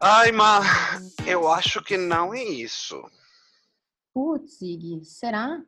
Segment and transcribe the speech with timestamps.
[0.00, 0.66] Ai, mas
[1.26, 3.02] eu acho que não é isso.
[4.14, 4.58] Putz,
[5.04, 5.62] será?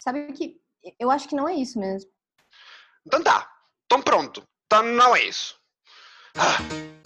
[0.00, 0.60] Sabe que
[0.98, 2.10] eu acho que não é isso mesmo.
[3.06, 3.50] Então tá,
[3.86, 4.42] então pronto.
[4.66, 5.58] Então não é isso.
[6.36, 7.01] Ah.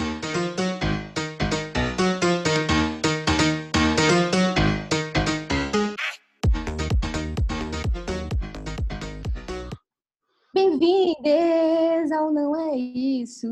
[10.57, 13.47] Bem-vindos ao Não É Isso,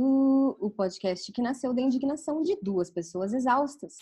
[0.59, 3.93] o podcast que nasceu da indignação de duas pessoas exaustas.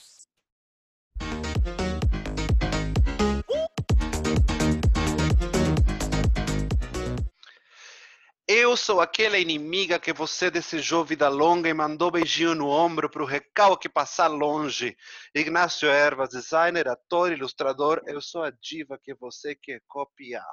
[8.46, 13.24] Eu sou aquela inimiga que você desejou vida longa e mandou beijinho no ombro para
[13.24, 14.96] o recalque passar longe.
[15.34, 20.46] Ignácio Ervas, designer, ator, ilustrador, eu sou a diva que você quer copiar.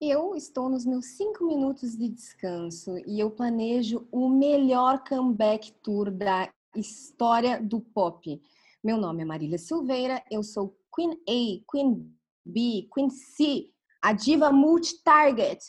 [0.00, 6.10] Eu estou nos meus cinco minutos de descanso e eu planejo o melhor comeback tour
[6.10, 8.38] da história do pop.
[8.84, 13.70] Meu nome é Marília Silveira, eu sou Queen A, Queen B, Queen C,
[14.02, 15.64] a diva multi-target.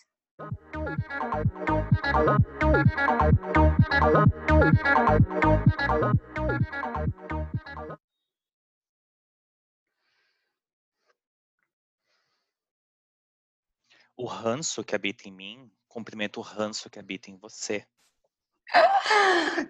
[14.20, 17.86] O ranço que habita em mim cumprimenta o ranço que habita em você.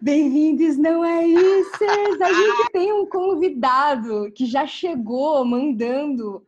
[0.01, 1.83] Bem-vindos, não é isso?
[2.23, 6.47] A gente tem um convidado que já chegou mandando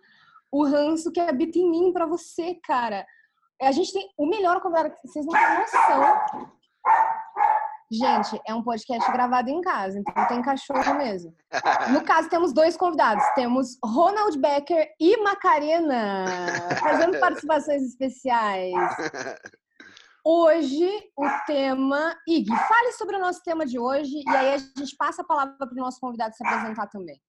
[0.50, 3.06] o ranço que habita em mim para você, cara.
[3.62, 6.52] A gente tem o melhor convidado, vocês não têm noção.
[7.92, 11.36] Gente, é um podcast gravado em casa, então tem cachorro mesmo.
[11.92, 13.24] No caso, temos dois convidados.
[13.34, 16.26] Temos Ronald Becker e Macarena,
[16.80, 18.76] fazendo participações especiais.
[20.24, 22.16] Hoje, o tema...
[22.28, 25.56] Ig, fale sobre o nosso tema de hoje e aí a gente passa a palavra
[25.58, 27.20] para o nosso convidado se apresentar também.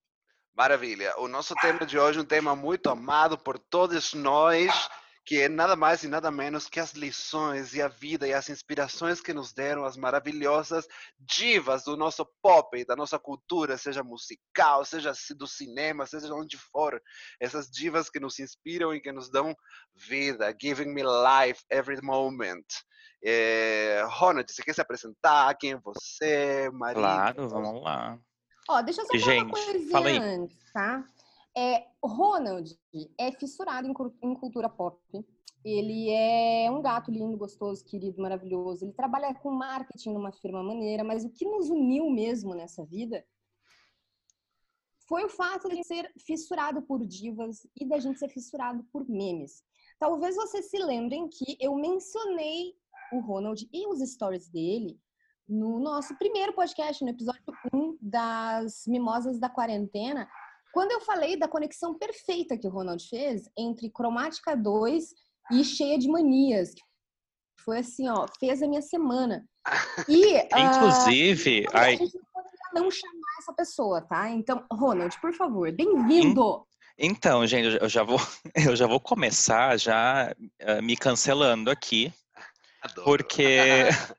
[0.54, 1.14] Maravilha.
[1.16, 4.90] O nosso tema de hoje é um tema muito amado por todos nós
[5.30, 8.50] que é nada mais e nada menos que as lições e a vida e as
[8.50, 10.88] inspirações que nos deram as maravilhosas
[11.20, 17.00] divas do nosso pop, da nossa cultura, seja musical, seja do cinema, seja onde for.
[17.38, 19.54] Essas divas que nos inspiram e que nos dão
[19.94, 22.66] vida, giving me life every moment.
[23.24, 25.56] É, Ronald, você quer se apresentar?
[25.60, 26.68] Quem é você?
[26.72, 27.02] Maria?
[27.02, 28.18] Claro, vamos lá.
[28.68, 31.04] Ó, deixa eu só falar uma coisinha antes, tá?
[31.56, 32.78] É, Ronald
[33.18, 35.00] é fissurado em, em cultura pop.
[35.64, 38.84] Ele é um gato lindo, gostoso, querido, maravilhoso.
[38.84, 43.24] Ele trabalha com marketing numa firma maneira, mas o que nos uniu mesmo nessa vida
[45.06, 49.62] foi o fato de ser fissurado por divas e da gente ser fissurado por memes.
[49.98, 52.74] Talvez vocês se lembrem que eu mencionei
[53.12, 54.98] o Ronald e os stories dele
[55.48, 57.42] no nosso primeiro podcast, no episódio
[57.74, 60.28] 1 das Mimosas da Quarentena,
[60.72, 65.04] quando eu falei da conexão perfeita que o Ronald fez entre Cromática 2
[65.52, 66.74] e Cheia de Manias,
[67.64, 69.44] foi assim, ó, fez a minha semana.
[70.08, 72.30] E, inclusive, uh, a gente não
[72.72, 74.30] não chamar essa pessoa, tá?
[74.30, 76.64] Então, Ronald, por favor, bem-vindo.
[76.98, 78.18] Então, gente, eu já vou,
[78.54, 82.12] eu já vou começar já uh, me cancelando aqui,
[82.82, 83.04] Adoro.
[83.04, 83.88] porque,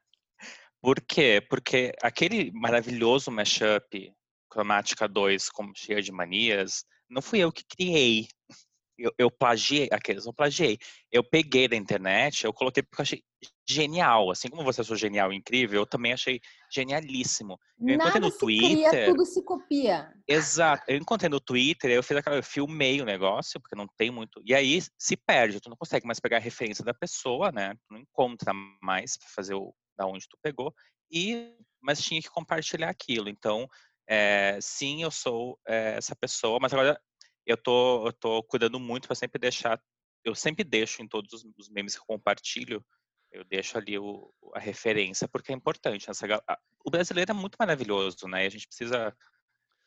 [0.82, 1.46] por quê?
[1.50, 4.14] Porque aquele maravilhoso mashup
[4.52, 8.28] Cromática 2 como cheia de manias, não fui eu que criei.
[8.98, 10.78] Eu, eu plagiei, aqueles não plagiei.
[11.12, 13.24] Eu peguei da internet, eu coloquei porque eu achei
[13.68, 14.30] genial.
[14.30, 16.40] Assim como você achou genial e incrível, eu também achei
[16.72, 17.58] genialíssimo.
[17.80, 18.90] Eu Nada encontrei no se Twitter.
[18.90, 20.14] Cria, tudo se copia.
[20.28, 20.84] Exato.
[20.88, 24.42] Eu encontrei no Twitter, eu fiz aquela, eu filmei o negócio, porque não tem muito.
[24.46, 27.74] E aí se perde, tu não consegue mais pegar a referência da pessoa, né?
[27.74, 30.74] Tu não encontra mais para fazer o da onde tu pegou.
[31.12, 33.28] E mas tinha que compartilhar aquilo.
[33.28, 33.68] Então,
[34.08, 37.00] é, sim, eu sou é, essa pessoa, mas agora
[37.46, 39.82] eu tô, eu tô cuidando muito para sempre deixar,
[40.24, 42.86] eu sempre deixo em todos os, os memes que eu compartilho,
[43.32, 46.10] eu deixo ali o, a referência, porque é importante.
[46.10, 48.44] Essa, a, o brasileiro é muito maravilhoso, né?
[48.44, 49.16] E a gente precisa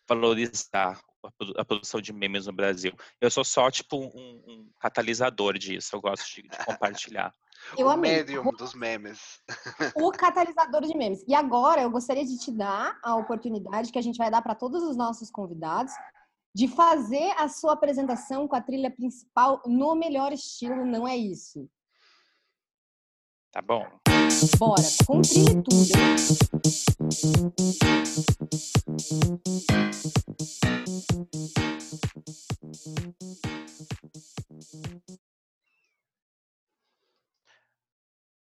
[0.08, 2.92] valorizar a, a, produção de memes no Brasil.
[3.20, 7.32] Eu sou só, tipo, um, um catalisador disso, eu gosto de, de compartilhar.
[7.76, 8.16] Eu o amei.
[8.16, 9.40] médium dos memes.
[9.96, 11.24] O catalisador de memes.
[11.26, 14.54] E agora eu gostaria de te dar a oportunidade que a gente vai dar para
[14.54, 15.92] todos os nossos convidados
[16.54, 21.68] de fazer a sua apresentação com a trilha principal no melhor estilo, não é isso?
[23.50, 23.86] Tá bom.
[24.58, 25.94] Bora, com trilha e tudo.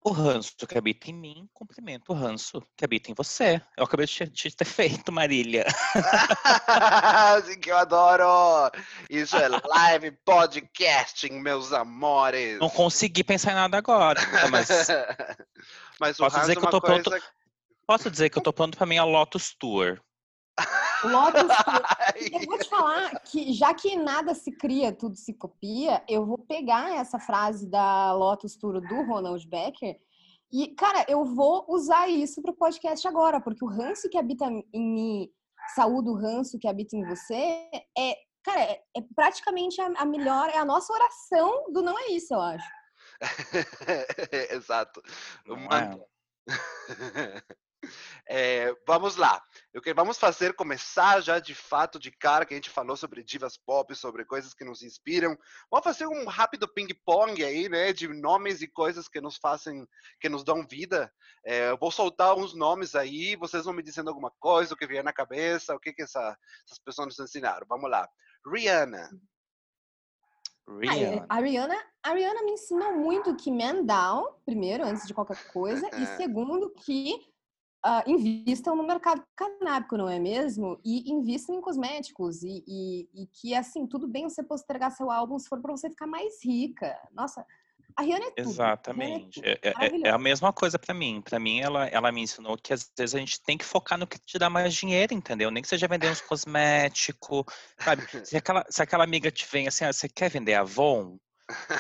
[0.03, 3.61] O ranço que habita em mim cumprimenta o ranço que habita em você.
[3.77, 4.65] Eu acabei de ter
[5.05, 5.67] feito, Marília.
[7.61, 8.71] Que eu adoro!
[9.11, 12.59] Isso é live podcasting, meus amores.
[12.59, 14.21] Não consegui pensar em nada agora,
[14.51, 14.69] mas.
[16.01, 17.03] mas posso dizer que eu tô coisa...
[17.03, 17.25] pronto.
[17.87, 20.01] Posso dizer que eu tô pronto para minha Lotus Tour.
[21.05, 21.43] Lotus
[22.33, 26.39] Eu vou te falar que, já que nada se cria, tudo se copia, eu vou
[26.39, 29.99] pegar essa frase da Lotus Tour do Ronald Becker
[30.53, 34.47] e, cara, eu vou usar isso para o podcast agora, porque o ranço que habita
[34.47, 35.33] em mim,
[35.75, 40.49] saúde o ranço que habita em você, é, cara, é, é praticamente a, a melhor,
[40.49, 42.69] é a nossa oração do não é isso, eu acho.
[44.51, 45.01] Exato.
[45.47, 45.57] Não
[48.31, 48.73] é.
[48.87, 49.43] Vamos lá.
[49.75, 53.25] O que vamos fazer, começar já de fato, de cara, que a gente falou sobre
[53.25, 55.37] divas pop, sobre coisas que nos inspiram.
[55.69, 59.85] Vamos fazer um rápido ping-pong aí, né, de nomes e coisas que nos fazem,
[60.21, 61.13] que nos dão vida.
[61.45, 64.87] É, eu vou soltar uns nomes aí, vocês vão me dizendo alguma coisa, o que
[64.87, 67.67] vier na cabeça, o que, que essa, essas pessoas nos ensinaram.
[67.69, 68.09] Vamos lá.
[68.47, 69.11] Rihanna.
[70.69, 71.27] Rihanna.
[71.29, 75.89] A Rihanna, a Rihanna me ensinou muito que man down, primeiro, antes de qualquer coisa,
[75.97, 77.29] e segundo, que
[77.85, 80.79] uh, invistam no mercado canábico, não é mesmo?
[80.85, 82.43] E invistam em cosméticos.
[82.43, 85.89] E, e, e, que, assim, tudo bem você postergar seu álbum se for para você
[85.91, 86.97] ficar mais rica.
[87.13, 87.45] Nossa,
[87.97, 88.49] a Rihanna é tudo.
[88.49, 89.41] Exatamente.
[89.45, 91.21] É, é, é, é, a mesma coisa para mim.
[91.21, 94.07] Para mim, ela, ela me ensinou que às vezes a gente tem que focar no
[94.07, 95.51] que te dá mais dinheiro, entendeu?
[95.51, 97.45] Nem que seja vender uns cosméticos,
[97.79, 98.03] sabe?
[98.25, 101.19] Se aquela, se aquela amiga te vem assim, ah, você quer vender Avon?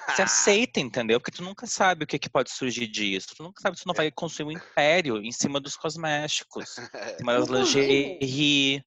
[0.08, 1.20] Você aceita, entendeu?
[1.20, 3.34] Porque tu nunca sabe o que, que pode surgir disso.
[3.36, 6.78] Tu nunca sabe se tu não vai construir um império em cima dos cosméticos,
[7.14, 8.84] em cima das lingerie.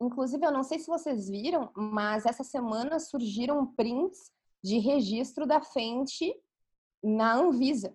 [0.00, 4.32] Inclusive, eu não sei se vocês viram, mas essa semana surgiram prints
[4.62, 6.34] de registro da Fenty
[7.02, 7.90] na Anvisa,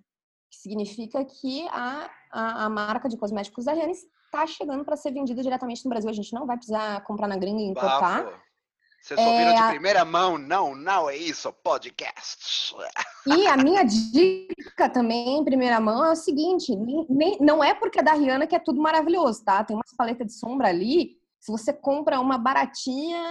[0.50, 5.12] que significa que a, a, a marca de cosméticos da Rihanna está chegando para ser
[5.12, 6.10] vendida diretamente no Brasil.
[6.10, 8.24] A gente não vai precisar comprar na gringa e importar.
[8.24, 8.49] Bafo.
[9.02, 9.56] Vocês ouviram é...
[9.56, 10.38] de primeira mão?
[10.38, 12.76] Não, não é isso, podcast.
[13.26, 16.76] E a minha dica também, em primeira mão, é o seguinte:
[17.10, 19.64] nem, não é porque é da Rihanna que é tudo maravilhoso, tá?
[19.64, 21.18] Tem umas paletas de sombra ali.
[21.40, 23.24] Se você compra uma baratinha,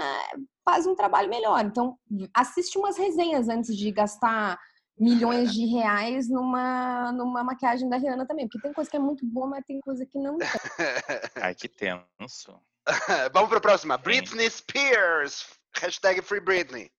[0.65, 1.63] faz um trabalho melhor.
[1.65, 1.97] Então,
[2.35, 4.59] assiste umas resenhas antes de gastar
[4.99, 8.49] milhões de reais numa, numa maquiagem da Rihanna também.
[8.49, 10.49] Porque tem coisa que é muito boa, mas tem coisa que não tem.
[11.43, 12.59] Ai, que tenso.
[13.33, 13.99] Vamos para a próxima.
[13.99, 15.58] Britney Spears.
[15.77, 16.91] Hashtag Free Britney.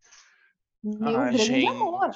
[0.83, 1.68] Meu ah, grande gente.
[1.68, 2.12] amor.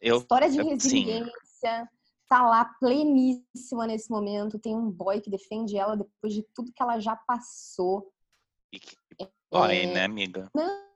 [0.00, 1.32] Eu, História de resiliência.
[1.32, 1.88] Sim.
[2.28, 4.58] Tá lá pleníssima nesse momento.
[4.58, 8.12] Tem um boy que defende ela depois de tudo que ela já passou.
[8.72, 8.96] E que
[9.50, 9.86] boy, é...
[9.86, 10.50] né, amiga?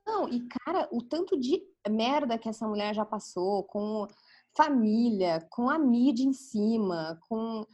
[0.06, 4.08] Não, e cara, o tanto de merda que essa mulher já passou com
[4.56, 7.64] família, com a mídia em cima, com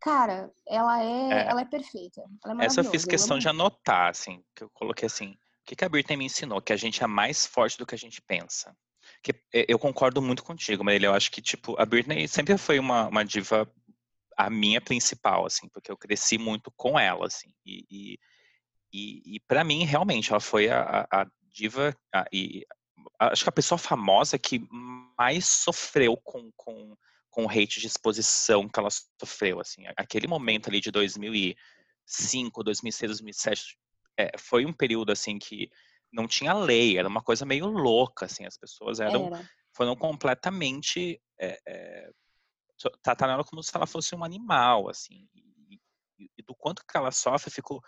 [0.00, 1.46] cara, ela é, é.
[1.48, 2.22] ela é perfeita.
[2.44, 5.66] Ela é Essa eu fiz questão eu de anotar, assim, que eu coloquei assim, o
[5.66, 6.60] que, que a Britney me ensinou?
[6.60, 8.76] Que a gente é mais forte do que a gente pensa.
[9.22, 11.06] Que eu concordo muito contigo, Marília.
[11.06, 13.66] Eu acho que, tipo, a Britney sempre foi uma, uma diva,
[14.36, 17.48] a minha principal, assim, porque eu cresci muito com ela, assim.
[17.64, 18.18] E, e,
[18.92, 22.66] e, e para mim, realmente, ela foi a, a diva, a, e
[23.18, 24.68] acho que a pessoa famosa que
[25.18, 26.94] mais sofreu com, com,
[27.30, 29.84] com o hate de exposição que ela sofreu, assim.
[29.96, 33.78] Aquele momento ali de 2005, 2006, 2007,
[34.18, 35.70] é, foi um período assim que
[36.12, 39.50] não tinha lei, era uma coisa meio louca, assim, as pessoas eram era.
[39.72, 42.10] foram completamente é, é,
[43.02, 45.80] trataram ela como se ela fosse um animal, assim, e,
[46.18, 47.82] e, e do quanto que ela sofre, fico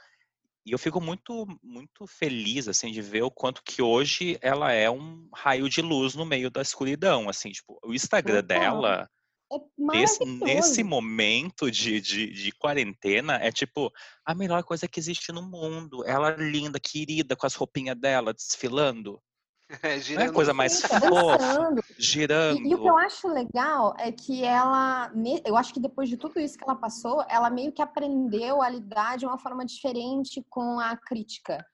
[0.65, 4.91] e eu fico muito muito feliz assim de ver o quanto que hoje ela é
[4.91, 9.09] um raio de luz no meio da escuridão, assim, tipo, o Instagram dela
[9.53, 13.93] é nesse, nesse momento de, de, de, quarentena, é tipo
[14.25, 16.05] a melhor coisa que existe no mundo.
[16.05, 19.21] Ela linda, querida, com as roupinhas dela, desfilando.
[19.83, 20.21] É, girando.
[20.21, 22.61] Não é a coisa mais Sim, fofa, girando.
[22.65, 25.11] E, e, o que eu acho legal é que ela,
[25.45, 28.69] eu acho que depois de tudo isso que ela passou, ela meio que aprendeu a
[28.69, 31.67] lidar de uma forma diferente com a crítica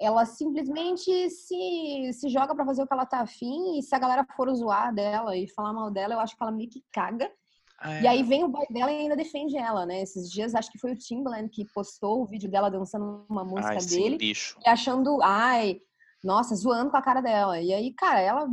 [0.00, 3.98] ela simplesmente se, se joga para fazer o que ela tá afim, e se a
[3.98, 7.30] galera for zoar dela e falar mal dela, eu acho que ela meio que caga.
[7.78, 8.02] Ah, é.
[8.02, 10.02] E aí vem o boy dela e ainda defende ela, né?
[10.02, 13.74] Esses dias acho que foi o Timbaland que postou o vídeo dela dançando uma música
[13.74, 15.80] ai, dele sim, e achando, ai,
[16.24, 17.60] nossa, zoando com a cara dela.
[17.60, 18.46] E aí, cara, ela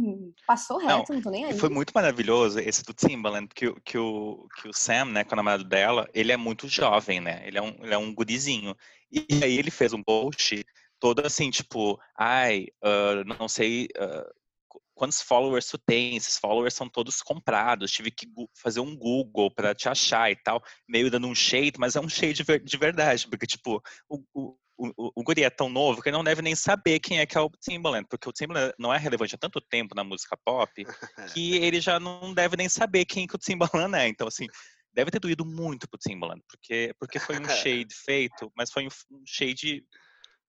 [0.45, 1.57] passou reto, não, não tô nem aí.
[1.57, 5.37] Foi muito maravilhoso esse do Timbaland, que, que, o, que o Sam, né, com o
[5.37, 7.41] namorado dela, ele é muito jovem, né?
[7.45, 8.75] Ele é um, ele é um gurizinho.
[9.09, 10.65] E aí ele fez um post
[11.01, 16.87] toda assim, tipo, ai, uh, não sei uh, quantos followers tu tem, esses followers são
[16.87, 21.33] todos comprados, tive que fazer um Google para te achar e tal, meio dando um
[21.33, 25.49] shade, mas é um shade de verdade, porque, tipo, o, o, o, o guri é
[25.49, 28.29] tão novo que ele não deve nem saber quem é que é o Timbaland, porque
[28.29, 30.71] o Timbaland não é relevante há tanto tempo na música pop
[31.35, 34.07] que ele já não deve nem saber quem que o Timbaland é.
[34.07, 34.45] Então, assim,
[34.93, 39.23] deve ter doído muito pro Timbaland, porque, porque foi um shade feito, mas foi um
[39.25, 39.83] shade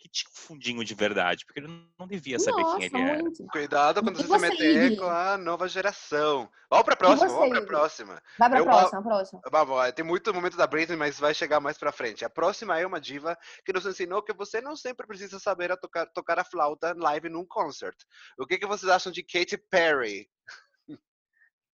[0.02, 1.68] que tinha um fundinho de verdade, porque ele
[1.98, 3.22] não devia saber Nossa, quem ele era.
[3.22, 3.46] Muito.
[3.46, 6.50] Cuidado quando você, você se meter com a nova geração.
[6.68, 8.22] Vamos pra próxima, vamos pra próxima.
[8.38, 9.40] Vai pra eu, próxima, próxima.
[9.50, 12.24] Vamos, tem muito momento da Britney, mas vai chegar mais pra frente.
[12.24, 15.76] A próxima é uma diva que nos ensinou que você não sempre precisa saber a
[15.76, 17.96] tocar, tocar a flauta live num concert.
[18.36, 20.28] O que, que vocês acham de Katy Perry?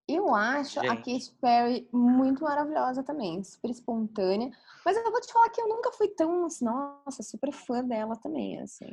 [0.08, 0.88] Eu acho Gente.
[0.88, 4.50] a Katy Perry muito maravilhosa também, super espontânea.
[4.82, 8.16] Mas eu vou te falar que eu nunca fui tão, assim, nossa, super fã dela
[8.16, 8.90] também, assim.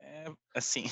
[0.00, 0.90] É, assim,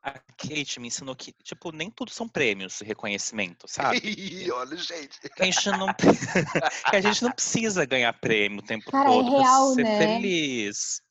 [0.00, 3.98] a Kate me ensinou que, tipo, nem tudo são prêmios, reconhecimento, sabe?
[4.54, 5.18] Olha, gente.
[5.18, 5.88] Que a gente não,
[6.90, 9.74] que a gente não precisa ganhar prêmio o tempo Cara, é todo é real, pra
[9.74, 9.98] ser né?
[9.98, 11.02] feliz.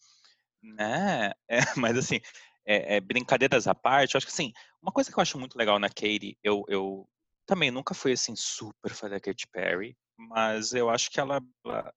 [0.64, 1.34] Né?
[1.50, 2.20] É, mas assim,
[2.66, 5.58] é, é, brincadeiras à parte, eu acho que assim, uma coisa que eu acho muito
[5.58, 7.08] legal na Katie, eu, eu
[7.48, 11.42] também nunca fui assim super fã da Katy Perry, mas eu acho que ela,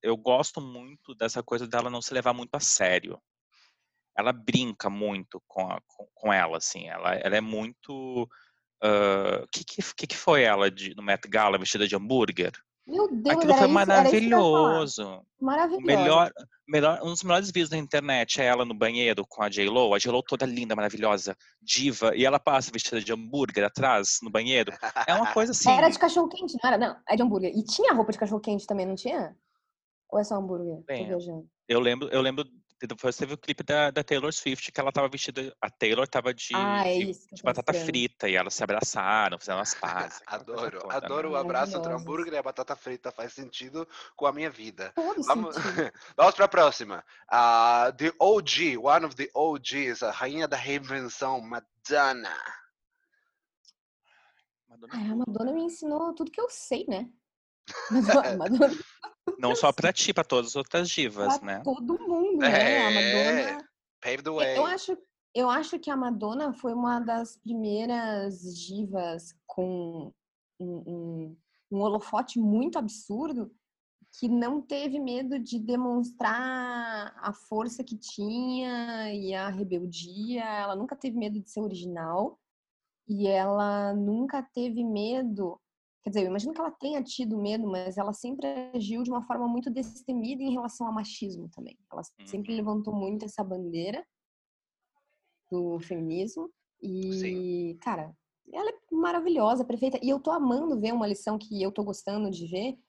[0.01, 3.21] eu gosto muito dessa coisa dela não se levar muito a sério.
[4.17, 6.87] Ela brinca muito com, a, com, com, ela, assim.
[6.87, 7.91] Ela, ela é muito.
[7.91, 8.23] O
[8.87, 12.51] uh, que, que, que foi ela de, no Met Gala vestida de hambúrguer?
[12.91, 15.25] Meu Deus, Aquilo foi isso, maravilhoso.
[15.39, 15.85] Maravilhoso.
[15.85, 16.31] Melhor,
[16.67, 19.93] melhor, um dos melhores vídeos da internet é ela no banheiro com a J-Lo.
[19.93, 22.13] A J-Lo toda linda, maravilhosa, diva.
[22.15, 24.73] E ela passa vestida de hambúrguer atrás, no banheiro.
[25.07, 25.71] É uma coisa assim.
[25.71, 26.77] Era de cachorro-quente, não era?
[26.77, 27.53] Não, é de hambúrguer.
[27.55, 29.33] E tinha roupa de cachorro-quente também, não tinha?
[30.09, 30.83] Ou é só hambúrguer?
[30.85, 31.09] Bem,
[31.69, 32.43] eu lembro, eu lembro
[32.87, 35.55] depois teve o clipe da, da, Taylor Swift, que ela tava vestida.
[35.61, 39.59] A Taylor tava de, ah, é de, de batata frita e elas se abraçaram, fizeram
[39.59, 40.21] as pazes.
[40.25, 41.35] adoro, toda, adoro né?
[41.35, 43.11] o abraço entre o hambúrguer e a batata frita.
[43.11, 44.91] Faz sentido com a minha vida.
[44.95, 45.55] Todo Vamos,
[46.17, 47.03] vamos pra próxima.
[47.31, 52.35] Uh, the OG, one of the OGs, a rainha da reinvenção, Madonna.
[54.67, 54.93] Madonna.
[54.93, 57.09] Ai, a Madonna me ensinou tudo que eu sei, né?
[57.91, 58.77] Madonna, Madonna
[59.37, 61.61] não só pra ti, pra todas as outras divas, pra né?
[61.63, 62.73] todo mundo, né?
[62.73, 63.67] É, a Madonna.
[64.01, 64.57] Pave the way.
[64.57, 64.97] Eu acho,
[65.33, 70.11] eu acho que a Madonna foi uma das primeiras divas com
[70.59, 71.37] um, um,
[71.71, 73.51] um holofote muito absurdo
[74.19, 80.43] que não teve medo de demonstrar a força que tinha e a rebeldia.
[80.43, 82.37] Ela nunca teve medo de ser original
[83.07, 85.60] e ela nunca teve medo
[86.03, 89.21] Quer dizer, eu imagino que ela tenha tido medo, mas ela sempre agiu de uma
[89.21, 91.77] forma muito destemida em relação ao machismo também.
[91.91, 92.57] Ela sempre uhum.
[92.57, 94.03] levantou muito essa bandeira
[95.51, 96.49] do feminismo.
[96.81, 97.77] E, Sim.
[97.81, 98.15] cara,
[98.51, 99.99] ela é maravilhosa, perfeita.
[100.01, 102.79] E eu tô amando ver uma lição que eu tô gostando de ver,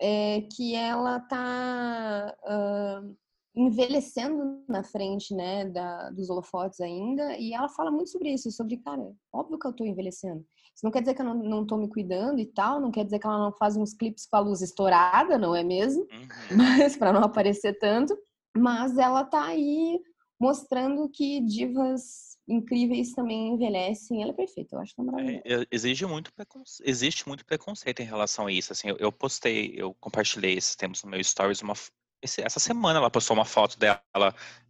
[0.00, 3.16] é que ela tá uh,
[3.54, 7.36] envelhecendo na frente, né, da, dos holofotes ainda.
[7.38, 10.44] E ela fala muito sobre isso, sobre, cara, óbvio que eu tô envelhecendo.
[10.78, 13.04] Isso não quer dizer que eu não, não tô me cuidando e tal, não quer
[13.04, 16.02] dizer que ela não faz uns clipes com a luz estourada, não é mesmo?
[16.02, 16.28] Uhum.
[16.56, 18.16] Mas para não aparecer tanto.
[18.56, 20.00] Mas ela tá aí
[20.40, 24.22] mostrando que divas incríveis também envelhecem.
[24.22, 25.42] Ela é perfeita, eu acho que é maravilhosa.
[25.44, 26.80] É, exige muito preconce...
[26.86, 28.72] Existe muito preconceito em relação a isso.
[28.72, 31.74] Assim, eu, eu postei, eu compartilhei esses tempos no meu stories uma,
[32.22, 34.00] esse, essa semana ela postou uma foto dela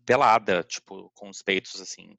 [0.06, 2.16] pelada, tipo, com os peitos assim,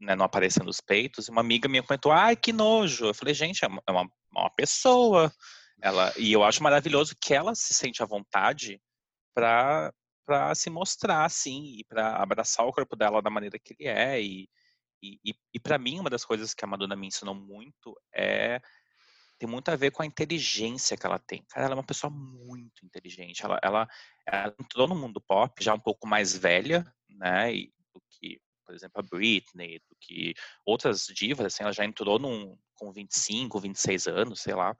[0.00, 3.06] né, não aparecendo os peitos, e uma amiga minha comentou, ai, que nojo.
[3.06, 5.32] Eu falei, gente, é uma, é uma pessoa.
[5.82, 8.80] Ela, e eu acho maravilhoso que ela se sente à vontade
[9.34, 9.92] para
[10.26, 14.22] para se mostrar assim e para abraçar o corpo dela da maneira que ele é
[14.22, 14.48] e
[15.02, 18.60] e, e, e para mim uma das coisas que a Madonna me ensinou muito é
[19.38, 21.42] tem muito a ver com a inteligência que ela tem.
[21.48, 23.42] Cara, ela é uma pessoa muito inteligente.
[23.42, 23.88] Ela, ela,
[24.26, 27.50] ela entrou no mundo pop já um pouco mais velha, né?
[27.94, 28.38] Do que
[28.70, 30.32] por exemplo, a Britney, do que
[30.64, 34.76] outras divas, assim, ela já entrou num, com 25, 26 anos, sei lá,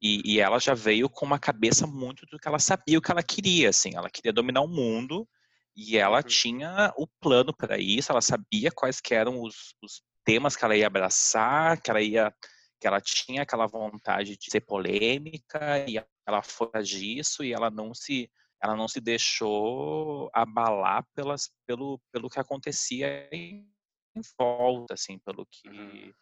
[0.00, 3.10] e, e, ela já veio com uma cabeça muito do que ela sabia, o que
[3.10, 5.28] ela queria, assim, ela queria dominar o mundo,
[5.76, 6.22] e ela uhum.
[6.22, 10.86] tinha o plano para isso, ela sabia quais eram os, os temas que ela ia
[10.86, 12.32] abraçar, que ela ia
[12.80, 17.94] que ela tinha aquela vontade de ser polêmica e ela foi disso e ela não
[17.94, 18.30] se
[18.64, 23.70] ela não se deixou abalar pelas, pelo, pelo que acontecia em,
[24.16, 26.14] em volta, assim, pelo que uhum.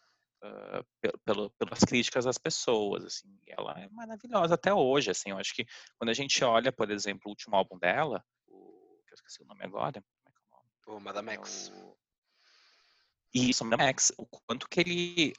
[0.43, 5.55] uh, pelo, pelas críticas das pessoas, assim, ela é maravilhosa até hoje, assim, eu acho
[5.55, 5.65] que
[5.97, 9.47] quando a gente olha, por exemplo, o último álbum dela, o, que eu esqueci o
[9.47, 11.01] nome agora, como é que é o nome?
[11.01, 11.71] O Madame X.
[11.73, 11.97] É o...
[13.33, 14.13] Isso, Madame X.
[14.19, 15.33] O quanto que ele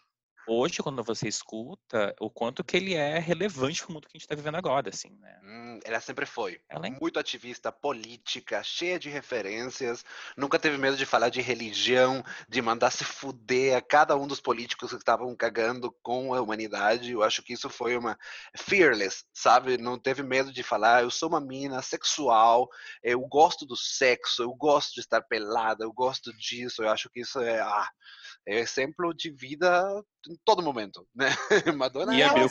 [0.48, 4.18] hoje, quando você escuta, o quanto que ele é relevante para o mundo que a
[4.18, 5.40] gente está vivendo agora, assim, né?
[5.44, 6.60] Hum, ela sempre foi.
[6.70, 6.90] Ela é...
[6.90, 10.04] Muito ativista, política, cheia de referências,
[10.38, 14.40] nunca teve medo de falar de religião, de mandar se fuder a cada um dos
[14.40, 17.12] políticos que estavam cagando com a humanidade.
[17.12, 18.18] Eu acho que isso foi uma
[18.58, 19.78] fearless, sabe?
[19.78, 22.70] Não teve medo de falar, eu sou uma mina sexual,
[23.02, 26.84] eu gosto do sexo, eu gosto de estar pelada, eu gosto disso.
[26.84, 27.90] Eu acho que isso é, ah,
[28.48, 31.28] é exemplo de vida em todo momento, né?
[31.78, 32.48] Madonna e abriu,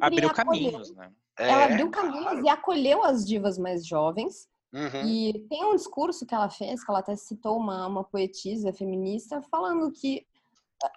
[0.00, 1.12] abriu caminhos, né?
[1.38, 2.44] Ela é, abriu caminhos claro.
[2.44, 4.48] e acolheu as divas mais jovens.
[4.72, 5.06] Uhum.
[5.06, 9.40] E tem um discurso que ela fez, que ela até citou uma, uma poetisa feminista,
[9.50, 10.26] falando que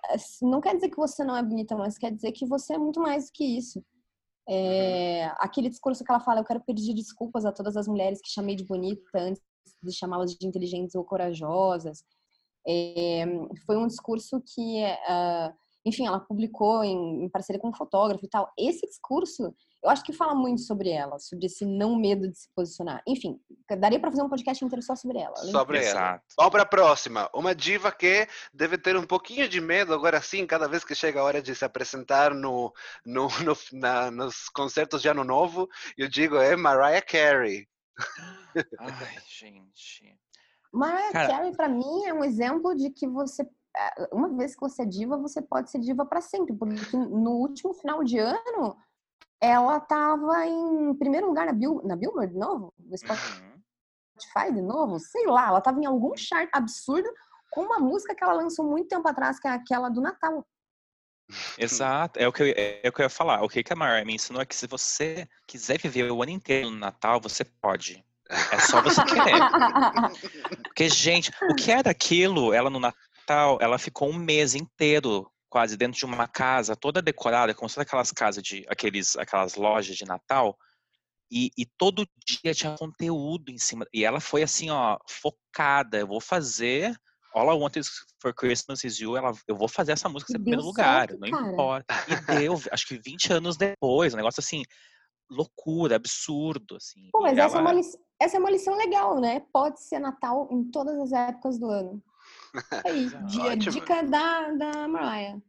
[0.09, 2.77] eh, não quer dizer que você não é bonita, mas quer dizer que você é
[2.77, 3.83] muito mais do que isso.
[4.47, 5.35] É, uhum.
[5.39, 8.55] Aquele discurso que ela fala, eu quero pedir desculpas a todas as mulheres que chamei
[8.55, 9.41] de bonita antes
[9.81, 12.03] de chamá-las de inteligentes ou corajosas.
[12.67, 13.25] É,
[13.65, 15.53] foi um discurso que, uh,
[15.85, 18.51] enfim, ela publicou em, em, parceria com um fotógrafo e tal.
[18.57, 22.49] Esse discurso, eu acho que fala muito sobre ela, sobre esse não medo de se
[22.53, 23.01] posicionar.
[23.07, 23.39] Enfim,
[23.79, 25.35] daria para fazer um podcast inteiro só sobre ela.
[25.37, 26.21] Sobre ela.
[26.37, 27.29] Vamos para a próxima.
[27.33, 31.21] Uma diva que deve ter um pouquinho de medo agora sim, cada vez que chega
[31.21, 32.73] a hora de se apresentar no,
[33.05, 35.67] no, no na, nos concertos de Ano Novo.
[35.97, 37.67] Eu digo, é Mariah Carey.
[38.79, 40.17] Ai, gente.
[40.71, 41.27] Mariah Cara...
[41.27, 44.85] Carey, para mim, é um exemplo de que você, eh, uma vez que você é
[44.85, 46.55] diva, você pode ser diva para sempre.
[46.55, 48.77] Porque no último final de ano,
[49.41, 52.97] ela estava em primeiro lugar na, Bill, na Billboard de novo, no uhum.
[52.97, 57.09] Spotify de novo, sei lá, ela estava em algum chart absurdo
[57.51, 60.45] com uma música que ela lançou muito tempo atrás, que é aquela do Natal.
[61.57, 63.43] Exato, é o que eu, é o que eu ia falar.
[63.43, 66.31] O que, que a Mariah me ensinou é que se você quiser viver o ano
[66.31, 68.03] inteiro no Natal, você pode.
[68.29, 69.39] É só você querer.
[70.63, 72.53] Porque, gente, o que era aquilo?
[72.53, 77.55] Ela no Natal, ela ficou um mês inteiro quase dentro de uma casa toda decorada,
[77.55, 80.55] como se fosse aquelas casas de aqueles, aquelas lojas de Natal.
[81.31, 83.85] E, e, todo dia tinha conteúdo em cima.
[83.93, 85.99] E ela foi assim, ó, focada.
[85.99, 86.95] Eu vou fazer
[87.35, 89.15] All I Want Is for Christmas Is You.
[89.15, 91.07] Ela, eu vou fazer essa música em primeiro lugar.
[91.07, 91.51] Certo, não cara.
[91.51, 91.95] importa.
[92.07, 94.63] E deu, acho que 20 anos depois, um negócio assim,
[95.29, 97.09] loucura, absurdo, assim.
[97.11, 97.69] Pô, mas essa, ela...
[97.69, 97.81] é uma,
[98.19, 99.41] essa é uma lição legal, né?
[99.53, 102.03] Pode ser Natal em todas as épocas do ano.
[102.85, 103.07] Aí,
[103.51, 105.39] é dica da, da Mariah.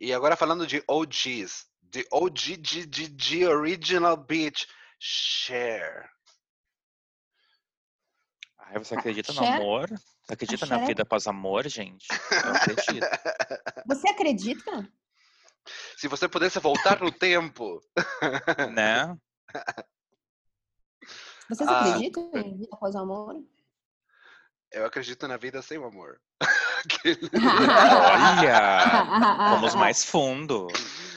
[0.00, 4.66] E agora falando de OGs, de OG de, de, de Original Beach,
[4.98, 6.08] Share.
[8.58, 9.88] Ai, você acredita no amor?
[9.90, 12.06] Você acredita na vida após amor, gente?
[12.10, 13.06] Eu acredito.
[13.86, 14.90] Você acredita?
[15.98, 17.80] Se você pudesse voltar no tempo.
[18.72, 19.14] Né?
[21.48, 23.42] Vocês ah, acreditam em vida após o amor?
[24.72, 26.20] Eu acredito na vida sem o amor.
[28.02, 29.54] Olha!
[29.54, 30.68] Vamos mais fundo.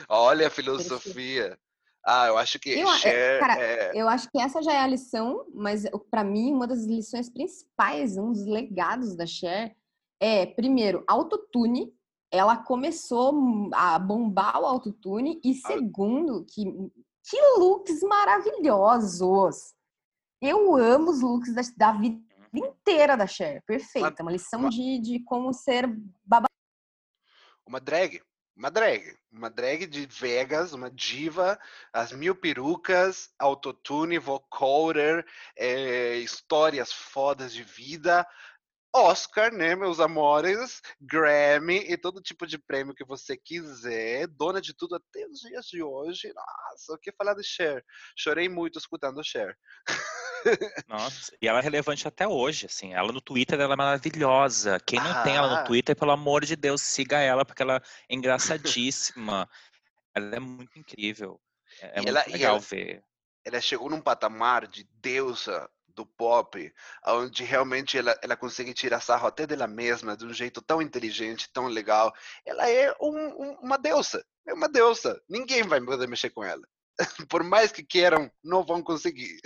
[0.08, 1.58] Olha a filosofia.
[2.06, 3.92] Ah, eu acho que eu, share cara, é...
[3.94, 8.18] eu acho que essa já é a lição, mas para mim uma das lições principais,
[8.18, 9.76] um dos legados da Cher
[10.20, 11.94] é, primeiro, autotune.
[12.32, 16.66] Ela começou a bombar o autotune e segundo, que
[17.30, 19.74] que looks maravilhosos.
[20.42, 22.22] Eu amo os looks da, da vida
[22.54, 23.64] inteira da Cher.
[23.66, 24.22] Perfeita.
[24.22, 25.88] Uma lição uma, de, de como ser
[26.24, 26.48] babá.
[27.66, 28.22] Uma drag.
[28.56, 29.16] Uma drag.
[29.32, 31.60] Uma drag de Vegas, uma diva,
[31.92, 38.26] as mil perucas, autotune, vocoder, é, histórias fodas de vida.
[38.96, 44.74] Oscar, né, meus amores, Grammy e todo tipo de prêmio que você quiser, dona de
[44.74, 46.34] tudo até os dias de hoje.
[46.34, 47.84] Nossa, o que falar de Cher?
[48.18, 49.56] Chorei muito escutando Cher.
[50.88, 52.94] Nossa, e ela é relevante até hoje, assim.
[52.94, 54.80] Ela no Twitter ela é maravilhosa.
[54.80, 55.24] Quem não ah.
[55.24, 55.64] tem ela no ah.
[55.64, 57.78] Twitter, pelo amor de Deus, siga ela, porque ela
[58.10, 59.50] é engraçadíssima.
[60.16, 61.40] ela é muito incrível.
[61.82, 63.04] É, é muito ela, legal ela, ver.
[63.46, 66.74] Ela chegou num patamar de deusa do pop,
[67.08, 71.50] onde realmente ela, ela consegue tirar sarro até dela mesma de um jeito tão inteligente,
[71.52, 72.14] tão legal.
[72.46, 75.20] Ela é um, um, uma deusa, é uma deusa.
[75.28, 76.62] Ninguém vai poder mexer com ela.
[77.30, 79.40] Por mais que queiram, não vão conseguir.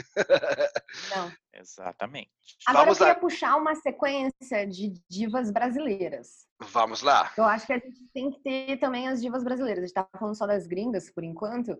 [1.15, 1.31] Não.
[1.53, 2.31] Exatamente.
[2.65, 3.19] Agora Vamos eu queria lá.
[3.19, 6.47] puxar uma sequência de divas brasileiras.
[6.59, 7.31] Vamos lá.
[7.37, 9.83] Eu acho que a gente tem que ter também as divas brasileiras.
[9.83, 11.77] A gente tá falando só das gringas, por enquanto.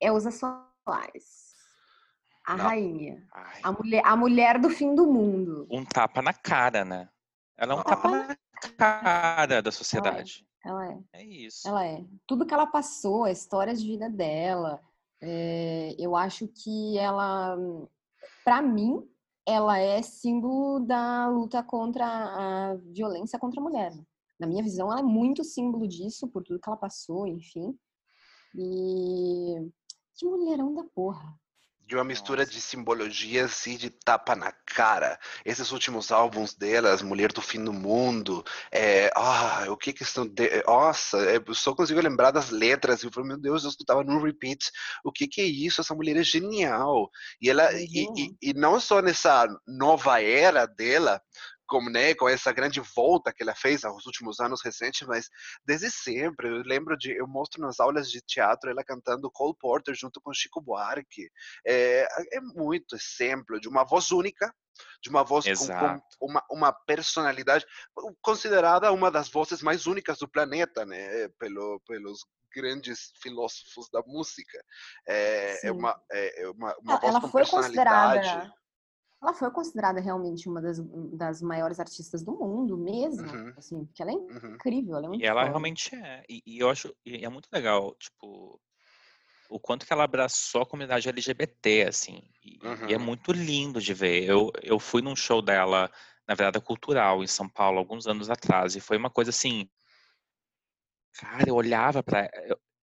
[0.00, 1.50] É Usa Soares.
[2.46, 2.64] A Não.
[2.64, 3.26] rainha.
[3.62, 5.66] A mulher, a mulher do fim do mundo.
[5.70, 7.08] Um tapa na cara, né?
[7.56, 8.36] Ela é um tapa na
[8.78, 10.46] cara da sociedade.
[10.64, 10.88] Ela é.
[10.88, 11.20] Ela é.
[11.20, 11.68] é isso.
[11.68, 12.04] Ela é.
[12.26, 14.80] Tudo que ela passou, a história de vida dela.
[15.22, 17.56] É, eu acho que ela,
[18.44, 19.06] para mim,
[19.46, 23.92] ela é símbolo da luta contra a violência contra a mulher.
[24.38, 27.78] Na minha visão, ela é muito símbolo disso, por tudo que ela passou, enfim.
[28.54, 29.56] E
[30.14, 31.39] que mulherão da porra
[31.90, 35.18] de uma mistura de simbologias e de tapa na cara.
[35.44, 40.24] Esses últimos álbuns delas, Mulher do Fim do Mundo, é, ah, o que que estão...
[40.24, 40.62] De...
[40.64, 44.22] Nossa, eu só consigo lembrar das letras, e eu falei, meu Deus, eu escutava no
[44.22, 44.70] repeat,
[45.02, 45.80] o que que é isso?
[45.80, 47.10] Essa mulher é genial.
[47.42, 51.20] E ela, e, e, e não só nessa nova era dela,
[51.70, 55.30] como, né, com essa grande volta que ela fez nos últimos anos recentes, mas
[55.64, 59.94] desde sempre, eu lembro de, eu mostro nas aulas de teatro ela cantando Cole Porter
[59.94, 61.30] junto com Chico Buarque,
[61.64, 64.52] é, é muito exemplo de uma voz única,
[65.00, 65.66] de uma voz com,
[66.18, 67.64] com, uma, uma personalidade
[68.20, 74.60] considerada uma das vozes mais únicas do planeta, né, pelo, pelos grandes filósofos da música.
[75.06, 78.28] É, é uma, é, é uma, uma voz ela com foi personalidade.
[78.28, 78.59] Considerada
[79.22, 80.78] ela foi considerada realmente uma das,
[81.12, 83.52] das maiores artistas do mundo mesmo, uhum.
[83.56, 84.54] assim, porque ela é uhum.
[84.54, 87.48] incrível, ela é muito E ela realmente é, e, e, eu acho, e é muito
[87.52, 88.58] legal, tipo,
[89.50, 92.88] o quanto que ela abraçou a comunidade LGBT, assim, e, uhum.
[92.88, 93.04] e, é uhum.
[93.04, 94.24] muito lindo de ver.
[94.24, 95.90] Eu, eu fui num show dela,
[96.26, 99.68] na verdade, cultural, em São Paulo, alguns anos atrás, e foi uma coisa assim,
[101.12, 102.30] cara, eu olhava para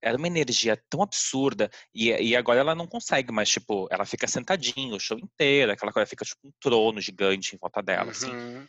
[0.01, 4.27] era uma energia tão absurda e, e agora ela não consegue mais, tipo, ela fica
[4.27, 8.31] sentadinha o show inteiro, aquela coisa fica tipo um trono gigante em volta dela, assim.
[8.31, 8.59] uhum.
[8.59, 8.67] assim.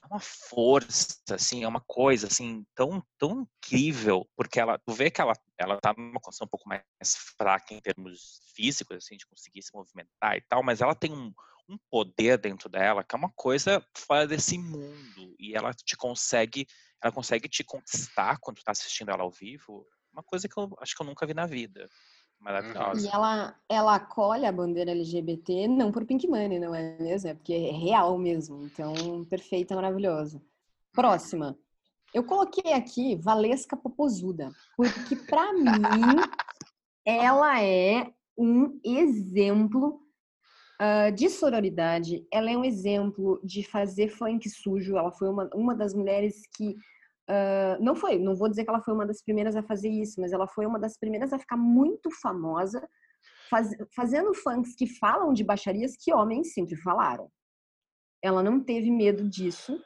[0.00, 5.10] É uma força, assim, é uma coisa, assim, tão, tão incrível, porque ela, tu vê
[5.10, 6.82] que ela, ela tá numa condição um pouco mais
[7.36, 11.32] fraca em termos físicos, assim, de conseguir se movimentar e tal, mas ela tem um,
[11.68, 16.66] um poder dentro dela que é uma coisa fora desse mundo e ela te consegue,
[17.02, 19.86] ela consegue te conquistar quando tu tá assistindo ela ao vivo
[20.18, 21.82] uma coisa que eu acho que eu nunca vi na vida.
[21.82, 22.44] Uhum.
[22.44, 23.06] Maravilhosa.
[23.06, 27.30] E ela, ela acolhe a bandeira LGBT não por Pink Money, não é mesmo?
[27.30, 28.64] É porque é real mesmo.
[28.64, 30.42] Então, perfeita, maravilhosa.
[30.92, 31.56] Próxima.
[32.12, 36.16] Eu coloquei aqui Valesca Popozuda, porque para mim
[37.04, 40.00] ela é um exemplo
[40.80, 44.96] uh, de sororidade, ela é um exemplo de fazer funk sujo.
[44.96, 46.76] Ela foi uma, uma das mulheres que
[47.28, 50.18] Uh, não foi, não vou dizer que ela foi uma das primeiras a fazer isso,
[50.18, 52.88] mas ela foi uma das primeiras a ficar muito famosa,
[53.50, 57.30] faz, fazendo funks que falam de baixarias que homens sempre falaram.
[58.22, 59.78] Ela não teve medo disso.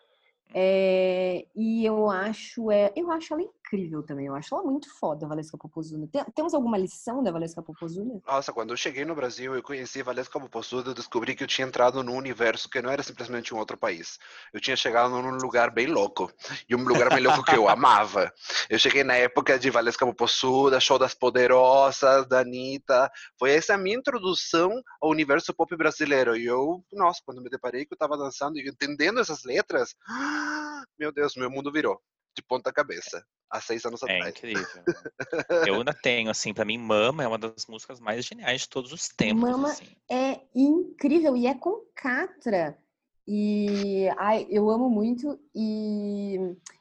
[0.55, 4.27] É, e eu acho, é, eu acho ela incrível também.
[4.27, 6.07] Eu acho ela muito foda, a Valesca Popozuda.
[6.07, 8.21] Tem, temos alguma lição da Valesca Popozuda?
[8.27, 11.67] Nossa, quando eu cheguei no Brasil, eu conheci Valesca Popozuda, eu descobri que eu tinha
[11.67, 14.19] entrado num universo que não era simplesmente um outro país.
[14.53, 16.31] Eu tinha chegado num lugar bem louco.
[16.69, 18.33] E um lugar bem louco que eu amava.
[18.69, 23.11] Eu cheguei na época de Valesca Popozuda, Show das Poderosas, da Anitta.
[23.39, 26.37] Foi essa a minha introdução ao universo pop brasileiro.
[26.37, 29.95] E eu, nossa, quando me deparei que eu tava dançando e entendendo essas letras,
[30.99, 32.01] meu Deus, meu mundo virou
[32.35, 34.27] de ponta cabeça há seis anos é atrás.
[34.27, 34.83] É incrível.
[35.69, 38.93] Eu ainda tenho, assim, para mim, Mama é uma das músicas mais geniais de todos
[38.93, 39.43] os tempos.
[39.43, 39.95] Mama assim.
[40.11, 42.79] é incrível e é com Catra.
[43.27, 45.39] E ai, eu amo muito.
[45.55, 46.37] E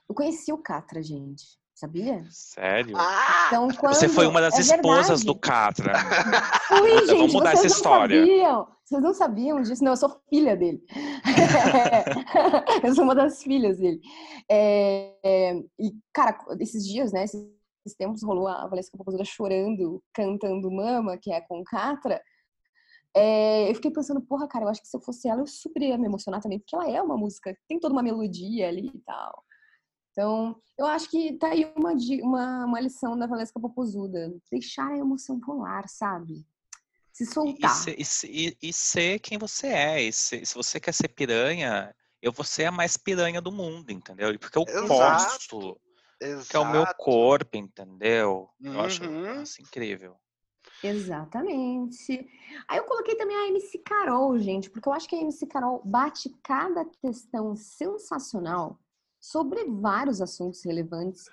[0.08, 1.61] eu conheci o Catra, gente.
[1.82, 2.24] Sabia?
[2.30, 2.96] Sério?
[2.96, 3.46] Ah!
[3.48, 3.96] Então, quando...
[3.96, 5.26] Você foi uma das é esposas verdade.
[5.26, 5.94] do Catra.
[6.70, 7.08] Fui, gente.
[7.08, 8.20] Vamos mudar essa história.
[8.20, 8.68] Sabiam.
[8.86, 9.84] Vocês não sabiam disso?
[9.84, 10.80] Não, eu sou filha dele.
[12.86, 14.00] eu sou uma das filhas dele.
[14.48, 17.24] É, é, e, cara, esses dias, né?
[17.24, 17.50] Esses
[17.98, 22.22] tempos rolou a Valesca Popozuda chorando, cantando Mama, que é com Catra.
[23.16, 25.82] É, eu fiquei pensando, porra, cara, eu acho que se eu fosse ela, eu super
[25.82, 29.00] ia me emocionar também, porque ela é uma música, tem toda uma melodia ali e
[29.00, 29.44] tal.
[30.12, 34.34] Então, eu acho que tá aí uma, uma, uma lição da Valesca Popozuda.
[34.52, 36.46] Deixar a emoção rolar, sabe?
[37.14, 37.72] Se soltar.
[37.98, 40.04] E, ser, e, e ser quem você é.
[40.04, 44.38] E se você quer ser piranha, eu vou ser a mais piranha do mundo, entendeu?
[44.38, 44.88] Porque eu Exato.
[44.88, 45.82] gosto.
[46.22, 46.50] Exato.
[46.50, 48.50] Que é o meu corpo, entendeu?
[48.62, 48.82] Eu uhum.
[48.82, 49.04] acho,
[49.42, 50.16] acho incrível.
[50.84, 52.28] Exatamente.
[52.68, 55.82] Aí eu coloquei também a MC Carol, gente, porque eu acho que a MC Carol
[55.86, 58.80] bate cada questão sensacional
[59.22, 61.26] sobre vários assuntos relevantes.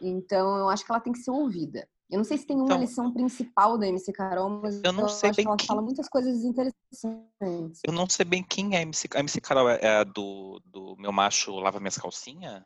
[0.00, 1.86] Então, eu acho que ela tem que ser ouvida.
[2.10, 5.04] Eu não sei se tem uma então, lição principal da MC Carol, mas eu não
[5.04, 5.66] eu sei acho bem que ela quem...
[5.66, 7.80] fala muitas coisas interessantes.
[7.84, 9.68] Eu não sei bem quem é a MC, a MC Carol.
[9.68, 12.62] É a do, do Meu Macho Lava Minhas Calcinhas?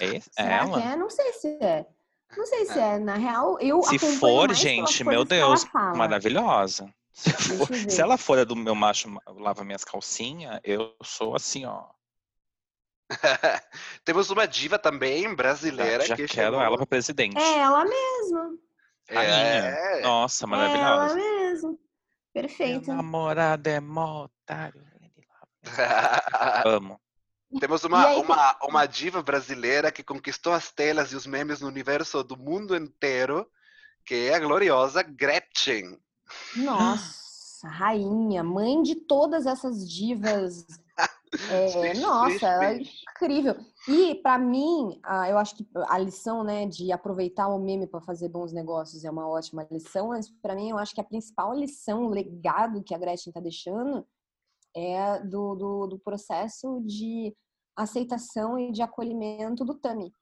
[0.00, 0.82] É, é ela?
[0.82, 0.96] É?
[0.96, 1.86] Não sei se é.
[2.36, 2.98] Não sei se é.
[2.98, 6.92] Na real, eu Se for, gente, meu Deus, maravilhosa.
[7.12, 11.64] Se, for, se, ela for a do Meu Macho Lava Minhas Calcinhas, eu sou assim,
[11.64, 11.84] ó.
[14.04, 16.02] Temos uma diva também brasileira.
[16.02, 16.62] Já, já que quero chegou...
[16.62, 17.38] ela para presidente.
[17.38, 18.50] É ela mesma.
[19.08, 20.00] É...
[20.02, 21.18] Nossa, maravilhosa.
[21.18, 21.78] É ela mesma.
[22.32, 22.86] Perfeito.
[22.88, 24.82] Meu namorado é mó otário.
[26.66, 27.00] Amo.
[27.60, 31.68] Temos uma, aí, uma, uma diva brasileira que conquistou as telas e os memes no
[31.68, 33.48] universo do mundo inteiro,
[34.04, 35.96] que é a gloriosa Gretchen.
[36.56, 40.66] Nossa, rainha, mãe de todas essas divas.
[41.50, 43.56] É, nossa, ela é incrível.
[43.88, 48.28] E para mim, eu acho que a lição, né, de aproveitar o meme para fazer
[48.28, 50.08] bons negócios é uma ótima lição.
[50.08, 53.40] Mas para mim, eu acho que a principal lição, o legado que a Gretchen está
[53.40, 54.06] deixando
[54.74, 57.34] é do, do, do, processo de
[57.76, 60.12] aceitação e de acolhimento do Tami.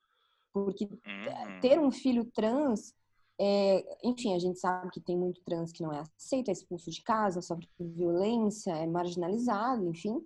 [0.53, 1.61] Porque uhum.
[1.61, 2.95] ter um filho trans,
[3.41, 6.91] é, enfim, a gente sabe que tem muito trans que não é aceito, é expulso
[6.91, 10.23] de casa, sofre violência, é marginalizado, enfim.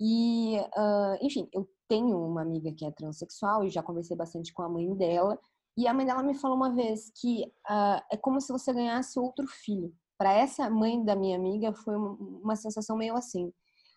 [0.00, 4.62] E, uh, enfim, eu tenho uma amiga que é transexual e já conversei bastante com
[4.62, 5.38] a mãe dela.
[5.76, 9.18] E a mãe dela me falou uma vez que uh, é como se você ganhasse
[9.18, 13.50] outro filho para essa mãe da minha amiga foi uma sensação meio assim.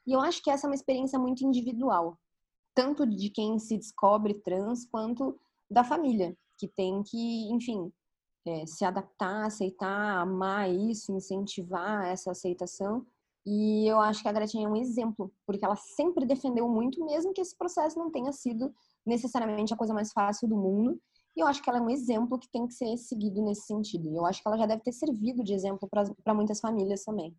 [0.07, 2.17] E eu acho que essa é uma experiência muito individual,
[2.73, 5.37] tanto de quem se descobre trans quanto
[5.69, 7.91] da família, que tem que, enfim,
[8.47, 13.05] é, se adaptar, aceitar, amar isso, incentivar essa aceitação.
[13.45, 17.33] E eu acho que a Gretchen é um exemplo, porque ela sempre defendeu muito, mesmo
[17.33, 18.73] que esse processo não tenha sido
[19.05, 20.99] necessariamente a coisa mais fácil do mundo.
[21.35, 24.09] E eu acho que ela é um exemplo que tem que ser seguido nesse sentido.
[24.09, 27.35] E eu acho que ela já deve ter servido de exemplo para muitas famílias também.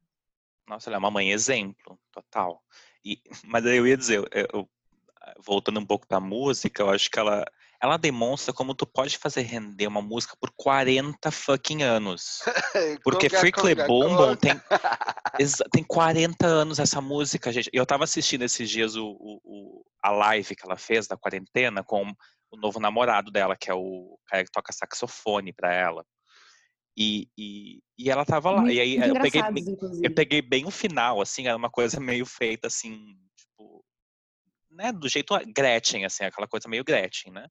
[0.68, 2.62] Nossa, ela é uma mãe exemplo, total.
[3.04, 4.68] E, mas eu ia dizer, eu, eu,
[5.38, 7.44] voltando um pouco para música, eu acho que ela,
[7.84, 12.40] ela demonstra como tu pode fazer render uma música por 40 fucking anos.
[13.04, 14.52] Porque Freakley Boom tem,
[15.70, 17.68] tem 40 anos essa música, gente.
[17.74, 22.10] Eu tava assistindo esses dias o, o, a live que ela fez da quarentena com
[22.50, 26.06] o novo namorado dela, que é o cara que toca saxofone para ela.
[26.96, 28.62] E, e, e, ela tava lá.
[28.62, 29.42] Muito, e aí eu peguei,
[30.02, 33.84] eu peguei bem o final, assim, era uma coisa meio feita assim, tipo,
[34.70, 37.46] né, do jeito Gretchen, assim, aquela coisa meio Gretchen, né?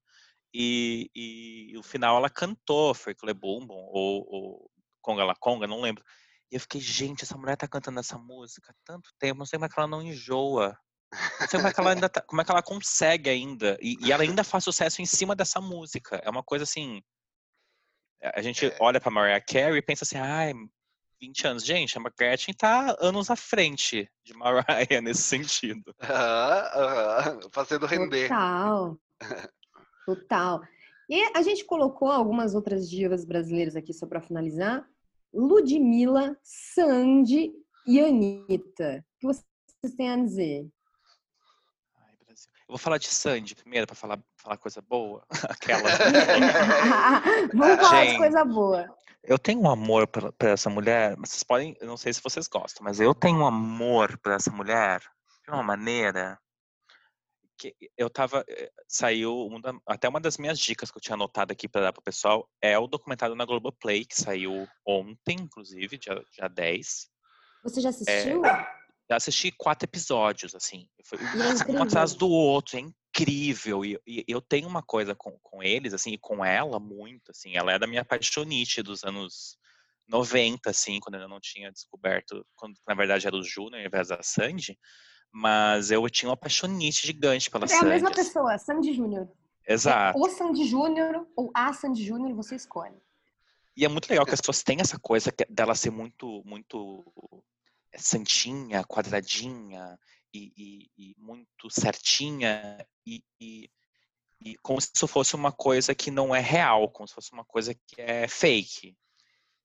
[0.56, 4.70] E, e o final ela cantou, foi Boom Boom, ou, ou
[5.02, 6.04] Conga La Conga, não lembro.
[6.50, 9.58] E eu fiquei, gente, essa mulher tá cantando essa música há tanto tempo, não sei
[9.58, 10.78] como é que ela não enjoa.
[11.40, 13.76] Não sei como é que ela ainda tá, como é que ela consegue ainda.
[13.80, 16.20] E, e, ela ainda faz sucesso em cima dessa música.
[16.24, 17.02] É uma coisa assim.
[18.22, 18.76] A gente é.
[18.80, 20.52] olha pra Mariah Carey e pensa assim, ai,
[21.20, 21.64] 20 anos.
[21.64, 25.94] Gente, a Gretchen tá anos à frente de Mariah nesse sentido.
[27.52, 28.28] Fazendo render.
[28.28, 28.96] Total.
[30.06, 30.60] Total.
[31.08, 34.86] E a gente colocou algumas outras divas brasileiras aqui só para finalizar.
[35.32, 37.52] Ludmilla, Sandy
[37.86, 39.04] e Anitta.
[39.16, 40.70] O que vocês têm a dizer?
[42.66, 45.24] Eu vou falar de Sandy primeiro para falar, falar coisa boa.
[45.48, 45.90] Aquela.
[47.52, 48.96] Vamos falar de coisa boa.
[49.22, 52.22] Eu tenho um amor por, por essa mulher, mas vocês podem, eu não sei se
[52.22, 55.00] vocês gostam, mas eu tenho um amor por essa mulher
[55.44, 56.38] de uma maneira
[57.58, 61.52] que eu tava eh, saiu uma, até uma das minhas dicas que eu tinha anotado
[61.52, 66.22] aqui para dar pro pessoal é o documentário na Globoplay que saiu ontem, inclusive, dia,
[66.32, 67.08] dia 10.
[67.64, 68.44] Você já assistiu?
[68.44, 68.66] É,
[69.10, 70.88] já assisti quatro episódios, assim.
[71.04, 71.22] Foi, é
[71.72, 73.84] um atrás do outro, é incrível.
[73.84, 77.56] E, e, eu tenho uma coisa com, com eles, assim, e com ela muito, assim.
[77.56, 79.56] Ela é da minha paixonite dos anos
[80.08, 84.08] 90, assim, quando eu não tinha descoberto, quando na verdade era o Júnior ao invés
[84.08, 84.78] da Sandy.
[85.36, 87.84] Mas eu tinha uma paixonite gigante pela Sandy.
[87.84, 89.28] É a mesma pessoa, Sandy Júnior.
[89.66, 90.16] Exato.
[90.16, 92.94] ou Sandy Júnior ou a Sandy Júnior, você escolhe.
[93.76, 97.04] E é muito legal que as pessoas têm essa coisa dela ser muito, muito
[97.96, 99.98] santinha, quadradinha
[100.32, 103.68] e, e, e muito certinha e, e,
[104.62, 107.74] como se isso fosse uma coisa que não é real, como se fosse uma coisa
[107.74, 108.96] que é fake.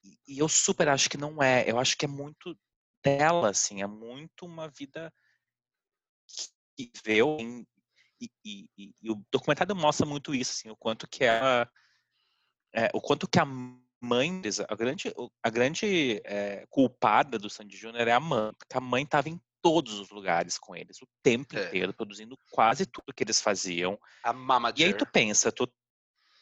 [0.04, 1.70] E, eu super acho que não é.
[1.70, 2.58] Eu acho que é muito
[3.04, 5.14] dela, assim, é muito uma vida
[6.88, 7.38] que viveu
[8.22, 11.70] e, e, e, e, o documentário mostra muito isso, assim, o quanto que ela,
[12.74, 13.46] é, o quanto que a
[14.02, 15.14] mãe, a grande,
[15.44, 19.40] a grande é, culpada do Sandy Júnior é a mãe, porque a mãe estava em
[19.62, 21.66] todos os lugares com eles, o tempo é.
[21.66, 24.00] inteiro, produzindo quase tudo que eles faziam.
[24.24, 24.88] A mamager.
[24.88, 25.70] E aí tu pensa, tu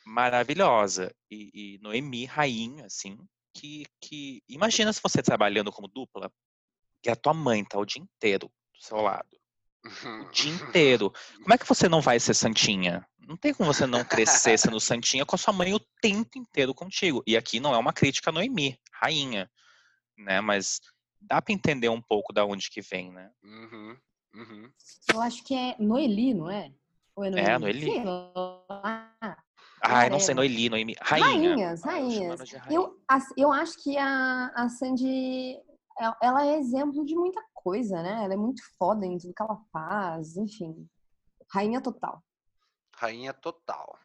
[0.05, 3.17] maravilhosa, e, e Noemi, rainha, assim,
[3.53, 6.31] que, que imagina se você trabalhando como dupla,
[7.01, 9.37] que a tua mãe tá o dia inteiro do seu lado
[9.85, 9.89] o
[10.31, 11.11] dia inteiro.
[11.41, 13.05] Como é que você não vai ser santinha?
[13.27, 16.73] Não tem como você não crescer sendo santinha com a sua mãe o tempo inteiro
[16.73, 17.21] contigo.
[17.27, 19.49] E aqui não é uma crítica a Noemi, rainha,
[20.17, 20.39] né?
[20.39, 20.79] Mas
[21.21, 23.29] dá para entender um pouco da onde que vem, né?
[23.43, 23.97] Uhum,
[24.33, 24.71] uhum.
[25.13, 26.71] Eu acho que é Noeli, não é?
[27.15, 27.49] Ou é Noeli?
[27.49, 27.91] É, Noeli.
[29.81, 30.95] Ah, não sei, Noeli, Noemi.
[31.01, 31.25] Rainha.
[31.27, 32.41] Rainhas, rainhas.
[32.69, 32.97] Eu,
[33.35, 35.59] eu acho que a, a Sandy
[36.21, 38.23] ela é exemplo de muita coisa, né?
[38.23, 40.87] Ela é muito foda em tudo que ela faz, enfim.
[41.51, 42.23] Rainha total.
[42.95, 43.99] Rainha total.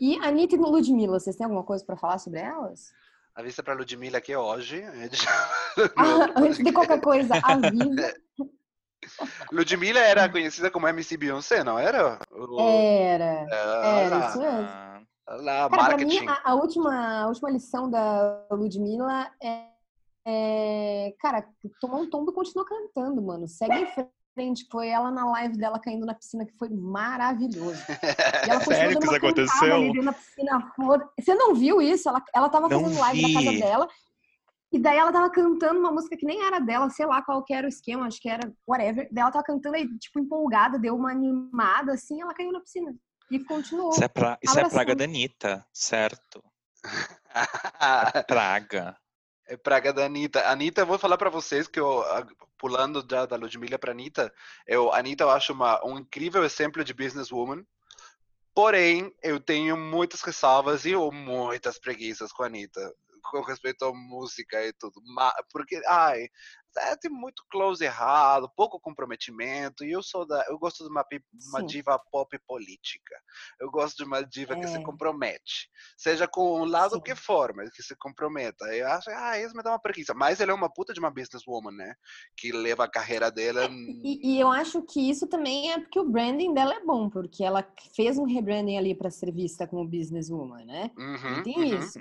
[0.00, 2.90] E Anitta e Ludmilla, vocês têm alguma coisa para falar sobre elas?
[3.32, 4.82] A vista para Ludmilla aqui hoje.
[5.96, 8.12] ah, antes de qualquer coisa, avisa.
[9.52, 12.18] Ludmilla era conhecida como MC Beyoncé, não era?
[12.58, 13.46] Era.
[13.52, 15.06] Era, isso mesmo.
[15.28, 16.20] Lá, Cara, marketing.
[16.20, 19.69] Mim, a, a, última, a última lição da Ludmilla é,
[20.26, 21.46] é, Cara,
[21.80, 23.48] tomou um tombo e continua cantando, mano.
[23.48, 23.86] Segue em
[24.34, 24.66] frente.
[24.70, 27.80] Foi ela na live dela caindo na piscina, que foi maravilhoso.
[28.46, 29.74] E ela Sério que isso aconteceu?
[29.74, 30.72] Ali na piscina.
[31.18, 32.08] Você não viu isso?
[32.08, 33.32] Ela, ela tava não fazendo live vi.
[33.32, 33.88] na casa dela.
[34.72, 37.52] E daí ela tava cantando uma música que nem era dela, sei lá qual que
[37.52, 39.08] era o esquema, acho que era whatever.
[39.10, 42.94] Daí ela tava cantando aí, tipo, empolgada, deu uma animada, assim, ela caiu na piscina.
[43.30, 43.90] E continuou.
[43.90, 46.42] Isso é, pra, isso é praga da Anitta, certo?
[48.14, 48.96] é praga.
[49.50, 50.48] É praga da Anitta.
[50.48, 52.04] Anitta, eu vou falar para vocês que eu,
[52.56, 54.32] pulando já da Ludmilla pra Anitta,
[54.64, 57.66] eu, Anitta eu acho uma, um incrível exemplo de businesswoman.
[58.54, 62.80] Porém, eu tenho muitas ressalvas e muitas preguiças com a Anitta
[63.22, 65.00] com respeito à música e tudo.
[65.52, 66.28] Porque, ai,
[66.78, 71.04] é, tem muito close errado, pouco comprometimento, e eu sou da, eu gosto de uma,
[71.48, 73.14] uma diva pop política.
[73.60, 74.60] Eu gosto de uma diva é.
[74.60, 74.82] que se é.
[74.82, 77.02] compromete, seja com o lado Sim.
[77.02, 78.64] que for, mas que se comprometa.
[78.74, 80.14] Eu acho, ah, isso me dá uma preguiça.
[80.14, 81.94] Mas ela é uma puta de uma businesswoman, né?
[82.36, 83.68] Que leva a carreira dela.
[84.04, 87.44] E, e eu acho que isso também é porque o branding dela é bom, porque
[87.44, 90.90] ela fez um rebranding ali para ser vista como businesswoman, né?
[90.96, 91.78] Uhum, tem uhum.
[91.78, 92.00] isso.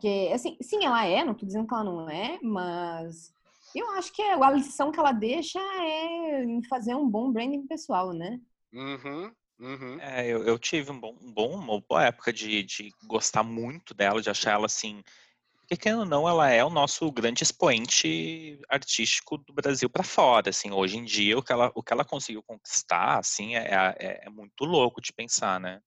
[0.00, 3.34] Porque, assim, sim, ela é, não tô dizendo que ela não é, mas
[3.74, 8.12] eu acho que a lição que ela deixa é em fazer um bom branding pessoal,
[8.12, 8.40] né?
[8.72, 10.00] Uhum, uhum.
[10.00, 13.94] É, eu, eu, tive um bom, um bom, uma boa época de, de gostar muito
[13.94, 15.02] dela, de achar ela assim.
[15.68, 20.50] Porque, ou não, ela é o nosso grande expoente artístico do Brasil para fora.
[20.50, 24.26] Assim, hoje em dia, o que ela, o que ela conseguiu conquistar assim, é, é,
[24.26, 25.80] é muito louco de pensar, né?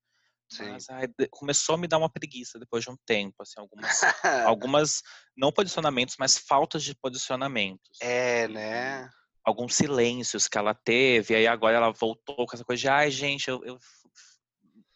[0.62, 4.02] Mas ai, começou a me dar uma preguiça depois de um tempo, assim, algumas,
[4.46, 5.02] algumas
[5.36, 7.98] não posicionamentos, mas faltas de posicionamentos.
[8.02, 9.10] É, né?
[9.44, 13.50] Alguns silêncios que ela teve, aí agora ela voltou com essa coisa de, ai, gente,
[13.50, 13.78] eu, eu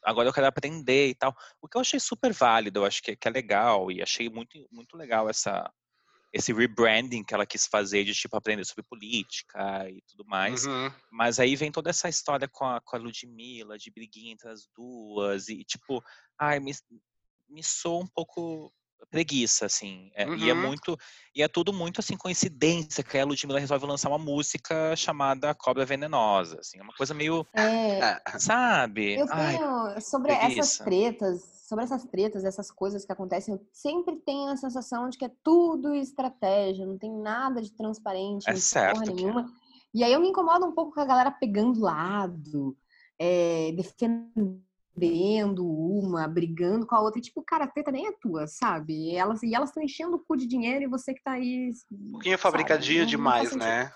[0.03, 1.35] agora eu quero aprender e tal.
[1.61, 4.57] O que eu achei super válido, eu acho que, que é legal, e achei muito,
[4.71, 5.69] muito legal essa,
[6.33, 10.65] esse rebranding que ela quis fazer de tipo aprender sobre política e tudo mais.
[10.65, 10.91] Uhum.
[11.11, 14.67] Mas aí vem toda essa história com a, com a Ludmilla, de briguinha entre as
[14.75, 16.03] duas, e tipo,
[16.39, 16.73] ai, me,
[17.49, 18.71] me soa um pouco
[19.09, 20.09] preguiça, assim.
[20.15, 20.35] É, uhum.
[20.35, 20.61] E é uhum.
[20.61, 20.97] muito.
[21.35, 25.85] E é tudo muito assim, coincidência que a Ludmilla resolve lançar uma música chamada Cobra
[25.85, 26.59] Venenosa.
[26.59, 27.45] Assim, é uma coisa meio.
[27.53, 29.19] É, sabe?
[29.19, 30.59] Eu tenho Ai, sobre preguiça.
[30.59, 35.17] essas tretas, sobre essas tretas, essas coisas que acontecem, eu sempre tenho a sensação de
[35.17, 39.41] que é tudo estratégia, não tem nada de transparente, é não certo porra nenhuma.
[39.41, 39.45] É.
[39.93, 42.77] E aí eu me incomodo um pouco com a galera pegando lado,
[43.19, 44.61] é, defendendo
[45.67, 47.19] uma, brigando com a outra.
[47.19, 48.93] E, tipo, cara, a treta nem é tua, sabe?
[48.93, 51.73] E elas e estão enchendo o cu de dinheiro e você que tá aí.
[51.91, 53.91] Um pouquinho fabricadinho demais, né?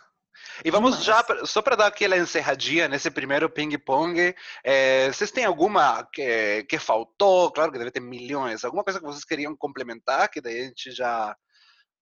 [0.64, 6.04] E vamos já, só para dar aquela encerradinha nesse primeiro ping-pong, é, vocês têm alguma
[6.12, 7.52] que, que faltou?
[7.52, 8.64] Claro que deve ter milhões.
[8.64, 11.36] Alguma coisa que vocês queriam complementar, que daí a gente já,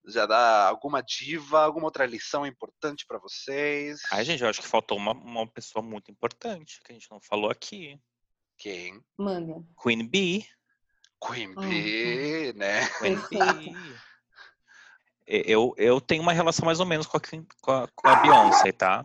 [0.08, 4.02] já dá alguma diva, alguma outra lição importante para vocês?
[4.12, 7.21] Ai, gente, eu acho que faltou uma, uma pessoa muito importante, que a gente não
[7.21, 7.99] falou aqui.
[8.58, 9.02] Quem?
[9.17, 9.63] Manda.
[9.82, 10.45] Queen Bee.
[11.25, 12.88] Queen ah, Bee, né?
[12.99, 13.75] Queen Bee.
[15.32, 17.22] Eu, eu tenho uma relação mais ou menos com a,
[17.62, 19.04] com a, com a Beyoncé, tá?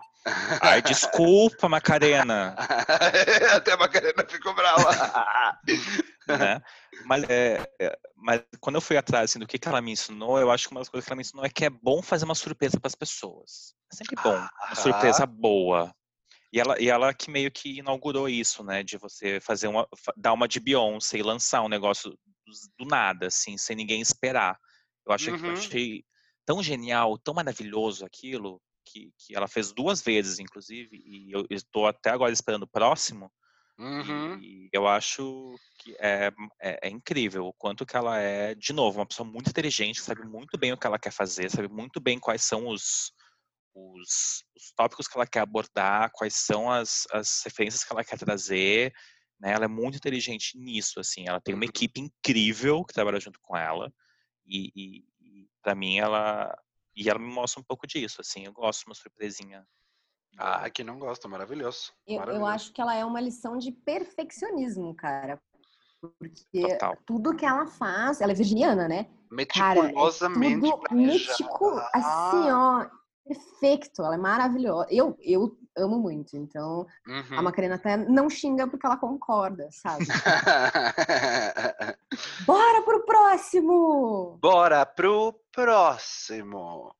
[0.63, 2.57] Ai, desculpa, Macarena.
[3.55, 4.91] Até a Macarena ficou brava.
[6.27, 6.63] né?
[7.05, 10.39] Mas, é, é, mas quando eu fui atrás assim, do que, que ela me ensinou,
[10.39, 12.25] eu acho que uma das coisas que ela me ensinou é que é bom fazer
[12.25, 13.75] uma surpresa para as pessoas.
[13.93, 14.35] É sempre bom.
[14.35, 15.95] Uma surpresa boa.
[16.51, 18.83] E ela, e ela que meio que inaugurou isso, né?
[18.83, 19.87] De você fazer uma.
[20.17, 24.57] dar uma de Beyoncé e lançar um negócio do, do nada, assim, sem ninguém esperar.
[25.07, 25.47] Eu achei, uhum.
[25.47, 26.05] eu achei
[26.46, 31.86] tão genial, tão maravilhoso aquilo, que, que ela fez duas vezes, inclusive, e eu estou
[31.86, 33.30] até agora esperando o próximo.
[33.78, 34.38] Uhum.
[34.40, 36.30] E eu acho que é,
[36.62, 40.24] é, é, incrível o quanto que ela é, de novo, uma pessoa muito inteligente, sabe
[40.24, 43.12] muito bem o que ela quer fazer, sabe muito bem quais são os,
[43.74, 48.18] os, os tópicos que ela quer abordar, quais são as, as referências que ela quer
[48.18, 48.92] trazer.
[49.40, 49.53] Né?
[49.53, 51.24] Ela é muito inteligente nisso, assim.
[51.26, 51.70] Ela tem uma uhum.
[51.70, 53.92] equipe incrível que trabalha junto com ela.
[54.47, 55.14] E, e, e
[55.65, 56.57] para mim, ela...
[56.95, 58.45] E ela me mostra um pouco disso, assim.
[58.45, 59.67] Eu gosto de uma surpresinha.
[60.39, 61.93] Ah, que não gosta, maravilhoso.
[62.07, 62.45] Eu, maravilhoso.
[62.45, 65.41] eu acho que ela é uma lição de perfeccionismo, cara.
[66.01, 66.97] Porque Total.
[67.07, 69.09] tudo que ela faz, ela é virginiana, né?
[69.31, 72.87] Meticulosamente Cara, é mítico, assim, ó,
[73.27, 74.03] perfeito.
[74.03, 74.87] Ela é maravilhosa.
[74.91, 77.39] Eu, eu amo muito, então uhum.
[77.39, 80.07] a Macarena até não xinga porque ela concorda, sabe?
[82.47, 84.39] Bora pro próximo!
[84.41, 86.95] Bora pro próximo!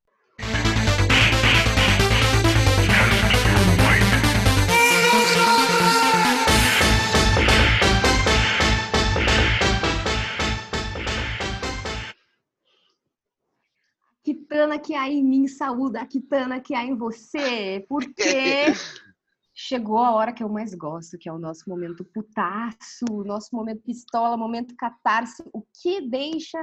[14.25, 18.25] Kitana que há em mim, saúde a Kitana que há em você, porque
[19.55, 23.55] chegou a hora que eu mais gosto, que é o nosso momento putaço, o nosso
[23.55, 26.59] momento pistola, momento catarse, o que deixa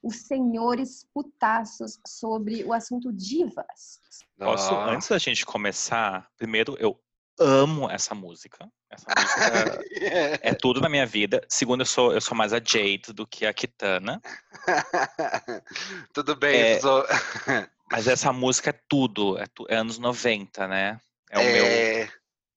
[0.00, 4.00] os senhores putaços sobre o assunto divas.
[4.38, 6.98] Posso, antes da gente começar, primeiro eu
[7.40, 8.68] amo essa música.
[8.90, 9.80] Essa música
[10.42, 11.40] é tudo na minha vida.
[11.48, 14.20] Segundo, eu sou, eu sou mais a Jade do que a Kitana.
[16.12, 17.04] tudo bem, é, sou...
[17.90, 19.38] Mas essa música é tudo.
[19.38, 21.00] É, tu, é, anos 90, né?
[21.30, 21.52] É o é...
[21.52, 22.08] meu.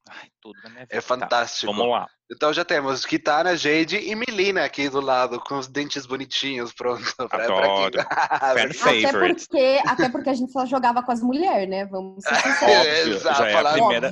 [0.10, 0.98] Ai, tudo na minha é vida.
[0.98, 1.72] É fantástico.
[1.72, 2.08] Tá, vamos lá.
[2.32, 7.04] Então já temos Kitana, Jade e Melina aqui do lado, com os dentes bonitinhos, pronto.
[7.30, 7.92] Pra, Adoro.
[7.92, 9.06] Pra Fan favorite.
[9.06, 11.86] Até porque, até porque a gente só jogava com as mulheres, né?
[11.86, 13.22] Vamos ser sinceros.
[13.22, 14.12] já é a primeira...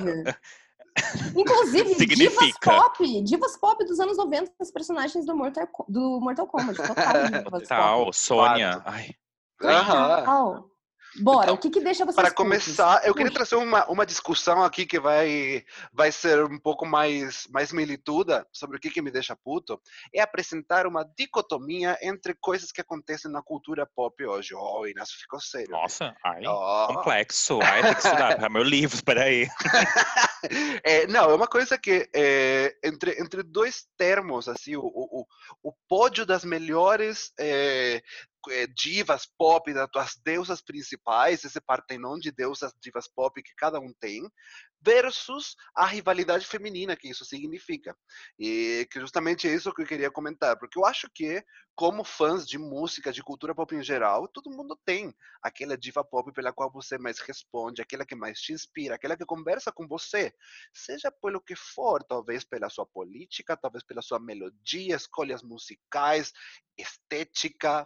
[1.36, 2.34] Inclusive, Significa.
[2.36, 6.76] divas pop, divas pop dos anos 90, os personagens do Mortal, do Mortal Kombat.
[6.76, 8.82] Total, total Sônia.
[8.84, 9.10] Ai.
[9.58, 10.71] Total.
[11.20, 14.62] Bora, então, o que, que deixa vocês Para começar, eu queria trazer uma, uma discussão
[14.62, 19.10] aqui que vai, vai ser um pouco mais, mais milituda sobre o que, que me
[19.10, 19.80] deixa puto.
[20.14, 24.54] É apresentar uma dicotomia entre coisas que acontecem na cultura pop hoje.
[24.54, 25.70] Oh, Inácio ficou sério.
[25.70, 26.94] Nossa, ai, oh.
[26.94, 27.58] complexo.
[27.62, 29.46] Ai, tem que estudar para meu livro, peraí.
[30.82, 35.26] é, não, é uma coisa que é, entre, entre dois termos, assim, o, o,
[35.62, 38.02] o pódio das melhores é,
[38.50, 43.78] é, divas pop, das tuas deusas principais, esse partenon de deusas divas pop que cada
[43.78, 44.22] um tem,
[44.84, 47.96] versus a rivalidade feminina que isso significa.
[48.38, 51.42] E que justamente é isso que eu queria comentar, porque eu acho que,
[51.74, 56.32] como fãs de música, de cultura pop em geral, todo mundo tem aquela diva pop
[56.32, 60.32] pela qual você mais responde, aquela que mais te inspira, aquela que conversa com você,
[60.74, 66.32] seja pelo que for, talvez pela sua política, talvez pela sua melodia, escolhas musicais,
[66.76, 67.84] estética,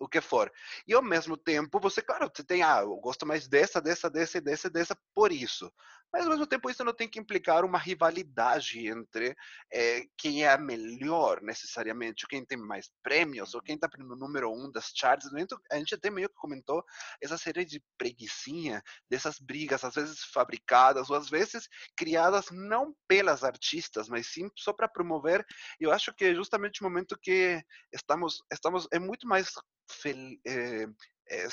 [0.00, 0.50] o que for.
[0.86, 4.40] E ao mesmo tempo, você, claro, você tem, ah, eu gosto mais dessa, dessa, dessa,
[4.40, 5.72] dessa, dessa, por isso
[6.14, 9.34] mas ao mesmo tempo isso não tem que implicar uma rivalidade entre
[9.72, 14.14] é, quem é a melhor necessariamente, ou quem tem mais prêmios, ou quem está no
[14.14, 15.28] número um das charts.
[15.72, 16.84] A gente até meio que comentou
[17.20, 23.42] essa série de preguiçinha, dessas brigas, às vezes fabricadas, ou às vezes criadas não pelas
[23.42, 25.44] artistas, mas sim só para promover.
[25.80, 27.60] Eu acho que é justamente o momento que
[27.92, 29.50] estamos, estamos é muito mais
[29.90, 30.86] fel, é,
[31.28, 31.48] é,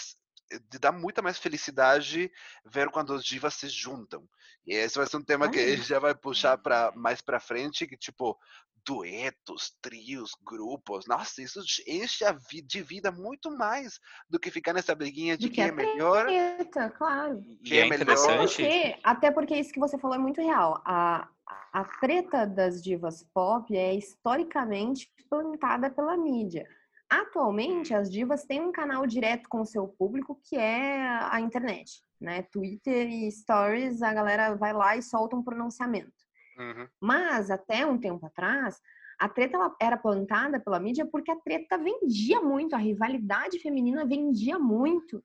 [0.69, 2.31] de dar muita mais felicidade
[2.65, 4.27] ver quando os divas se juntam.
[4.65, 7.39] E esse vai ser um tema que a gente já vai puxar para mais para
[7.39, 8.37] frente, que tipo
[8.85, 11.05] duetos, trios, grupos.
[11.07, 13.99] Nossa, isso enche a vida de vida muito mais
[14.29, 16.25] do que ficar nessa briguinha de quem é melhor.
[16.25, 17.43] Treta, claro.
[17.63, 18.61] Quem é, é interessante.
[18.61, 20.81] Porque, até porque isso que você falou é muito real.
[20.85, 21.27] A,
[21.73, 26.67] a treta das divas pop é historicamente plantada pela mídia.
[27.11, 32.01] Atualmente, as divas têm um canal direto com o seu público, que é a internet,
[32.21, 32.43] né?
[32.43, 36.13] Twitter e Stories, a galera vai lá e solta um pronunciamento.
[36.57, 36.87] Uhum.
[37.01, 38.79] Mas, até um tempo atrás,
[39.19, 44.57] a treta era plantada pela mídia porque a treta vendia muito, a rivalidade feminina vendia
[44.57, 45.21] muito.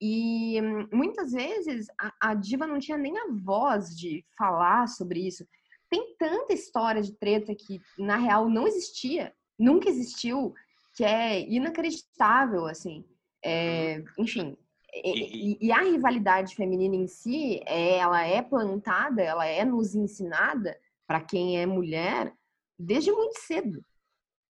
[0.00, 0.58] E
[0.90, 5.46] muitas vezes a, a diva não tinha nem a voz de falar sobre isso.
[5.90, 10.54] Tem tanta história de treta que, na real, não existia, nunca existiu
[10.98, 13.04] que é inacreditável, assim.
[13.44, 14.56] É, enfim,
[14.92, 20.76] e, e, a rivalidade feminina em si, é, ela é plantada, ela é nos ensinada
[21.06, 22.34] para quem é mulher
[22.76, 23.80] desde muito cedo.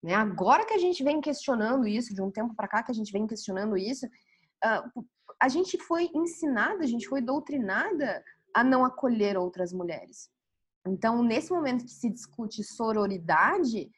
[0.03, 0.15] Né?
[0.15, 3.13] Agora que a gente vem questionando isso, de um tempo para cá que a gente
[3.13, 5.05] vem questionando isso, uh,
[5.39, 8.25] a gente foi ensinada, a gente foi doutrinada
[8.55, 10.31] a não acolher outras mulheres.
[10.87, 13.91] Então, nesse momento que se discute sororidade,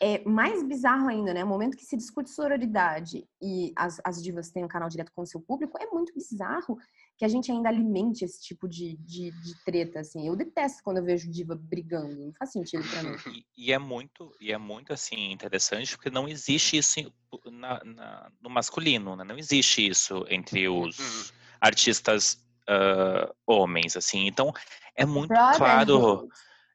[0.00, 1.42] é mais bizarro ainda, né?
[1.42, 5.22] O momento que se discute sororidade e as, as divas têm um canal direto com
[5.22, 6.78] o seu público, é muito bizarro
[7.16, 10.28] que a gente ainda alimente esse tipo de, de, de treta, assim.
[10.28, 13.16] Eu detesto quando eu vejo diva brigando, não faz sentido pra mim.
[13.56, 17.12] E, e é muito, e é muito, assim, interessante, porque não existe isso
[17.50, 19.24] na, na, no masculino, né?
[19.24, 21.36] Não existe isso entre os uhum.
[21.58, 24.26] artistas uh, homens, assim.
[24.26, 24.52] Então,
[24.94, 26.28] é muito claro...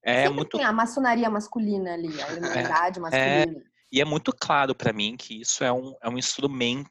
[0.03, 0.57] É Sempre muito.
[0.57, 3.63] Tem a maçonaria masculina ali, a imunidade é, masculina.
[3.91, 6.89] E é muito claro para mim que isso é um, é um instrumento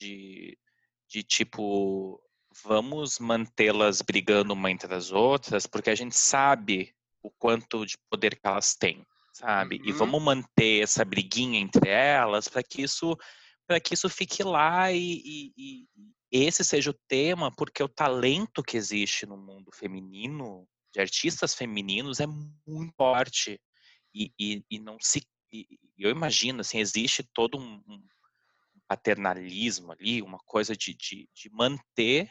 [0.00, 0.58] de,
[1.08, 2.20] de tipo,
[2.64, 8.34] vamos mantê-las brigando uma entre as outras, porque a gente sabe o quanto de poder
[8.34, 9.76] que elas têm, sabe?
[9.76, 9.84] Uhum.
[9.86, 13.16] E vamos manter essa briguinha entre elas para que isso
[13.66, 15.88] para que isso fique lá e, e, e,
[16.30, 22.20] esse seja o tema, porque o talento que existe no mundo feminino, de artistas femininos,
[22.20, 23.60] é muito forte
[24.14, 24.32] e,
[24.70, 25.26] e não se
[25.98, 28.02] eu imagino assim existe todo um, um
[28.88, 32.28] paternalismo ali, uma coisa de, de, de manter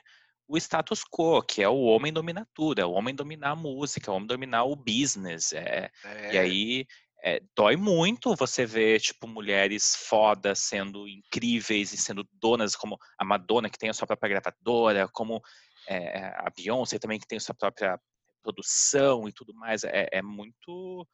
[0.47, 4.09] o status quo, que é o homem dominar tudo, é o homem dominar a música,
[4.09, 5.53] é o homem dominar o business.
[5.53, 6.34] É, é.
[6.34, 6.86] E aí
[7.24, 13.24] é, dói muito você ver, tipo, mulheres fodas sendo incríveis e sendo donas, como a
[13.24, 15.41] Madonna, que tem a sua própria gravadora, como
[15.88, 17.97] é, a Beyoncé também, que tem a sua própria
[18.44, 19.84] produção e tudo mais.
[19.84, 21.08] É, é muito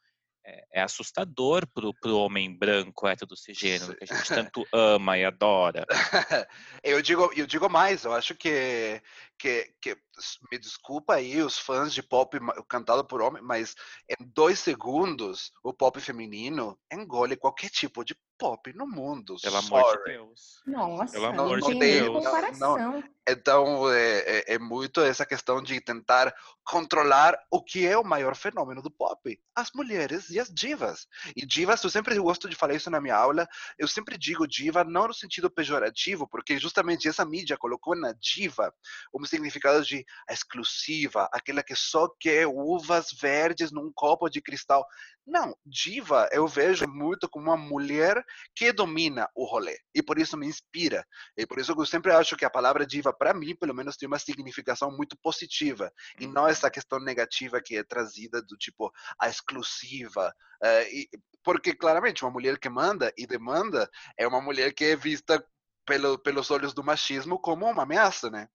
[0.44, 5.24] é, é assustador pro, pro homem branco hétero cisgênero, que a gente tanto ama e
[5.24, 5.86] adora.
[6.82, 9.00] eu digo, eu digo mais, eu acho que,
[9.38, 9.96] que, que
[10.50, 13.74] me desculpa aí os fãs de pop cantado por homem, mas
[14.08, 19.36] em dois segundos o pop feminino engole qualquer tipo de pop no mundo.
[19.42, 19.82] Pelo Sorry.
[19.82, 20.62] amor de Deus.
[20.66, 22.24] Nossa, Pelo amor não, de Deus.
[22.58, 27.98] Não, não, então é, é, é, muito essa questão de tentar controlar o que é
[27.98, 31.06] o maior fenômeno do pop, as mulheres e as divas.
[31.36, 34.84] E divas, eu sempre gosto de falar isso na minha aula, eu sempre digo diva
[34.84, 38.72] não no sentido pejorativo, porque justamente essa mídia colocou na diva
[39.12, 44.86] um significado de exclusiva, aquela que só quer uvas verdes num copo de cristal.
[45.26, 48.24] Não, diva eu vejo muito como uma mulher
[48.54, 51.04] que domina o rolê e por isso me inspira.
[51.36, 53.98] E por isso que eu sempre acho que a palavra diva, para mim, pelo menos,
[53.98, 56.48] tem uma significação muito positiva e não uhum.
[56.48, 60.34] essa questão negativa que é trazida do tipo a exclusiva.
[60.62, 61.08] Uh, e,
[61.44, 65.44] porque claramente uma mulher que manda e demanda é uma mulher que é vista
[65.84, 68.48] pelo, pelos olhos do machismo como uma ameaça, né?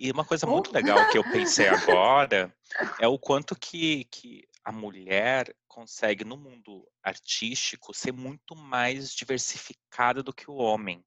[0.00, 2.54] E uma coisa muito legal que eu pensei agora
[2.98, 10.22] é o quanto que, que a mulher consegue, no mundo artístico, ser muito mais diversificada
[10.22, 11.04] do que o homem.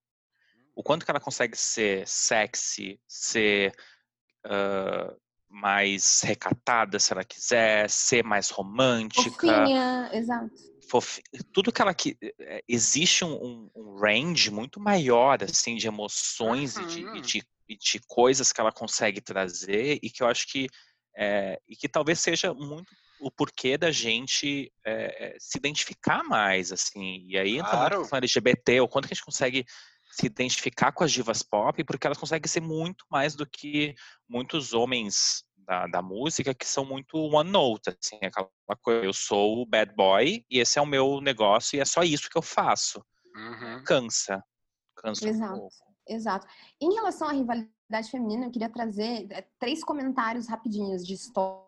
[0.77, 3.73] O quanto que ela consegue ser sexy, ser
[4.45, 5.19] uh,
[5.49, 9.31] mais recatada, se ela quiser, ser mais romântica.
[9.31, 10.51] Fofinha, exato.
[11.51, 16.83] Tudo que ela que eh, existe um, um, range muito maior assim de emoções uhum.
[16.83, 20.47] e, de, e, de, e de coisas que ela consegue trazer e que eu acho
[20.47, 20.67] que
[21.17, 27.25] é, e que talvez seja muito o porquê da gente é, se identificar mais, assim.
[27.27, 27.95] E aí entra claro.
[27.97, 29.65] muito com LGBT, o quanto que a gente consegue
[30.17, 33.93] se identificar com as divas pop, porque elas conseguem ser muito mais do que
[34.27, 38.49] muitos homens da, da música que são muito one note, assim, aquela
[38.81, 42.03] coisa, eu sou o bad boy e esse é o meu negócio e é só
[42.03, 43.03] isso que eu faço.
[43.35, 43.83] Uhum.
[43.83, 44.43] Cansa.
[44.95, 45.53] Cansa Exato.
[45.53, 45.75] um pouco.
[46.07, 46.47] Exato.
[46.81, 51.67] Em relação à rivalidade feminina, eu queria trazer é, três comentários rapidinhos de história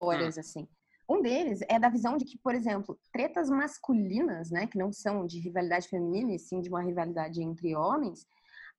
[0.00, 0.40] histórias, hum.
[0.40, 0.68] assim.
[1.10, 5.26] Um deles é da visão de que, por exemplo, tretas masculinas, né, que não são
[5.26, 8.24] de rivalidade feminina, e sim de uma rivalidade entre homens,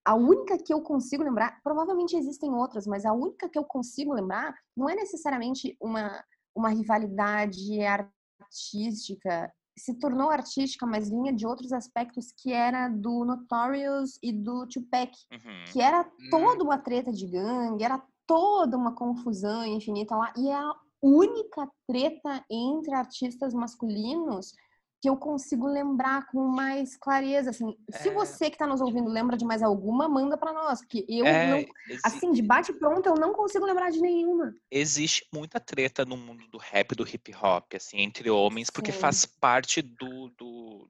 [0.06, 4.14] a única que eu consigo lembrar, provavelmente existem outras, mas a única que eu consigo
[4.14, 6.24] lembrar não é necessariamente uma,
[6.56, 14.18] uma rivalidade artística, se tornou artística, mas vinha de outros aspectos que era do Notorious
[14.24, 15.66] e do Tupac, uhum.
[15.72, 16.30] que era hum.
[16.30, 21.68] toda uma treta de gangue, era toda uma confusão infinita lá, e é a única
[21.88, 24.54] treta entre artistas masculinos
[25.02, 27.50] que eu consigo lembrar com mais clareza.
[27.50, 27.98] Assim, é...
[27.98, 31.26] se você que está nos ouvindo lembra de mais alguma, manda para nós, porque eu
[31.26, 31.48] é...
[31.48, 31.66] não,
[32.06, 34.54] assim, de bate pronto, eu não consigo lembrar de nenhuma.
[34.70, 39.00] Existe muita treta no mundo do rap, do hip hop, assim, entre homens, porque Sim.
[39.00, 40.88] faz parte do, do,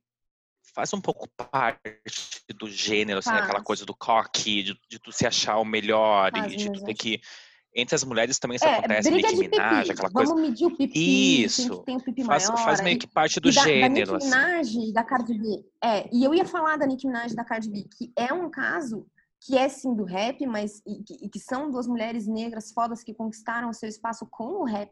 [0.73, 1.79] faz um pouco parte
[2.59, 6.51] do gênero, assim, aquela coisa do coque, de, de, tu se achar o melhor faz,
[6.51, 7.21] e de tu ter que
[7.73, 10.33] entre as mulheres também isso é, acontece, Nicki Minaj, aquela coisa.
[10.33, 11.83] Vamos medir o pipi, isso.
[11.83, 12.63] tem o pipi faz, maior.
[12.63, 14.13] Faz meio que parte do da, gênero.
[14.13, 14.25] Da Nicki assim.
[14.25, 14.93] Minaj, assim.
[14.93, 15.65] da Cardi B.
[15.83, 19.07] É, e eu ia falar da Nicki Minaj da Cardi B, que é um caso
[19.43, 23.03] que é sim do rap, mas e que, e que são duas mulheres negras fodas
[23.03, 24.91] que conquistaram o seu espaço com o rap,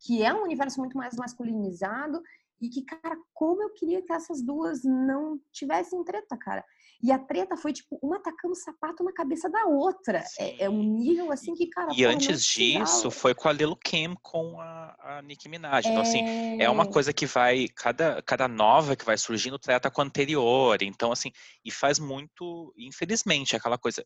[0.00, 2.22] que é um universo muito mais masculinizado
[2.60, 6.64] e que, cara, como eu queria que essas duas não tivessem treta, cara.
[7.02, 10.22] E a treta foi, tipo, uma atacando o sapato na cabeça da outra.
[10.38, 11.92] É, é, um nível, assim, que, cara...
[11.96, 15.86] E antes disso, foi com a Lil Kim com a, a Nicki Minaj.
[15.86, 16.02] Então, é...
[16.02, 17.68] assim, é uma coisa que vai...
[17.74, 20.82] Cada, cada nova que vai surgindo treta com a anterior.
[20.82, 21.32] Então, assim,
[21.64, 22.74] e faz muito...
[22.76, 24.04] Infelizmente, aquela coisa...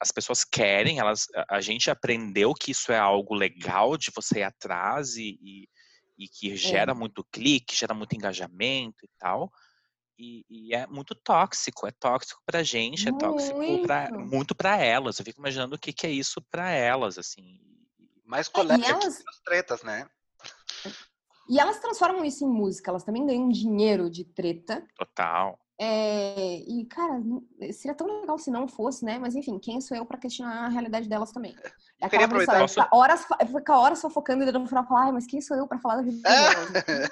[0.00, 1.28] As pessoas querem, elas...
[1.48, 5.68] A gente aprendeu que isso é algo legal de você ir atrás e, e
[6.18, 6.94] e que gera é.
[6.94, 9.50] muito clique, gera muito engajamento e tal.
[10.18, 14.76] E, e, é muito tóxico, é tóxico pra gente, é tóxico muito pra, muito pra
[14.76, 15.18] elas.
[15.18, 17.58] Eu fico imaginando o que, que é isso pra elas, assim.
[18.24, 19.22] Mais colete é, elas...
[19.44, 20.08] tretas, né?
[21.48, 24.86] E elas transformam isso em música, elas também ganham dinheiro de treta.
[24.96, 25.58] Total.
[25.84, 27.20] É, e, cara,
[27.72, 29.18] seria tão legal se não fosse, né?
[29.18, 31.56] Mas enfim, quem sou eu para questionar a realidade delas também?
[32.00, 32.80] É aquela pessoa, posso...
[32.92, 36.02] horas, ficar horas focando e no final falar, mas quem sou eu para falar da
[36.02, 36.68] vida delas?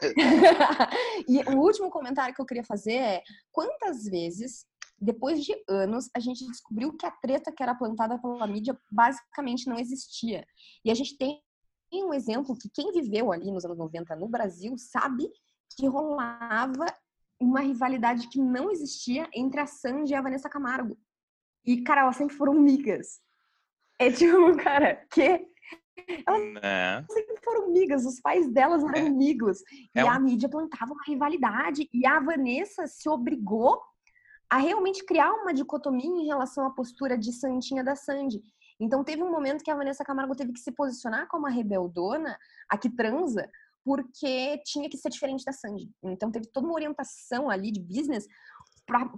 [1.29, 4.65] e o último comentário que eu queria fazer é: quantas vezes,
[5.01, 9.69] depois de anos, a gente descobriu que a treta que era plantada pela mídia basicamente
[9.69, 10.47] não existia?
[10.85, 11.43] E a gente tem
[11.93, 15.29] um exemplo que quem viveu ali nos anos 90 no Brasil sabe
[15.77, 16.87] que rolava
[17.41, 20.99] uma rivalidade que não existia entre a Sandy e a Vanessa Camargo.
[21.65, 23.21] E, cara, elas sempre foram amigas.
[23.99, 25.47] É tipo, cara, que
[26.27, 27.05] elas né?
[27.11, 29.07] sempre foram amigas, os pais delas eram é.
[29.07, 29.63] amigos.
[29.95, 31.89] É e a mídia plantava uma rivalidade.
[31.93, 33.81] E a Vanessa se obrigou
[34.49, 38.43] a realmente criar uma dicotomia em relação à postura de Santinha da Sandy.
[38.81, 42.37] Então teve um momento que a Vanessa Camargo teve que se posicionar como a rebeldona,
[42.69, 43.49] a que transa,
[43.85, 45.91] porque tinha que ser diferente da Sandy.
[46.03, 48.27] Então teve toda uma orientação ali de business
[48.87, 49.09] para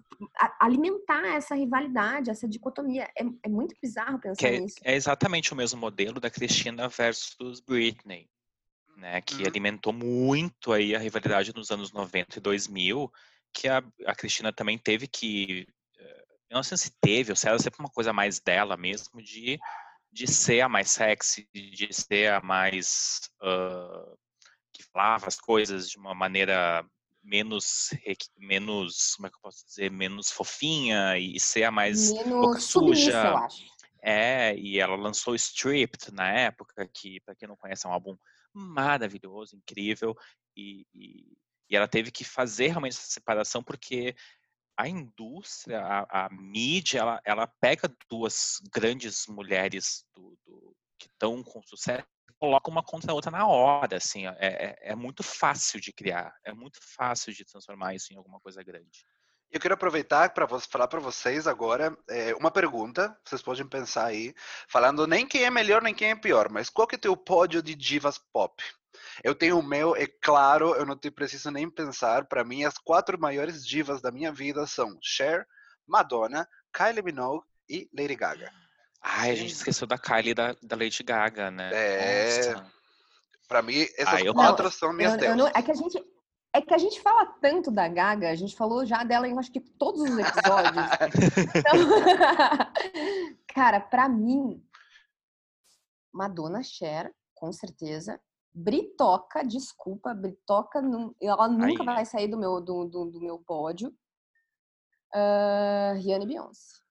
[0.60, 3.08] alimentar essa rivalidade, essa dicotomia.
[3.16, 4.76] É, é muito bizarro pensar é, nisso.
[4.84, 8.28] É exatamente o mesmo modelo da Cristina versus Britney,
[8.96, 9.20] né?
[9.22, 9.46] Que uhum.
[9.46, 13.10] alimentou muito aí a rivalidade nos anos 90 e 2000,
[13.52, 15.66] que a, a Cristina também teve que
[15.98, 19.22] eh, eu não sei se teve, ou se era sempre uma coisa mais dela mesmo,
[19.22, 19.58] de,
[20.12, 24.18] de ser a mais sexy, de ser a mais uh,
[24.82, 26.84] que falava as coisas de uma maneira
[27.22, 27.90] menos
[28.36, 33.12] menos como é que eu posso dizer menos fofinha e ser a mais menos suja
[33.12, 33.64] eu acho.
[34.02, 38.16] é e ela lançou Stripped na época que para quem não conhece é um álbum
[38.52, 40.16] maravilhoso incrível
[40.56, 41.32] e, e,
[41.70, 44.14] e, ela teve que fazer realmente essa separação porque
[44.76, 51.42] a indústria a, a mídia ela, ela pega duas grandes mulheres do, do que estão
[51.42, 52.06] com sucesso
[52.42, 56.34] coloca uma contra a outra na hora, assim, é, é, é muito fácil de criar,
[56.44, 59.06] é muito fácil de transformar isso em alguma coisa grande.
[59.48, 64.34] Eu quero aproveitar para falar para vocês agora é, uma pergunta, vocês podem pensar aí,
[64.68, 67.16] falando nem quem é melhor nem quem é pior, mas qual que é o teu
[67.16, 68.60] pódio de divas pop?
[69.22, 72.76] Eu tenho o meu, é claro, eu não te preciso nem pensar, para mim as
[72.76, 75.46] quatro maiores divas da minha vida são Cher,
[75.86, 78.61] Madonna, Kylie Minogue e Lady Gaga.
[79.02, 81.70] Ai, a gente esqueceu da Kylie da, da Lady Gaga, né?
[81.72, 82.52] É.
[82.52, 82.72] Nossa.
[83.48, 86.02] Pra mim, essas Ai, quatro não, são minhas eu, eu não, é que a gente
[86.54, 89.50] é que a gente fala tanto da Gaga, a gente falou já dela em acho
[89.50, 90.86] que todos os episódios.
[91.56, 91.72] então,
[93.54, 94.62] cara, pra mim,
[96.12, 98.20] Madonna Cher, com certeza.
[98.54, 101.86] Britoca, desculpa, Britoca, não, ela nunca Aí.
[101.86, 103.88] vai sair do meu, do, do, do meu pódio.
[105.14, 106.81] Uh, Rihanna e Beyoncé.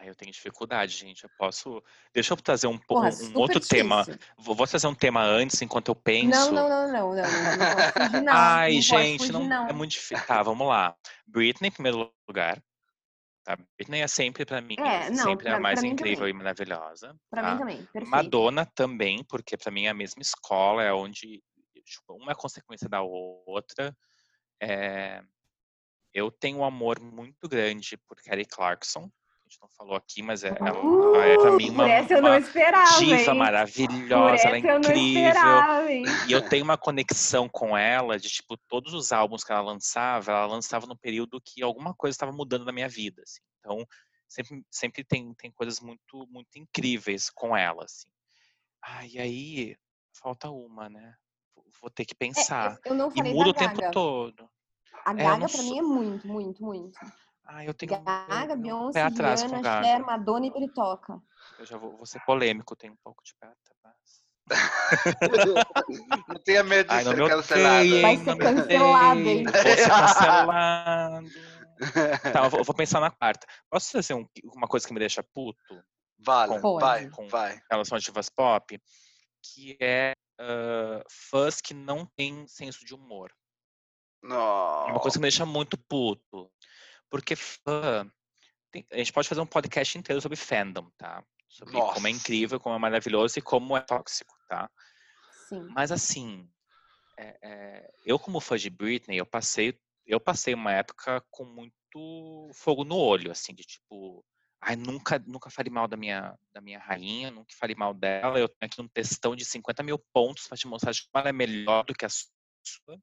[0.00, 1.24] Aí eu tenho dificuldade, gente.
[1.24, 1.82] Eu posso.
[2.14, 3.82] Deixa eu trazer um, Porra, um, outro difícil.
[3.82, 4.02] tema.
[4.38, 6.50] Vou, trazer um tema antes, enquanto eu penso.
[6.50, 7.08] Não, não, não, não.
[7.10, 10.26] não, não, não, não Ai, não gente, fugir, não, é muito difícil.
[10.26, 10.96] Tá, vamos lá.
[11.26, 12.62] Britney em primeiro lugar.
[13.44, 13.58] Tá?
[13.76, 17.14] Britney é sempre, para mim, é, sempre pra, a mais incrível e maravilhosa.
[17.30, 17.52] Pra tá?
[17.52, 17.76] mim também.
[17.84, 18.08] Perfeito.
[18.08, 21.42] Madonna também, porque para mim é a mesma escola, é onde
[21.84, 23.94] tipo, uma é consequência da outra.
[24.62, 25.22] É...
[26.14, 29.10] Eu tenho um amor muito grande por Kelly Clarkson
[29.50, 33.34] gente não falou aqui, mas é, uh, é pra mim uma, uma esperava, diva hein?
[33.34, 36.28] maravilhosa, ela é incrível.
[36.28, 40.30] e eu tenho uma conexão com ela de tipo todos os álbuns que ela lançava,
[40.30, 43.42] ela lançava no período que alguma coisa estava mudando na minha vida, assim.
[43.58, 43.84] Então
[44.28, 48.08] sempre, sempre tem, tem coisas muito muito incríveis com ela, assim.
[48.82, 49.76] Ah, e aí
[50.22, 51.14] falta uma, né?
[51.80, 52.78] Vou ter que é, pensar.
[52.84, 54.48] É, eu não falei e muda o tempo todo.
[55.04, 56.98] A é, Gaga, é, pra mim, é muito, muito, muito.
[57.52, 61.20] Ah, eu tenho Gaga, um, Beyoncé, atrás Rihanna, Cher, Madonna e Britoca.
[61.58, 64.20] Eu já vou, vou ser polêmico, tenho um pouco de pé atrás.
[66.28, 68.00] não tenha medo de Ai, ser cancelado.
[68.00, 69.44] Vai ser cancelado, hein?
[69.44, 71.26] Vou ser cancelado.
[72.32, 73.44] tá, eu vou, eu vou, pensar na quarta.
[73.68, 74.24] Posso fazer um,
[74.54, 75.82] uma coisa que me deixa puto?
[76.20, 77.60] Vale, com, vai, com vai.
[77.68, 78.80] relação a divas pop,
[79.42, 83.32] que é uh, fãs que não têm senso de humor.
[84.22, 84.88] Não.
[84.88, 86.48] É uma coisa que me deixa muito puto.
[87.10, 88.10] Porque fã.
[88.70, 91.24] Tem, a gente pode fazer um podcast inteiro sobre fandom, tá?
[91.48, 91.94] Sobre Nossa.
[91.94, 94.70] como é incrível, como é maravilhoso e como é tóxico, tá?
[95.48, 95.66] Sim.
[95.74, 96.48] Mas assim,
[97.18, 102.50] é, é, eu como fã de Britney, eu passei, eu passei uma época com muito
[102.54, 104.24] fogo no olho, assim, de tipo,
[104.62, 108.38] Ai, nunca, nunca falei mal da minha, da minha rainha, nunca falei mal dela.
[108.38, 111.32] Eu tenho aqui um textão de 50 mil pontos para te mostrar que ela é
[111.32, 113.00] melhor do que a sua.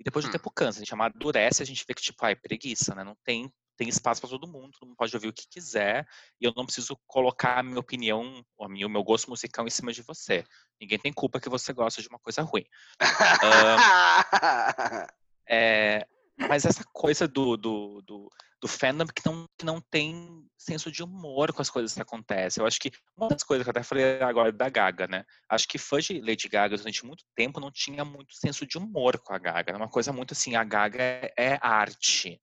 [0.00, 0.32] E depois de um hum.
[0.32, 3.04] tempo cansa, a gente amadurece, a gente vê que, tipo, ai, preguiça, né?
[3.04, 6.06] Não tem, tem espaço para todo mundo, todo mundo pode ouvir o que quiser,
[6.40, 9.70] e eu não preciso colocar a minha opinião, o meu, o meu gosto musical em
[9.70, 10.42] cima de você.
[10.80, 12.64] Ninguém tem culpa que você gosta de uma coisa ruim.
[12.98, 13.76] um,
[15.46, 16.06] é,
[16.48, 18.30] mas essa coisa do, do, do,
[18.60, 22.62] do, fandom que não, que não tem senso de humor com as coisas que acontecem.
[22.62, 25.24] Eu acho que uma das coisas que eu até falei agora da Gaga, né?
[25.48, 29.18] Acho que fã de Lady Gaga durante muito tempo não tinha muito senso de humor
[29.18, 29.70] com a Gaga.
[29.70, 32.40] Era uma coisa muito assim, a Gaga é, é arte.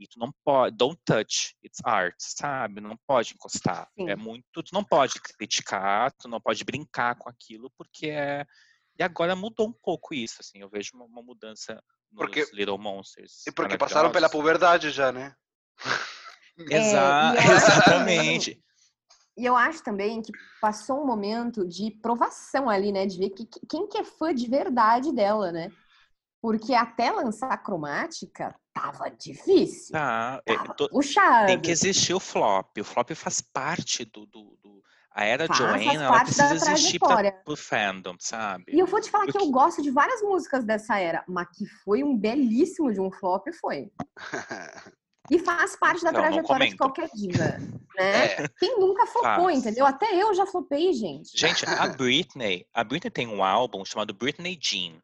[0.00, 2.80] E tu não pode, don't touch, it's art, sabe?
[2.80, 3.86] Não pode encostar.
[3.98, 4.10] É Sim.
[4.10, 8.46] É muito, tu não pode criticar, tu não pode brincar com aquilo, porque é.
[9.00, 10.58] E agora mudou um pouco isso, assim.
[10.60, 11.82] Eu vejo uma, uma mudança
[12.14, 13.46] porque, Little Monsters.
[13.46, 15.34] E porque passaram pela puberdade já, né?
[16.58, 18.62] Exa é, exatamente.
[19.38, 20.30] E eu acho também que
[20.60, 23.06] passou um momento de provação ali, né?
[23.06, 25.72] De ver que, quem que é fã de verdade dela, né?
[26.42, 29.92] Porque até lançar a cromática tava difícil.
[29.92, 31.46] Tá, tava tô, puxado.
[31.46, 32.76] Tem que existir o flop.
[32.78, 34.82] O flop faz parte do, do, do
[35.12, 38.72] a era faz, Joanna, ela precisa existir para pro fandom, sabe?
[38.72, 41.66] E eu vou te falar que eu gosto de várias músicas dessa era, mas que
[41.84, 43.90] foi um belíssimo de um flop, foi.
[45.30, 47.56] E faz parte da não, trajetória não de qualquer diva,
[47.96, 48.24] né?
[48.24, 48.48] É.
[48.58, 49.58] Quem nunca flopou, faz.
[49.58, 49.86] entendeu?
[49.86, 51.30] Até eu já flopei, gente.
[51.38, 55.00] Gente, a Britney, a Britney tem um álbum chamado Britney Jean,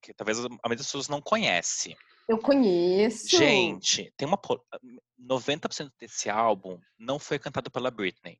[0.00, 1.94] que talvez a maioria das pessoas não conhece.
[2.26, 3.28] Eu conheço.
[3.28, 4.38] Gente, tem uma
[5.20, 8.38] 90% desse álbum não foi cantado pela Britney.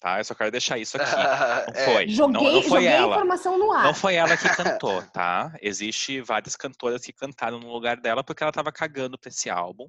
[0.00, 0.18] Tá?
[0.18, 1.10] Eu só quero deixar isso aqui.
[1.76, 1.84] Não é.
[1.84, 2.08] foi.
[2.08, 3.16] Joguei, não, não foi ela.
[3.16, 3.84] informação no ar.
[3.84, 5.54] Não foi ela que cantou, tá?
[5.60, 9.86] Existe várias cantoras que cantaram no lugar dela porque ela tava cagando pra esse álbum.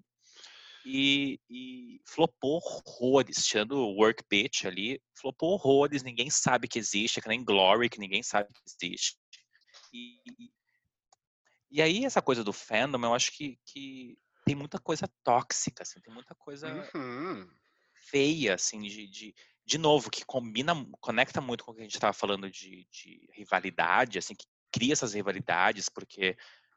[0.85, 7.19] E, e flopou horrores, tirando o Work Bitch ali, flopou horrores, ninguém sabe que existe,
[7.19, 9.15] é que nem Glory, que ninguém sabe que existe.
[9.93, 10.19] E,
[11.69, 16.01] e aí, essa coisa do fandom, eu acho que, que tem muita coisa tóxica, assim,
[16.01, 17.47] tem muita coisa uhum.
[18.09, 19.35] feia, assim, de, de,
[19.71, 23.25] de novo, que combina, conecta muito com o que a gente estava falando de, de,
[23.31, 26.35] rivalidade, assim, que cria essas rivalidades, porque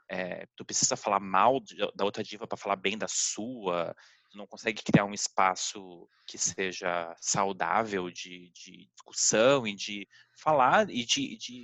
[0.08, 1.60] é, tu precisa falar mal
[1.92, 3.92] da outra diva para falar bem da sua,
[4.30, 10.06] tu não consegue criar um espaço que seja saudável de, de discussão e de
[10.40, 11.62] falar e de, de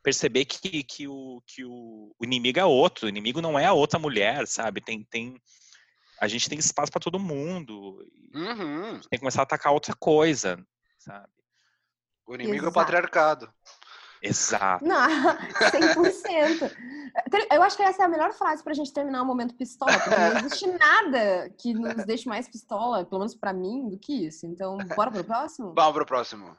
[0.00, 3.98] perceber que, que, o, que o, inimigo é outro, o inimigo não é a outra
[3.98, 4.80] mulher, sabe?
[4.80, 5.42] Tem, tem,
[6.20, 8.04] a gente tem espaço para todo mundo.
[8.34, 9.00] Uhum.
[9.00, 10.62] tem que começar a atacar outra coisa,
[10.98, 11.28] sabe?
[12.26, 12.66] O inimigo Exato.
[12.66, 13.54] é o patriarcado.
[14.22, 14.84] Exato.
[14.84, 15.06] Não,
[15.70, 16.76] 100%.
[17.50, 20.10] Eu acho que essa é a melhor frase pra gente terminar o momento pistola, porque
[20.10, 24.46] não existe nada que nos deixe mais pistola, pelo menos pra mim, do que isso.
[24.46, 25.72] Então, bora pro próximo?
[25.74, 26.56] Vamos pro próximo.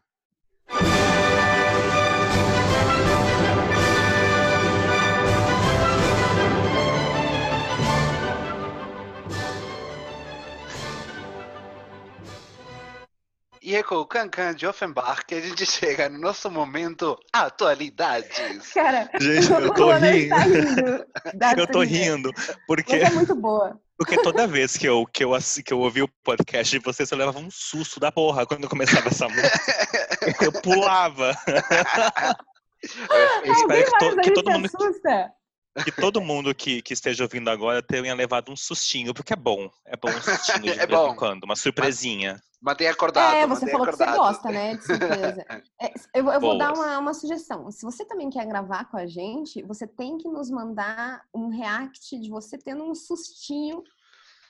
[13.62, 18.72] E é com o Cancan de Offenbach que a gente chega no nosso momento atualidades.
[18.74, 20.30] Cara, gente, eu tô rindo.
[20.30, 22.34] Tá rindo eu tô rindo.
[22.66, 22.96] Porque...
[22.96, 23.80] é muito boa.
[23.98, 25.32] Porque toda vez que eu, que, eu,
[25.66, 28.70] que eu ouvi o podcast de vocês, eu levava um susto da porra quando eu
[28.70, 29.60] começava essa música.
[30.42, 31.36] eu pulava.
[33.44, 34.68] eu espero que, to, que todo mundo.
[34.68, 35.34] Assusta
[35.84, 39.70] que todo mundo que, que esteja ouvindo agora tenha levado um sustinho, porque é bom.
[39.86, 41.14] É bom um sustinho de é vez bom.
[41.14, 42.42] em quando, uma surpresinha.
[42.62, 43.36] Mantenha acordado.
[43.36, 44.08] É, você falou acordado.
[44.08, 45.46] que você gosta, né, de surpresa.
[45.82, 47.72] É, eu, eu vou dar uma, uma sugestão.
[47.72, 52.20] Se você também quer gravar com a gente, você tem que nos mandar um react
[52.20, 53.82] de você tendo um sustinho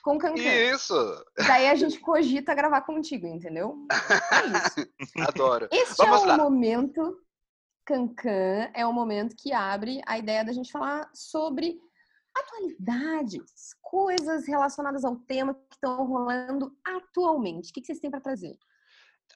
[0.02, 0.42] com o Cancan.
[0.42, 0.94] Isso!
[1.36, 3.76] Daí a gente cogita gravar contigo, entendeu?
[3.90, 4.90] É isso.
[5.28, 5.68] Adoro.
[5.70, 6.34] Este Vamos é lá.
[6.34, 7.16] o momento
[7.84, 11.78] Cancan é o momento que abre a ideia da gente falar sobre
[12.36, 17.70] atualidades, coisas relacionadas ao tema que estão rolando atualmente.
[17.70, 18.56] O que vocês têm para trazer?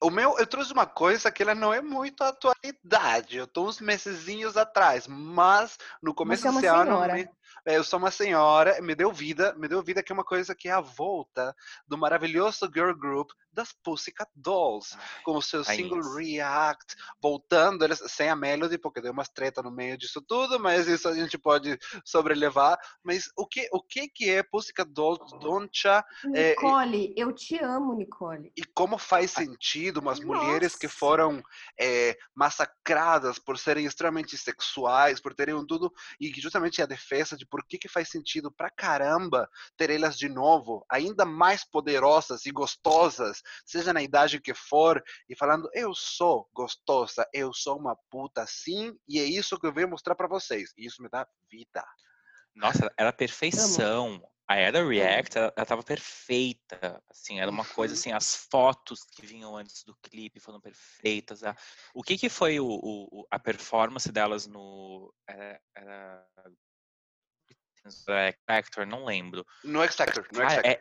[0.00, 3.36] O meu, eu trouxe uma coisa que ela não é muito atualidade.
[3.36, 7.28] Eu tô uns mesezinhos atrás, mas no começo é desse ano, é,
[7.66, 10.68] eu sou uma senhora, me deu vida, me deu vida que é uma coisa que
[10.68, 11.54] é a volta
[11.86, 18.28] do maravilhoso girl group das Pussycat Dolls, com o seu single React, voltando, eles, sem
[18.28, 21.78] a Melody, porque deu umas treta no meio disso tudo, mas isso a gente pode
[22.04, 22.76] sobrelevar.
[23.02, 26.04] Mas o que, o que, que é Pussycat Dolls, Doncha?
[26.34, 28.52] É, Nicole, é, eu te amo, Nicole.
[28.56, 30.44] E como faz sentido umas Nossa.
[30.44, 31.40] mulheres que foram
[31.80, 37.36] é, massacradas por serem extremamente sexuais, por terem um tudo, e que justamente a defesa
[37.36, 41.62] de de por que, que faz sentido pra caramba ter elas de novo, ainda mais
[41.64, 47.78] poderosas e gostosas, seja na idade que for, e falando, eu sou gostosa, eu sou
[47.78, 50.72] uma puta sim, e é isso que eu venho mostrar para vocês.
[50.76, 51.84] E isso me dá vida.
[52.54, 54.22] Nossa, era perfeição.
[54.46, 59.24] A era React, ela, ela tava perfeita, assim, era uma coisa assim, as fotos que
[59.24, 61.42] vinham antes do clipe foram perfeitas.
[61.42, 61.56] A,
[61.94, 66.26] o que que foi o, o, a performance delas no era, era
[67.84, 69.44] X Factor, não lembro.
[69.62, 70.70] No X Factor, no X Factor.
[70.70, 70.80] É,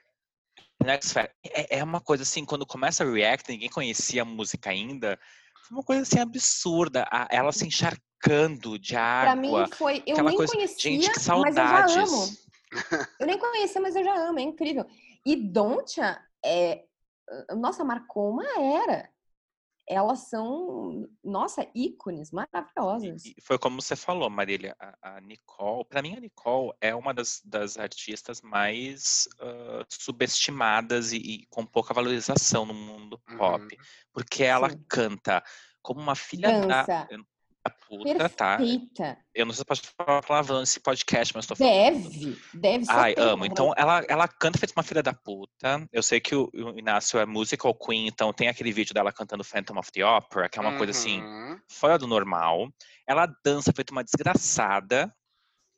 [0.83, 1.35] no X Factor.
[1.45, 5.19] É, é uma coisa assim, quando começa a React, ninguém conhecia a música ainda,
[5.67, 7.05] foi uma coisa assim absurda.
[7.11, 9.31] A, ela se encharcando de água.
[9.31, 11.55] Pra mim foi, eu nem coisa, conhecia, gente, que saudades.
[11.55, 12.43] mas eu já amo.
[13.19, 14.85] Eu nem conhecia, mas eu já amo, é incrível.
[15.25, 16.83] E Dontia é.
[17.55, 18.45] Nossa, marcou uma
[18.83, 19.09] era.
[19.87, 23.25] Elas são, nossa, ícones maravilhosas.
[23.25, 27.13] E, foi como você falou, Marília, a, a Nicole, para mim a Nicole é uma
[27.13, 33.83] das, das artistas mais uh, subestimadas e, e, com pouca valorização no mundo pop, uhum.
[34.13, 34.85] porque ela Sim.
[34.87, 35.43] canta
[35.81, 36.85] como uma filha Dança.
[36.85, 37.07] da
[37.97, 38.57] puta, tá?
[38.57, 39.17] Perfeita.
[39.33, 41.73] Eu não sei se pode falar palavrão nesse podcast, mas tô falando.
[41.73, 42.91] Deve, deve ser.
[42.91, 43.45] Ai, amo.
[43.45, 45.87] Então, ela, ela canta feito uma filha da puta.
[45.91, 49.43] Eu sei que o, o Inácio é musical queen, então tem aquele vídeo dela cantando
[49.43, 50.77] Phantom of the Opera, que é uma uhum.
[50.77, 51.59] coisa assim, uhum.
[51.69, 52.69] fora do normal.
[53.07, 55.13] Ela dança feito uma desgraçada.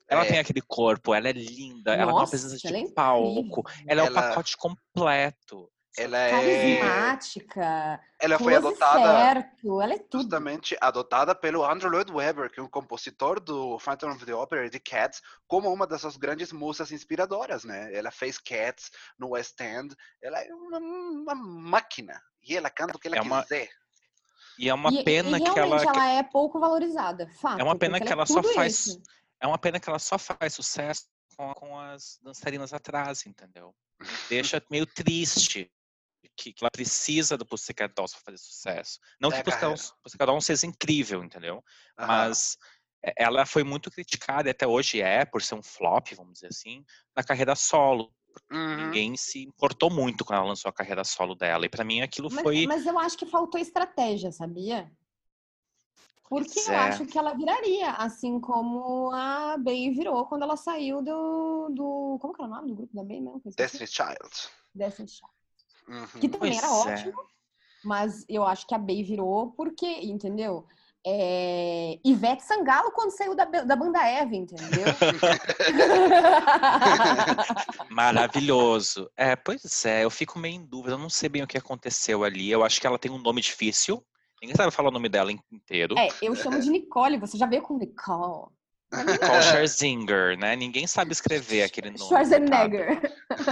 [0.07, 0.27] Ela é.
[0.27, 4.01] tem aquele corpo, ela é linda, Nossa, ela é uma presença de é palco, ela
[4.01, 5.71] é o pacote completo.
[5.97, 8.01] Ela é carismática.
[8.19, 9.03] Ela foi adotada.
[9.03, 10.23] Certo, ela é tudo.
[10.23, 14.65] Justamente adotada pelo Andrew Lloyd Webber, que é um compositor do Phantom of the Opera
[14.65, 17.93] e de Cats, como uma das suas grandes musas inspiradoras, né?
[17.93, 19.95] Ela fez Cats no West End.
[20.21, 23.43] Ela é uma, uma máquina e ela canta o que ela é uma...
[23.43, 23.69] quiser.
[24.57, 25.81] E é uma e, pena e que ela.
[25.81, 27.27] ela é pouco valorizada.
[27.41, 28.87] Fato, é uma pena que ela, é só faz.
[28.87, 29.01] Isso.
[29.41, 31.05] É uma pena que ela só faz sucesso
[31.37, 33.73] com, com as dançarinas atrás, entendeu?
[34.29, 35.71] Deixa meio triste
[36.35, 38.99] que, que ela precisa do Pussycat Dolls para fazer sucesso.
[39.19, 41.55] Não é que o Pussycat Dolls seja incrível, entendeu?
[41.55, 42.07] Uhum.
[42.07, 42.57] Mas
[43.17, 46.83] ela foi muito criticada, e até hoje é, por ser um flop, vamos dizer assim,
[47.15, 48.11] na carreira solo.
[48.51, 48.87] Uhum.
[48.87, 51.65] Ninguém se importou muito quando ela lançou a carreira solo dela.
[51.65, 52.65] E para mim aquilo mas, foi.
[52.67, 54.91] Mas eu acho que faltou estratégia, sabia?
[56.27, 56.77] Porque eu é.
[56.77, 61.69] acho que ela viraria, assim como a Bey virou quando ela saiu do.
[61.69, 63.41] do como que era o nome do grupo da Bey mesmo?
[63.55, 64.49] Destiny Child.
[64.73, 65.31] Destiny Child.
[65.87, 66.19] Uhum.
[66.19, 66.69] Que também era é.
[66.69, 67.21] ótimo,
[67.83, 70.65] mas eu acho que a Bey virou porque, entendeu?
[71.07, 71.99] É...
[72.03, 74.85] Ivete Sangalo quando saiu da, da banda Eve, entendeu?
[77.91, 79.07] Maravilhoso.
[79.15, 82.23] É, pois é, eu fico meio em dúvida, eu não sei bem o que aconteceu
[82.23, 82.49] ali.
[82.49, 84.03] Eu acho que ela tem um nome difícil.
[84.41, 85.95] Ninguém sabe falar o nome dela inteiro.
[85.97, 88.47] É, eu chamo de Nicole, você já veio com Nicole.
[88.91, 90.55] Nicole Scherzinger, né?
[90.55, 91.99] Ninguém sabe escrever aquele nome.
[91.99, 92.99] Schwarzenegger.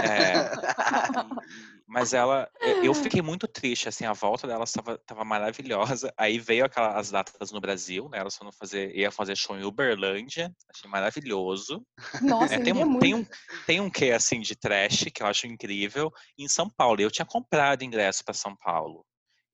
[0.02, 0.50] É.
[1.94, 2.50] Mas ela,
[2.82, 6.12] eu fiquei muito triste, assim, a volta dela estava tava maravilhosa.
[6.18, 8.18] Aí veio aquelas as datas no Brasil, né?
[8.18, 11.86] Elas foram fazer, ia fazer show em Uberlândia, achei maravilhoso.
[12.20, 13.00] Nossa, é, tem, um, muito.
[13.00, 13.26] tem um
[13.64, 17.00] tem um quê assim de trash que eu acho incrível em São Paulo.
[17.00, 19.06] Eu tinha comprado ingresso para São Paulo.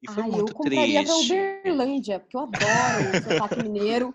[0.03, 1.35] E foi Ai, muito eu compraria triste.
[1.35, 4.15] Uberlândia, porque eu adoro o sotaque mineiro.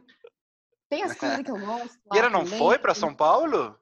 [0.90, 2.00] Tem as coisas que eu gosto.
[2.12, 2.58] E ela não também.
[2.58, 3.78] foi para São Paulo?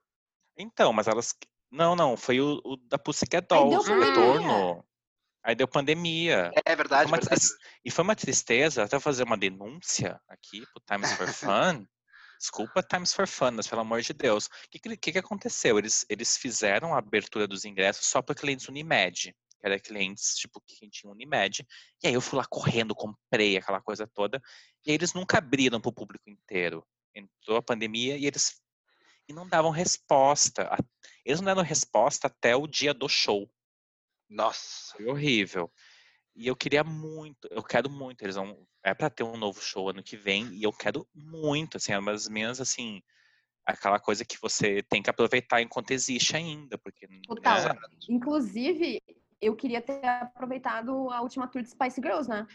[0.57, 1.33] Então, mas elas
[1.73, 4.85] não, não, foi o, o da Pussycat Dolls, o retorno.
[5.43, 6.51] Aí deu pandemia.
[6.63, 7.45] É verdade, foi verdade.
[7.83, 11.85] E foi uma tristeza até fazer uma denúncia aqui pro Times for Fun.
[12.39, 14.45] Desculpa, Times for Fun, mas pelo amor de Deus.
[14.45, 15.79] O que, que, que, aconteceu?
[15.79, 19.35] Eles, eles fizeram a abertura dos ingressos só para clientes Unimed.
[19.59, 21.65] Que era clientes, tipo, que tinha Unimed.
[22.03, 24.39] E aí eu fui lá correndo, comprei aquela coisa toda.
[24.85, 26.85] E aí eles nunca abriram para o público inteiro.
[27.15, 28.62] Entrou a pandemia e eles
[29.27, 30.69] e não davam resposta.
[31.25, 33.49] Eles não deram resposta até o dia do show.
[34.29, 34.95] Nossa.
[34.95, 35.71] Foi horrível.
[36.35, 39.89] E eu queria muito, eu quero muito, eles vão, é para ter um novo show
[39.89, 43.03] ano que vem, e eu quero muito, assim, é uma das minhas, assim,
[43.63, 47.07] aquela coisa que você tem que aproveitar enquanto existe ainda, porque...
[47.27, 47.69] Total.
[47.69, 47.75] É...
[48.09, 48.99] Inclusive,
[49.39, 52.47] eu queria ter aproveitado a última tour de Spice Girls, né?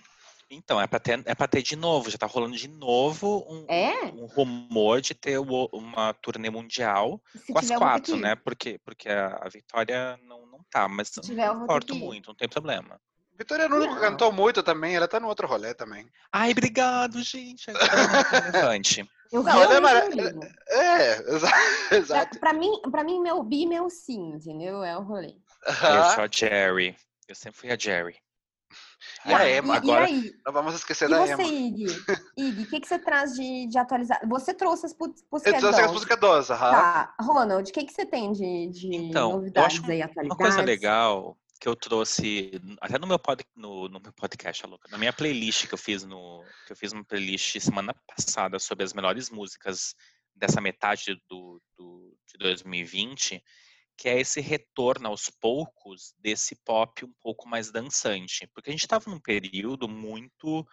[0.51, 3.67] Então, é pra, ter, é pra ter de novo, já tá rolando de novo um,
[3.69, 4.07] é?
[4.07, 8.35] um rumor de ter uma turnê mundial Se com as quatro, né?
[8.35, 12.35] Porque, porque a, a Vitória não, não tá, mas Se tiver, não importa muito, não
[12.35, 12.99] tem problema.
[13.39, 14.01] Vitória nunca não.
[14.01, 16.11] cantou muito também, ela tá no outro rolê também.
[16.33, 17.67] Ai, obrigado, gente.
[18.33, 19.09] relevante.
[19.31, 20.09] Eu não, ela é, mara...
[20.71, 21.19] é,
[21.95, 22.41] exato.
[22.41, 24.83] Pra, mim, pra mim, meu bi, meu sim, entendeu?
[24.83, 25.37] É o rolê.
[25.67, 26.97] Eu sou a Jerry.
[27.29, 28.17] Eu sempre fui a Jerry.
[29.25, 30.09] E a Emma, agora.
[30.09, 31.43] E não vamos esquecer e da você, Emma.
[31.45, 31.87] Iggy?
[32.37, 34.21] Iggy, o que, que você traz de, de atualizar?
[34.29, 36.71] Você trouxe as Pussycat Eu trouxe as Pussycat Dolls, aham.
[36.71, 37.15] Tá.
[37.21, 40.27] Ronald, o que, que você tem de, de então, novidades aí, atualizadas?
[40.27, 44.89] Uma coisa legal que eu trouxe até no meu, pod, no, no meu podcast, louca,
[44.91, 48.85] na minha playlist que eu fiz no que eu fiz uma playlist semana passada sobre
[48.85, 49.95] as melhores músicas
[50.35, 53.43] dessa metade do, do de 2020
[53.99, 58.49] que é esse retorno aos poucos desse pop um pouco mais dançante.
[58.55, 60.65] Porque a gente estava num período muito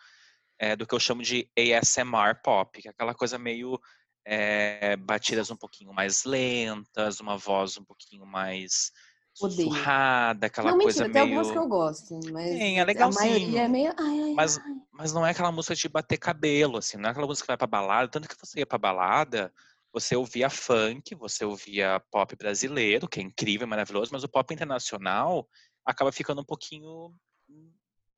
[0.59, 3.80] é, do que eu chamo de ASMR pop, que é aquela coisa meio
[4.23, 8.91] é, batidas um pouquinho mais lentas, uma voz um pouquinho mais
[9.34, 11.26] sussurrada, aquela não, coisa mentira, meio...
[11.26, 13.21] tem algumas que eu gosto, mas Sim, é legalzinho.
[13.21, 13.93] a maioria é meio...
[13.99, 14.73] Ai, ai, mas, ai.
[14.91, 17.57] mas não é aquela música de bater cabelo, assim, não é aquela música que vai
[17.57, 19.51] pra balada, tanto que você ia pra balada,
[19.96, 25.48] você ouvia funk, você ouvia pop brasileiro, que é incrível, maravilhoso, mas o pop internacional
[25.86, 27.16] acaba ficando um pouquinho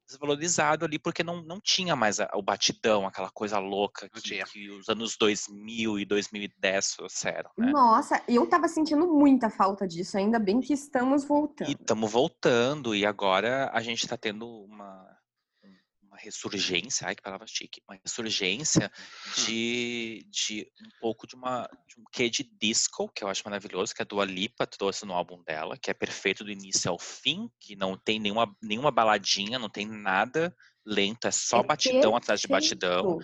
[0.08, 4.70] desvalorizado ali, porque não, não tinha mais a, o batidão, aquela coisa louca que, que,
[4.72, 7.70] os anos 2000 e 2010 trouxeram, né?
[7.72, 11.70] Nossa, eu tava sentindo muita falta disso, ainda bem que estamos voltando.
[11.70, 15.17] E estamos voltando, e agora a gente está tendo uma
[16.18, 18.92] uma ressurgência, ai que palavra chique, uma ressurgência
[19.28, 19.46] Hum.
[19.46, 23.94] de, de um pouco de uma de um quê de disco, que eu acho maravilhoso,
[23.94, 27.50] que a Dua Lipa trouxe no álbum dela, que é perfeito do início ao fim,
[27.60, 30.56] que não tem nenhuma, nenhuma baladinha, não tem nada
[30.86, 33.20] lento, é só É batidão atrás de batidão.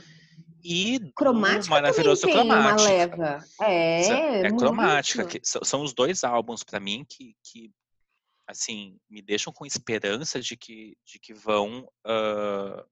[0.65, 2.89] E Cromática maravilhoso cromática.
[2.89, 3.45] leva.
[3.61, 7.71] É, é cromática, que são, são os dois álbuns para mim que, que
[8.47, 12.85] assim me deixam com esperança de que de que vão uh,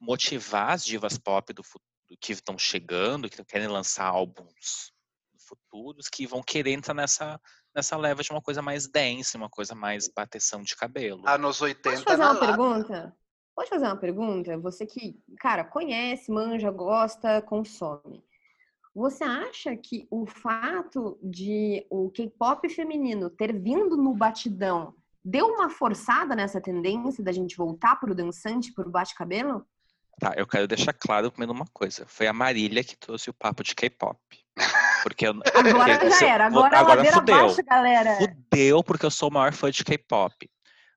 [0.00, 1.84] motivar as divas pop do futuro
[2.20, 4.92] que estão chegando, que querem lançar álbuns
[5.38, 7.40] futuros, que vão querer entrar nessa
[7.74, 11.28] nessa leva de uma coisa mais dance, uma coisa mais bateção de cabelo.
[11.28, 12.46] Anos 80 Posso fazer uma lata.
[12.46, 13.16] pergunta?
[13.54, 14.58] Pode fazer uma pergunta?
[14.58, 18.24] Você que, cara, conhece, manja, gosta, consome.
[18.94, 25.68] Você acha que o fato de o K-pop feminino ter vindo no batidão deu uma
[25.68, 29.66] forçada nessa tendência da gente voltar pro dançante, pro bate-cabelo?
[30.20, 32.06] Tá, eu quero deixar claro primeiro uma coisa.
[32.06, 34.16] Foi a Marília que trouxe o papo de K-pop.
[35.02, 37.34] Porque eu, Agora porque já eu- era, vou- agora, a ladeira fudeu.
[37.36, 38.14] abaixo, galera.
[38.16, 40.48] Fudeu porque eu sou o maior fã de K-pop.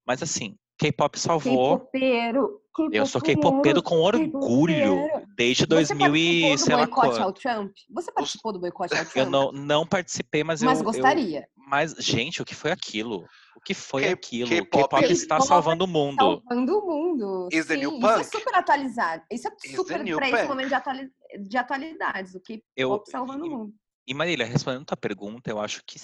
[0.05, 1.80] Mas assim, K-pop salvou.
[1.80, 2.61] K-popeiro.
[2.91, 7.34] Eu sou K-popeiro com orgulho desde Você 2000 e participou do sei lá boicote ao
[7.34, 7.36] quando.
[7.39, 7.71] Trump?
[7.91, 9.15] Você participou do boicote ao Trump?
[9.15, 11.47] Eu não, não participei, mas, Mas eu, eu- gostaria.
[11.55, 13.25] Mas, gente, o que foi aquilo?
[13.55, 14.49] O que foi K- aquilo?
[14.49, 16.41] K-pop está salvando o mundo.
[16.47, 17.49] Salvando o mundo.
[17.51, 18.25] Is the Sim, new isso é punk.
[18.38, 19.23] super atualizado.
[19.32, 20.47] Isso é Is super pra esse punk.
[20.47, 21.09] momento de, atuali-
[21.49, 22.36] de atualidades.
[22.36, 23.73] O K-pop Eu- salvando o mundo.
[24.07, 25.99] E Marília, respondendo a tua pergunta, eu acho que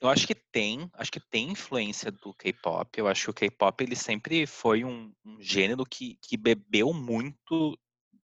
[0.00, 2.88] eu acho que tem, acho que tem influência do K-pop.
[2.96, 7.76] Eu acho que o K-pop ele sempre foi um, um gênero que, que bebeu muito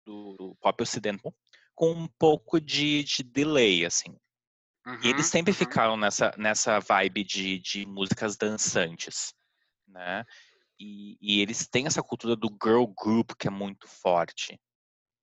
[0.03, 1.31] do, do pop ocidental
[1.75, 4.17] com um pouco de, de delay, assim.
[5.03, 5.57] E eles Uhum, sempre uhum.
[5.57, 9.31] ficaram nessa, nessa vibe de, de músicas dançantes,
[9.87, 10.23] né?
[10.79, 14.59] E, e eles têm essa cultura do girl group que é muito forte,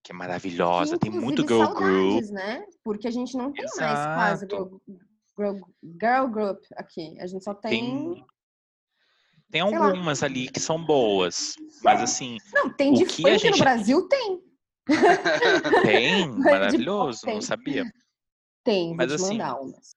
[0.05, 0.99] que é maravilhosa.
[0.99, 2.25] Tem muito girl group.
[2.31, 2.65] né?
[2.85, 4.57] Porque a gente não tem mais quase Exato.
[4.57, 4.97] girl,
[5.39, 7.19] girl, group aqui.
[7.21, 8.15] A gente só tem...
[8.15, 8.25] Tem,
[9.51, 9.87] tem sei lá.
[9.87, 14.09] algumas ali que são boas, mas assim, Não, tem de funk gente- no Brasil?
[14.09, 14.43] Tem.
[15.83, 17.35] tem, de maravilhoso, tem.
[17.35, 17.85] não sabia.
[18.65, 19.95] Tem, Mas assim, umas.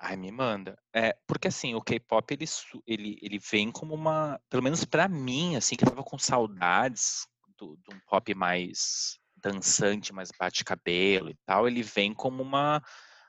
[0.00, 0.78] Ai, me manda.
[0.94, 2.44] É, porque assim, o K-pop ele,
[2.86, 7.26] ele, ele vem como uma, pelo menos pra mim, assim, que eu tava com saudades
[7.58, 12.82] do, de um pop mais dançante, mais bate-cabelo e tal, ele vem como uma,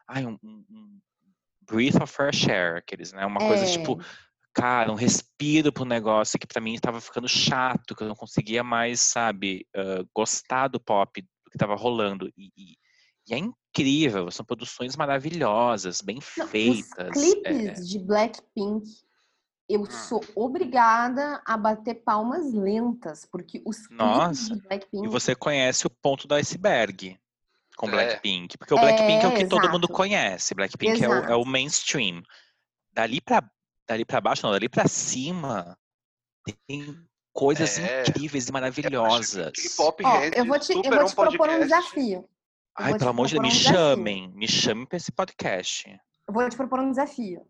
[0.08, 1.00] ai, um- um
[1.70, 3.26] breath of fresh air, aqueles, né?
[3.26, 3.68] Uma coisa É.
[3.68, 4.00] tipo,
[4.54, 8.64] cara, um respiro pro negócio que pra mim tava ficando chato, que eu não conseguia
[8.64, 12.28] mais, sabe, ah, gostar do pop do que tava rolando.
[12.38, 12.76] E, e-
[13.28, 17.16] e é incrível, são produções maravilhosas, bem Não, feitas.
[17.16, 18.86] Os clipes é, de Blackpink,
[19.70, 19.86] eu Hum.
[19.86, 25.06] sou obrigada a bater palmas lentas, porque os clipes Nossa, de Blackpink.
[25.06, 27.19] e você conhece o ponto do iceberg
[27.80, 27.92] com É.
[27.92, 29.94] Blackpink, porque o Blackpink é, o É, que todo mundo exato.
[29.94, 31.42] conhece, Blackpink é o, é Exato.
[31.42, 32.22] o mainstream.
[32.92, 33.50] Dali pra,
[33.88, 35.78] dali pra baixo, não, dali pra cima,
[36.68, 36.94] tem
[37.32, 39.54] coisas É, incríveis e maravilhosas.
[39.54, 42.20] K-pop rende eu vou te, eu vou um te propor um desafio.
[42.20, 42.30] Eu
[42.86, 45.90] Ai, pelo amor de Deus, me um chamem, me chamem pra esse podcast.
[46.28, 47.48] Eu vou te propor um desafio.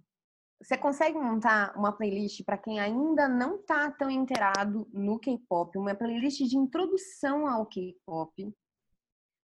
[0.62, 5.96] Você consegue montar uma playlist para quem ainda não tá tão inteirado no K-pop, uma
[5.96, 8.54] playlist de introdução ao K-pop,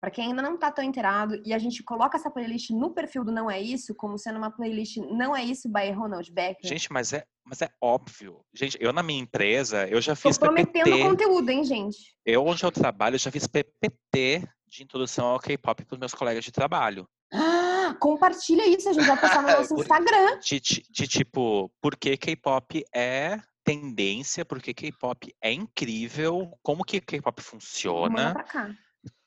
[0.01, 3.23] Para quem ainda não tá tão inteirado, e a gente coloca essa playlist no perfil
[3.23, 6.67] do Não É Isso, como sendo uma playlist Não É Isso by Ronald Becker.
[6.67, 8.41] Gente, mas é, mas é óbvio.
[8.55, 11.03] Gente, eu na minha empresa, eu já fiz Tô prometendo PPT.
[11.03, 11.99] conteúdo, hein, gente?
[12.25, 16.15] Eu, onde eu trabalho, eu já fiz PPT de introdução ao K-pop para os meus
[16.15, 17.07] colegas de trabalho.
[17.31, 20.39] Ah, compartilha isso, a gente vai postar no nosso Instagram.
[20.39, 26.85] De, de, de tipo, por que K-pop é tendência, por que K-pop é incrível, como
[26.85, 28.09] que K-pop funciona.
[28.09, 28.71] Manda pra cá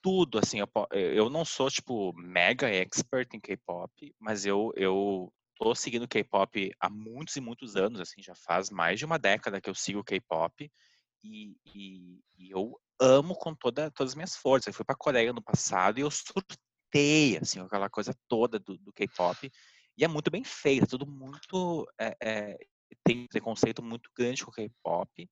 [0.02, 5.74] tudo, assim, eu, eu não sou, tipo, mega expert em K-pop, mas eu, eu tô
[5.74, 9.70] seguindo K-pop há muitos e muitos anos, assim, já faz mais de uma década que
[9.70, 10.70] eu sigo K-pop
[11.24, 14.68] e, e, e, eu amo com toda, todas as minhas forças.
[14.68, 18.92] Eu fui pra Coreia no passado e eu surtei, assim, aquela coisa toda do, do
[18.94, 19.50] K-pop
[19.98, 22.58] e é muito bem feita, tudo muito, é, é,
[23.04, 25.30] tem um preconceito muito grande com o K-pop,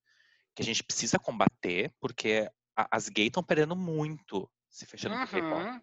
[0.56, 2.50] que a gente precisa combater, porque
[2.90, 5.28] as gays estão perdendo muito se fechando uhum.
[5.28, 5.82] com K-pop.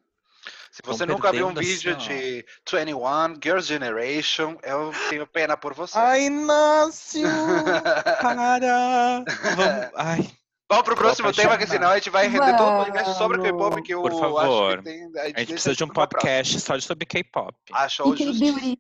[0.71, 5.99] Se você nunca viu um vídeo de 21, Girls' Generation, eu tenho pena por você.
[5.99, 7.29] Ai, Inácio!
[8.23, 9.25] Para!
[9.57, 10.31] Vamos, ai.
[10.71, 13.83] Vamos pro próximo tema, que senão a gente vai render todo o podcast sobre K-pop,
[13.83, 14.83] que eu Por favor.
[14.83, 17.55] Tem, a, gente a gente precisa de um podcast só sobre K-pop.
[17.73, 18.79] Achou justo.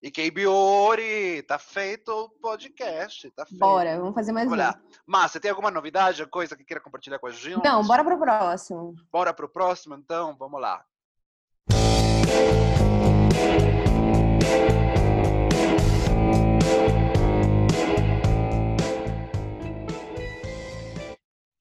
[0.00, 3.58] E Biori, tá feito o podcast, tá feito.
[3.58, 4.88] Bora, vamos fazer mais Olha, um.
[5.04, 7.64] Mas, você tem alguma novidade, coisa que queira compartilhar com a gente?
[7.64, 8.94] Não, bora pro próximo.
[9.10, 10.36] Bora pro próximo, então?
[10.38, 10.84] Vamos lá.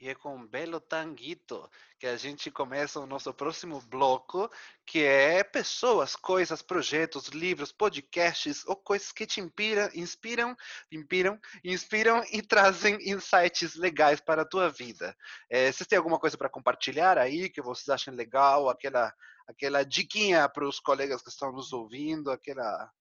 [0.09, 4.49] É com um belo tanguito que a gente começa o nosso próximo bloco,
[4.85, 10.55] que é pessoas, coisas, projetos, livros, podcasts ou coisas que te inspiram, inspiram,
[10.91, 15.15] inspiram, inspiram e trazem insights legais para a tua vida.
[15.49, 19.13] É, vocês têm alguma coisa para compartilhar aí que vocês acham legal, aquela
[19.47, 22.91] aquela diquinha para os colegas que estão nos ouvindo, aquela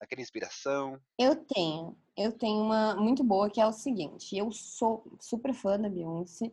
[0.00, 0.98] aquela inspiração?
[1.18, 1.96] Eu tenho.
[2.16, 6.50] Eu tenho uma muito boa que é o seguinte: eu sou super fã da Beyoncé.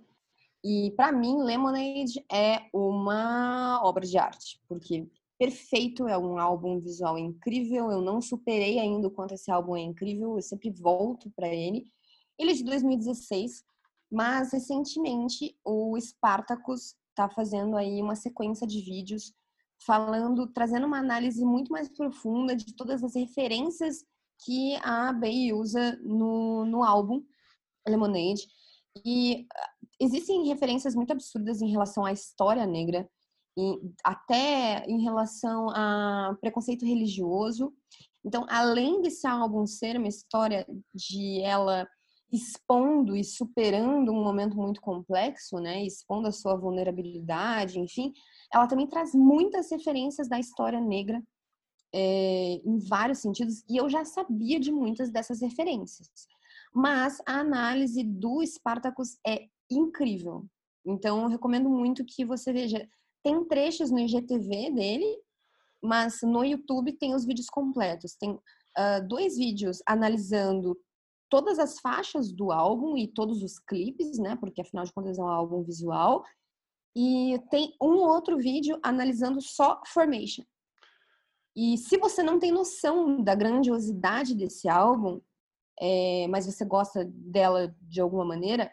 [0.64, 5.08] E para mim, Lemonade é uma obra de arte, porque
[5.42, 7.90] perfeito, é um álbum visual incrível.
[7.90, 11.88] Eu não superei ainda o quanto esse álbum é incrível, eu sempre volto para ele.
[12.38, 13.64] Ele é de 2016,
[14.12, 19.34] mas recentemente o Spartacus está fazendo aí uma sequência de vídeos
[19.86, 24.04] falando, trazendo uma análise muito mais profunda de todas as referências
[24.44, 27.24] que a Bey usa no, no álbum
[27.88, 28.48] Lemonade.
[29.06, 29.70] E ah,
[30.00, 33.10] existem referências muito absurdas em relação à história negra,
[34.04, 37.74] até em relação a preconceito religioso.
[38.24, 41.88] Então, além desse álbum ser uma história de ela
[42.32, 48.14] expondo e superando um momento muito complexo, né, expondo a sua vulnerabilidade, enfim,
[48.54, 51.22] ela também traz muitas referências da história negra
[51.94, 56.10] é, em vários sentidos, e eu já sabia de muitas dessas referências.
[56.74, 60.46] Mas a análise do Spartacus é incrível.
[60.86, 62.88] Então, eu recomendo muito que você veja.
[63.24, 65.18] Tem trechos no IGTV dele,
[65.84, 68.16] mas no YouTube tem os vídeos completos.
[68.16, 70.78] Tem uh, dois vídeos analisando
[71.32, 74.36] todas as faixas do álbum e todos os clipes, né?
[74.36, 76.26] Porque afinal de contas é um álbum visual.
[76.94, 80.44] E tem um outro vídeo analisando só Formation.
[81.56, 85.22] E se você não tem noção da grandiosidade desse álbum,
[85.80, 88.70] é, mas você gosta dela de alguma maneira,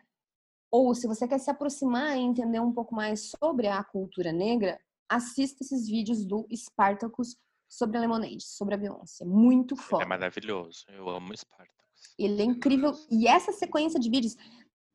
[0.70, 4.80] ou se você quer se aproximar e entender um pouco mais sobre a cultura negra,
[5.08, 7.36] assista esses vídeos do Spartacus
[7.68, 9.24] sobre a Lemonade, sobre a Beyoncé.
[9.24, 10.02] Muito foda.
[10.02, 10.84] Ele é maravilhoso.
[10.88, 11.77] Eu amo Spartacus.
[12.18, 12.92] Ele é incrível.
[13.10, 14.36] E essa sequência de vídeos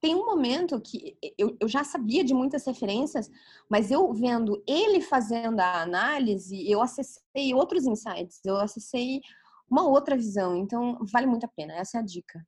[0.02, 3.32] tem um momento que eu, eu já sabia de muitas referências,
[3.70, 9.22] mas eu vendo ele fazendo a análise, eu acessei outros insights, eu acessei
[9.70, 10.58] uma outra visão.
[10.58, 11.74] Então, vale muito a pena.
[11.74, 12.46] Essa é a dica.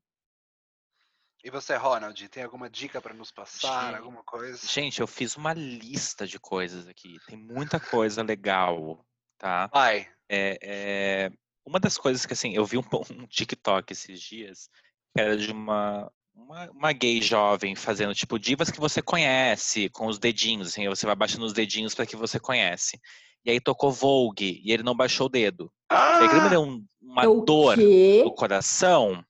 [1.46, 3.92] E você, Ronald, tem alguma dica para nos passar?
[3.92, 4.68] Gente, alguma coisa?
[4.68, 7.18] Gente, eu fiz uma lista de coisas aqui.
[7.28, 9.06] Tem muita coisa legal,
[9.38, 9.68] tá?
[9.68, 10.12] Vai.
[10.28, 11.32] É, é,
[11.66, 14.70] uma das coisas que, assim, eu vi um, um TikTok esses dias,
[15.14, 20.08] que era de uma, uma, uma, gay jovem fazendo, tipo, divas que você conhece, com
[20.08, 23.00] os dedinhos, assim, você vai baixando os dedinhos para que você conhece.
[23.44, 25.72] E aí tocou Vogue, e ele não baixou o dedo.
[25.90, 26.20] Ah!
[26.22, 28.22] E aí me deu um, uma o dor quê?
[28.24, 29.24] no coração.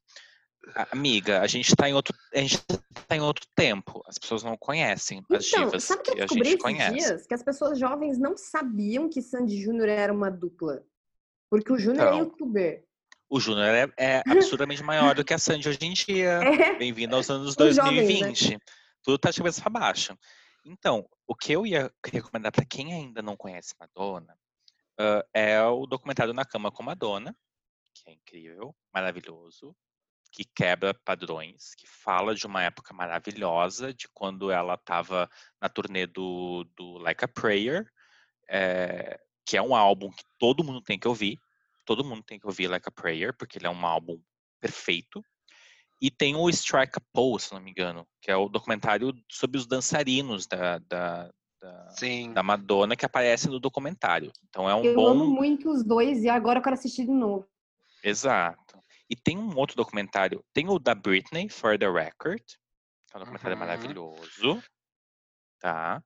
[0.91, 2.60] Amiga, a gente está em outro, a gente
[3.07, 4.02] tá em outro tempo.
[4.07, 6.94] As pessoas não conhecem as então, divas sabe que, eu que a gente conhece.
[6.94, 7.28] Dias?
[7.28, 10.84] Que as pessoas jovens não sabiam que Sandy Júnior era uma dupla.
[11.56, 12.86] Porque o Júnior é então, é youtuber.
[13.30, 16.41] O Júnior é, é, absurdamente maior do que a Sandy hoje em dia.
[16.76, 16.77] É.
[16.77, 18.19] Bem-vindo aos anos 2020.
[18.19, 18.57] Jovens, né?
[19.02, 20.18] Tudo tá de cabeça para baixo.
[20.65, 24.38] Então, o que eu ia recomendar para quem ainda não conhece Madonna
[24.99, 27.34] uh, é o documentário Na Cama com Madonna,
[27.94, 29.73] que é incrível, maravilhoso,
[30.34, 35.30] que quebra padrões, que fala de uma época maravilhosa, de quando ela estava
[35.61, 37.90] na turnê do, do Like a Prayer,
[38.49, 41.40] é, que é um álbum que todo mundo tem que ouvir.
[41.86, 44.20] Todo mundo tem que ouvir Like a Prayer, porque ele é um álbum
[44.60, 45.24] perfeito.
[46.02, 49.57] E tem o Strike a Pose, se não me engano, que é o documentário sobre
[49.57, 51.32] os dançarinos da, da,
[51.62, 51.95] da,
[52.34, 54.32] da, Madonna que aparece no documentário.
[54.49, 55.03] Então é um eu bom.
[55.03, 57.48] Eu amo muito os dois e agora eu quero assistir de novo.
[58.03, 58.80] Exato.
[59.10, 63.20] E tem um outro documentário, tem o da Britney, For the Record, que é um
[63.20, 63.60] documentário uhum.
[63.60, 64.64] maravilhoso,
[65.60, 66.03] tá?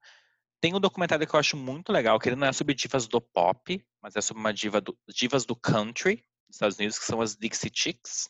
[0.61, 3.22] Tem um documentário que eu acho muito legal, que ele não é sobre divas do
[3.22, 6.18] pop, mas é sobre uma diva do, divas do country,
[6.48, 8.30] dos Estados Unidos, que são as Dixie Chicks.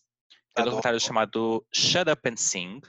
[0.55, 2.81] É um documentário chamado Shut Up and Sing,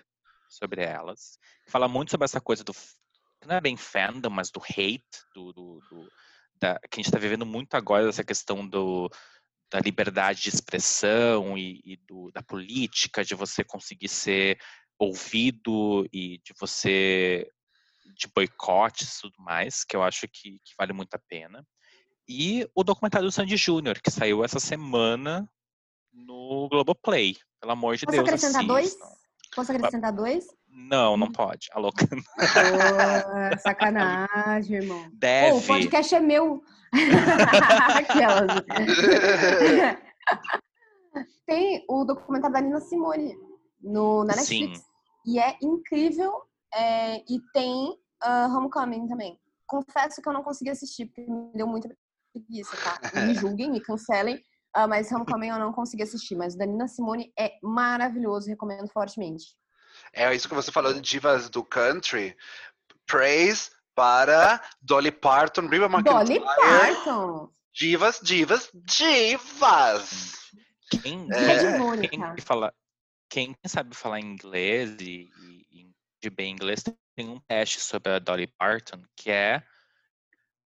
[0.51, 1.39] sobre elas.
[1.69, 2.75] Fala muito sobre essa coisa do.
[3.47, 5.03] Não é bem fandom, mas do hate,
[5.35, 6.09] do, do, do
[6.57, 9.09] da, que a gente está vivendo muito agora, essa questão do,
[9.71, 14.59] da liberdade de expressão e, e do, da política, de você conseguir ser
[14.99, 17.49] ouvido e de você
[18.17, 21.67] de boicotes e tudo mais, que eu acho que, que, vale muito a pena.
[22.29, 25.49] E o documentário do Sandy Júnior, que saiu essa semana
[26.13, 27.37] no Globoplay.
[27.61, 28.29] Pelo amor de Posso Deus.
[28.29, 28.97] Acrescentar dois?
[29.55, 30.47] Posso acrescentar dois?
[30.69, 31.69] Não, não pode.
[31.73, 32.07] A louca.
[32.07, 35.11] Oh, sacanagem, irmão.
[35.13, 35.53] Deve.
[35.53, 36.63] Oh, o podcast é meu.
[37.97, 38.63] Aquelas.
[41.47, 43.37] Tem o documentário da Nina Simone
[43.81, 44.79] no, na Netflix.
[44.79, 44.85] Sim.
[45.27, 46.45] E é incrível.
[46.73, 49.39] É, e tem uh, Homecoming também.
[49.67, 51.89] Confesso que eu não consegui assistir, porque me deu muita
[52.33, 53.01] preguiça, tá?
[53.27, 54.37] Me julguem, me cancelem.
[54.77, 56.37] Uh, mas Homecoming eu não consegui assistir.
[56.37, 59.45] Mas o da Nina Simone é maravilhoso, recomendo fortemente.
[60.13, 62.37] É isso que você falou de divas do country.
[63.07, 66.39] Praise para Dolly Parton, Reba McEntire.
[66.39, 67.51] Dolly Parton.
[67.73, 70.51] Divas, divas, divas.
[70.91, 72.09] Quem, é.
[72.09, 72.75] quem, fala,
[73.29, 75.29] quem sabe falar inglês e,
[75.71, 75.89] e
[76.21, 76.83] de bem inglês
[77.21, 79.63] tem um teste sobre a Dolly Parton que é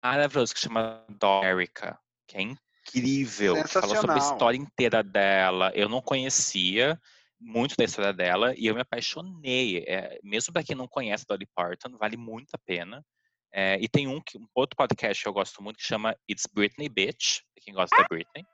[0.02, 1.98] maravilhoso, que chama Dorica,
[2.28, 3.56] que é incrível.
[3.66, 5.72] Fala sobre a história inteira dela.
[5.74, 7.00] Eu não conhecia
[7.40, 9.84] muito da história dela e eu me apaixonei.
[9.88, 13.04] É, mesmo para quem não conhece Dolly Parton, vale muito a pena.
[13.52, 16.88] É, e tem um, um, outro podcast que eu gosto muito que chama It's Britney
[16.88, 18.44] Bitch, pra quem gosta da Britney.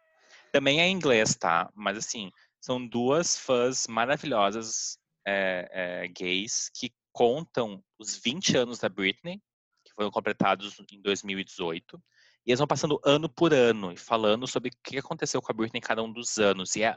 [0.52, 1.70] Também é em inglês, tá?
[1.74, 6.90] Mas assim, são duas fãs maravilhosas é, é, gays que
[7.20, 9.42] contam os 20 anos da Britney,
[9.84, 12.02] que foram completados em 2018.
[12.46, 15.54] E eles vão passando ano por ano e falando sobre o que aconteceu com a
[15.54, 16.74] Britney em cada um dos anos.
[16.76, 16.96] E é,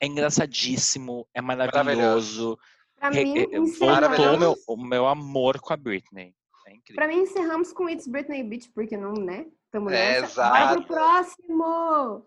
[0.00, 2.58] é engraçadíssimo, é maravilhoso.
[2.96, 6.34] Pra mim, é, voltou meu, o meu amor com a Britney.
[6.66, 6.96] É incrível.
[6.96, 9.46] Pra mim, encerramos com It's Britney Beach, porque não, né?
[9.70, 10.26] Tamo nessa.
[10.26, 10.50] exato.
[10.50, 12.26] Vai pro próximo!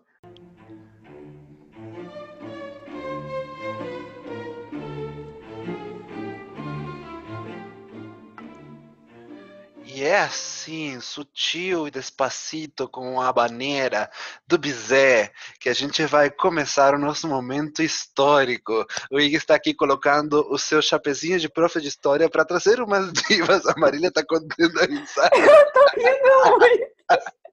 [9.94, 14.10] E é assim, sutil e despacito, com a habaneira
[14.44, 15.30] do Bizé,
[15.60, 18.84] que a gente vai começar o nosso momento histórico.
[19.08, 23.12] O Ig está aqui colocando o seu chapezinho de profe de história para trazer umas
[23.30, 23.64] divas.
[23.66, 25.30] A Marília está contando a risada.
[25.38, 26.94] Eu tô rindo muito.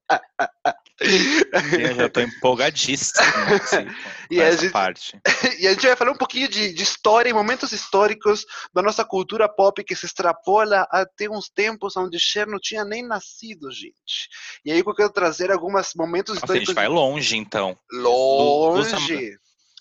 [1.02, 3.26] Eu já estou empolgadíssimo
[3.62, 3.88] assim,
[4.30, 5.20] e a gente, parte.
[5.60, 9.04] E a gente vai falar um pouquinho de, de, história e momentos históricos da nossa
[9.04, 14.30] cultura pop que se extrapola até uns tempos onde Cher não tinha nem nascido, gente.
[14.64, 16.70] E aí eu quero trazer alguns momentos Nossa, históricos.
[16.70, 17.78] A gente vai longe, então.
[17.92, 19.38] Longe!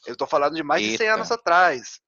[0.06, 0.92] Eu estou falando de mais Eita.
[0.92, 2.00] de 100 anos atrás.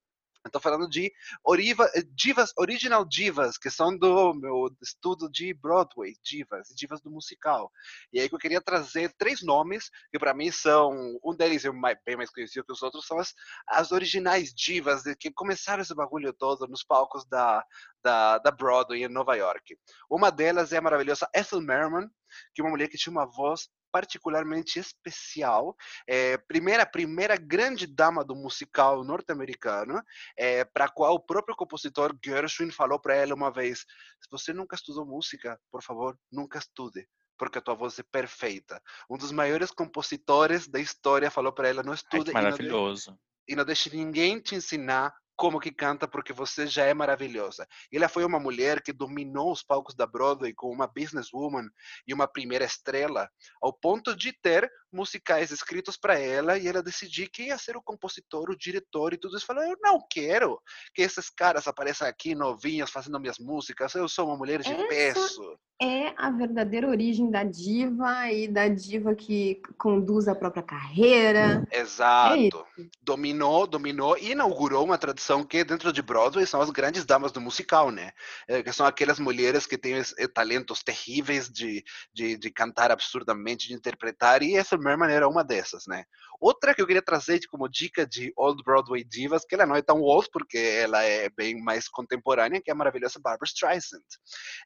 [0.45, 1.13] Estou falando de
[1.45, 7.11] Oriva, eh, divas, original divas, que são do meu estudo de Broadway, divas, divas do
[7.11, 7.71] musical.
[8.13, 11.71] E aí que eu queria trazer três nomes, que para mim são, um deles é
[12.05, 13.33] bem mais conhecido que os outros, são as,
[13.69, 17.65] as originais divas que começaram esse bagulho todo nos palcos da,
[18.03, 19.79] da, da Broadway em Nova York.
[20.11, 22.11] Uma delas é a maravilhosa Ethel Merman,
[22.53, 25.77] que é uma mulher que tinha uma voz particularmente especial.
[26.09, 30.03] É, primeira, primeira grande dama do musical norte-americano,
[30.37, 34.53] é, para a qual o próprio compositor Gershwin falou para ela uma vez: se você
[34.53, 37.07] nunca estudou música, por favor, nunca estude
[37.39, 38.81] porque a tua voz é perfeita.
[39.11, 43.11] Um dos maiores compositores da história falou para ela: não estude Ai, maravilhoso.
[43.11, 46.95] E não, e não deixe ninguém te ensinar como que canta, porque você já é
[46.95, 47.67] maravilhosa.
[47.93, 51.69] Ela foi uma mulher que dominou os palcos da Broadway como uma businesswoman
[52.07, 53.29] e uma primeira estrela,
[53.61, 57.83] ao ponto de ter musicais escritos para ela e ela decidiu que ia ser o
[57.83, 59.47] compositor, o diretor e tudo isso.
[59.47, 60.61] Falou: Eu não quero
[60.95, 63.95] que esses caras apareçam aqui novinhos fazendo minhas músicas.
[63.95, 65.59] Eu sou uma mulher de Essa peso.
[65.81, 71.67] É a verdadeira origem da diva e da diva que conduz a própria carreira.
[71.73, 72.65] É Exato.
[72.79, 77.33] É dominou, dominou e inaugurou uma tradição que dentro de Broadway são as grandes damas
[77.33, 78.13] do musical, né?
[78.47, 80.01] É, que são aquelas mulheres que têm
[80.33, 81.83] talentos terríveis de,
[82.15, 86.05] de, de cantar absurdamente, de interpretar, e essa Merman era uma dessas, né?
[86.43, 89.81] Outra que eu queria trazer como dica de Old Broadway Divas, que ela não é
[89.81, 94.03] tão old, porque ela é bem mais contemporânea, que é a maravilhosa Barbara Streisand.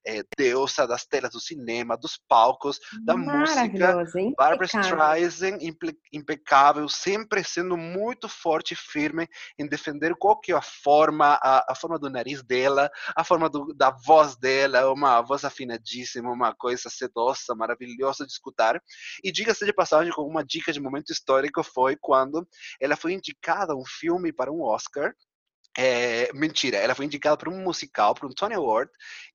[0.06, 3.94] É, deusa das telas do cinema, dos palcos, da música.
[4.38, 5.58] Barbara Streisand,
[6.10, 9.28] impecável, sempre sendo muito forte e firme
[9.58, 13.50] em defender qual que é a forma, a, a forma do nariz dela, a forma
[13.50, 18.80] do, da voz dela, uma voz afinadíssima, uma coisa sedosa, maravilhosa de escutar.
[19.22, 22.46] E diga-se de passagem, com uma dica de momento histórico, foi quando
[22.80, 25.14] ela foi indicada a um filme para um Oscar,
[25.78, 28.90] é, mentira, ela foi indicada para um musical, para um Tony Award,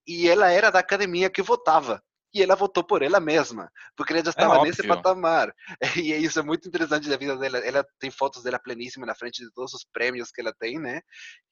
[0.08, 2.02] e ela era da academia que votava.
[2.34, 5.54] E ela votou por ela mesma, porque ela já é estava é nesse patamar.
[5.98, 7.58] E isso é muito interessante da vida dela.
[7.60, 11.02] Ela tem fotos dela pleníssima na frente de todos os prêmios que ela tem, né?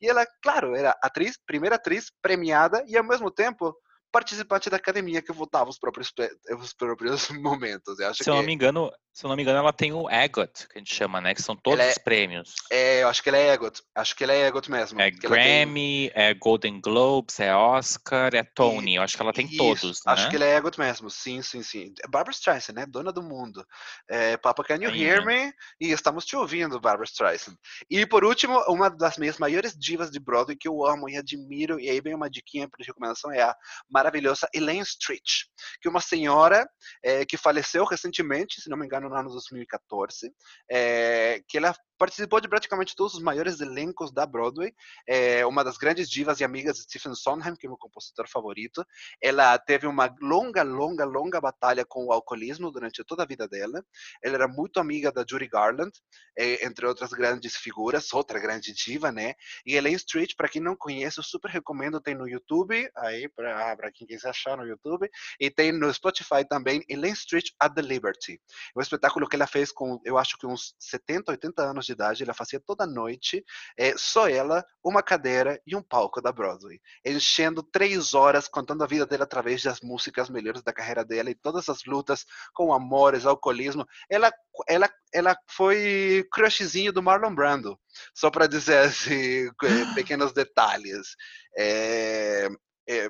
[0.01, 3.75] E ela, claro, era atriz, primeira atriz premiada e ao mesmo tempo
[4.11, 6.11] participante da academia que votava os próprios,
[6.59, 7.99] os próprios momentos.
[7.99, 8.29] Eu acho se que...
[8.29, 10.79] eu não me engano, se eu não me engano, ela tem o EGOT, que a
[10.79, 11.33] gente chama, né?
[11.33, 12.53] Que são todos é, os prêmios.
[12.71, 13.81] É, eu acho que ela é EGOT.
[13.95, 15.01] Acho que ela é EGOT mesmo.
[15.01, 16.23] É Grammy, tem...
[16.23, 18.93] é Golden Globes, é Oscar, é Tony.
[18.93, 20.29] E, eu acho que ela tem isso, todos, Acho né?
[20.29, 21.09] que ela é EGOT mesmo.
[21.09, 21.93] Sim, sim, sim.
[22.03, 22.85] É Barbara Streisand, né?
[22.85, 23.65] Dona do mundo.
[24.09, 25.51] É, Papa, can you hear me?
[25.79, 27.55] E estamos te ouvindo, Barbara Streisand.
[27.89, 31.79] E por último, uma das minhas maiores divas de Broadway que eu amo e admiro,
[31.79, 33.55] e aí vem uma diquinha para recomendação, é a
[33.99, 35.43] maravilhosa Elaine Street,
[35.81, 36.67] que é uma senhora
[37.03, 40.31] é, que faleceu recentemente, se não me engano, no ano 2014,
[40.71, 44.73] é, que ela participou de praticamente todos os maiores elencos da Broadway,
[45.05, 48.85] é uma das grandes divas e amigas de Stephen Sondheim, que é meu compositor favorito.
[49.21, 53.83] Ela teve uma longa, longa, longa batalha com o alcoolismo durante toda a vida dela.
[54.23, 55.91] Ela era muito amiga da Judy Garland,
[56.37, 59.33] é, entre outras grandes figuras, outra grande diva, né?
[59.65, 63.91] E Elaine Street, para quem não conhece, eu super recomendo, tem no YouTube, aí para
[63.91, 68.39] quem quiser achar no YouTube, e tem no Spotify também, Elaine Street at the Liberty.
[68.75, 71.93] É um espetáculo que ela fez com, eu acho que uns 70, 80 anos de
[71.93, 73.43] idade, ela fazia toda noite,
[73.77, 78.87] é, só ela, uma cadeira e um palco da Broadway, enchendo três horas, contando a
[78.87, 83.25] vida dela através das músicas melhores da carreira dela e todas as lutas com amores,
[83.25, 83.85] alcoolismo.
[84.09, 84.31] Ela,
[84.67, 87.79] ela, ela foi crushzinho do Marlon Brando,
[88.13, 89.49] só para dizer assim,
[89.95, 91.15] pequenos detalhes.
[91.57, 92.47] É,
[92.87, 93.09] é,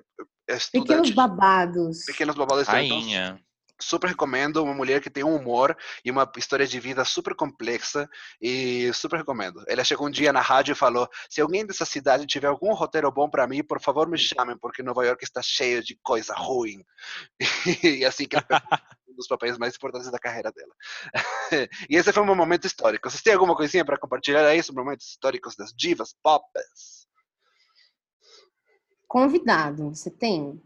[0.72, 2.06] Pequenos babados.
[2.06, 2.68] Pequenos babados.
[2.68, 3.40] Rainha.
[3.82, 4.64] Super recomendo.
[4.64, 8.10] Uma mulher que tem um humor e uma história de vida super complexa
[8.42, 9.64] e super recomendo.
[9.68, 13.12] Ela chegou um dia na rádio e falou: se alguém dessa cidade tiver algum roteiro
[13.12, 16.84] bom para mim, por favor me chamem, porque Nova York está cheio de coisa ruim.
[17.84, 18.36] e assim que
[19.10, 20.74] um dos papéis mais importantes da carreira dela.
[21.90, 23.10] e esse foi um momento histórico.
[23.10, 26.46] Vocês têm alguma coisinha para compartilhar aí sobre momentos históricos das divas pop?
[29.08, 30.62] Convidado, você tem?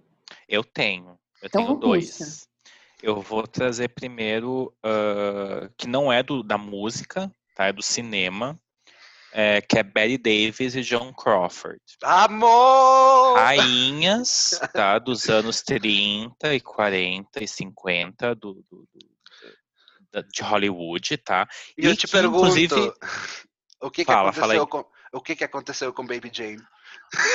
[0.50, 1.18] Eu tenho.
[1.42, 2.18] Eu então, tenho dois.
[2.18, 2.53] Puxa.
[3.04, 7.66] Eu vou trazer primeiro, uh, que não é do, da música, tá?
[7.66, 8.58] É do cinema.
[9.36, 11.82] É, que é Betty Davis e John Crawford.
[12.04, 13.36] Amor!
[13.36, 15.00] Rainhas, tá?
[15.00, 18.88] Dos anos 30 e 40 e 50 do, do,
[20.14, 21.48] do de Hollywood, tá?
[21.76, 22.94] E, e eu te que, pergunto, inclusive...
[23.82, 26.64] o que, que fala, aconteceu com o que, que aconteceu com Baby Jane?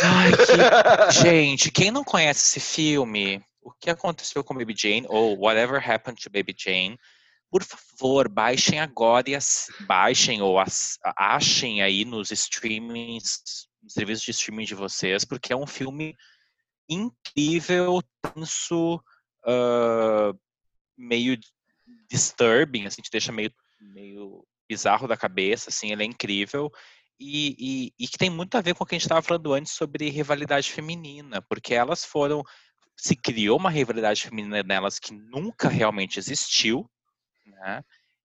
[0.02, 1.12] Ai, que...
[1.20, 6.22] Gente, quem não conhece esse filme, o que aconteceu com Baby Jane, ou Whatever Happened
[6.22, 6.98] to Baby Jane,
[7.50, 13.40] por favor, baixem agora e as, baixem ou as, achem aí nos streamings,
[13.82, 16.14] nos serviços de streaming de vocês, porque é um filme
[16.88, 18.96] incrível, tenso,
[19.46, 20.38] uh,
[20.96, 21.38] meio
[22.10, 26.70] disturbing, assim, te deixa meio, meio bizarro da cabeça, assim, ele é incrível.
[27.20, 29.52] E, e, e que tem muito a ver com o que a gente estava falando
[29.52, 32.44] antes sobre rivalidade feminina, porque elas foram
[32.98, 36.90] se criou uma rivalidade feminina nelas que nunca realmente existiu,
[37.46, 37.82] né?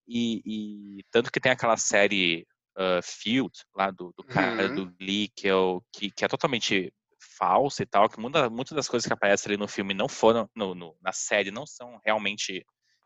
[0.08, 2.46] E, e tanto que tem aquela série
[2.78, 4.76] uh, Field lá do, do cara uhum.
[4.76, 6.92] do Glee que, é o, que, que é totalmente
[7.38, 10.50] falsa e tal, que muita, muitas das coisas que aparecem ali no filme não foram,
[10.56, 12.66] no, no, na série, não são realmente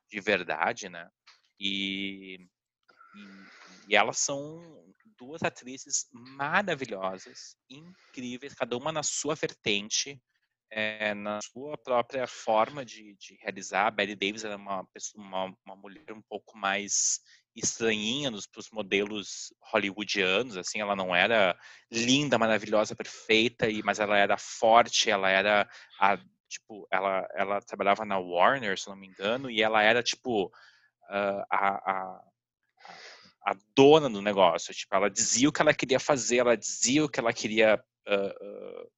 [0.09, 1.07] de verdade, né?
[1.59, 2.39] E,
[3.15, 4.59] e, e, elas são
[5.17, 10.19] duas atrizes maravilhosas, incríveis, cada uma na sua vertente,
[10.69, 13.87] é, na sua própria forma de, de realizar.
[13.87, 17.19] A Betty Davis era uma, pessoa, uma, uma mulher um pouco mais
[17.55, 21.57] estranhinha para os modelos hollywoodianos, assim, ela não era
[21.91, 25.67] linda, maravilhosa, perfeita, e, mas ela era forte, ela era
[25.99, 26.17] a,
[26.47, 31.43] tipo, ela, ela trabalhava na Warner, se não me engano, e ela era tipo uh,
[31.49, 32.21] a, a,
[33.47, 37.09] a, dona do negócio, tipo, ela dizia o que ela queria fazer, ela dizia o
[37.09, 38.91] que ela queria uh, uh,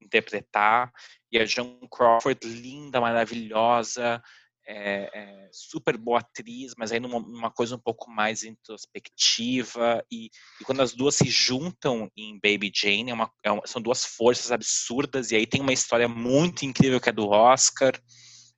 [0.00, 0.92] interpretar,
[1.30, 4.22] e a Joan Crawford, linda, maravilhosa,
[4.66, 10.04] é, é, super boa atriz, mas aí numa, numa, coisa um pouco mais introspectiva.
[10.10, 13.82] E, e, quando as duas se juntam em Baby Jane, é uma, é uma, são
[13.82, 15.30] duas forças absurdas.
[15.30, 18.00] E aí tem uma história muito incrível que é do Oscar,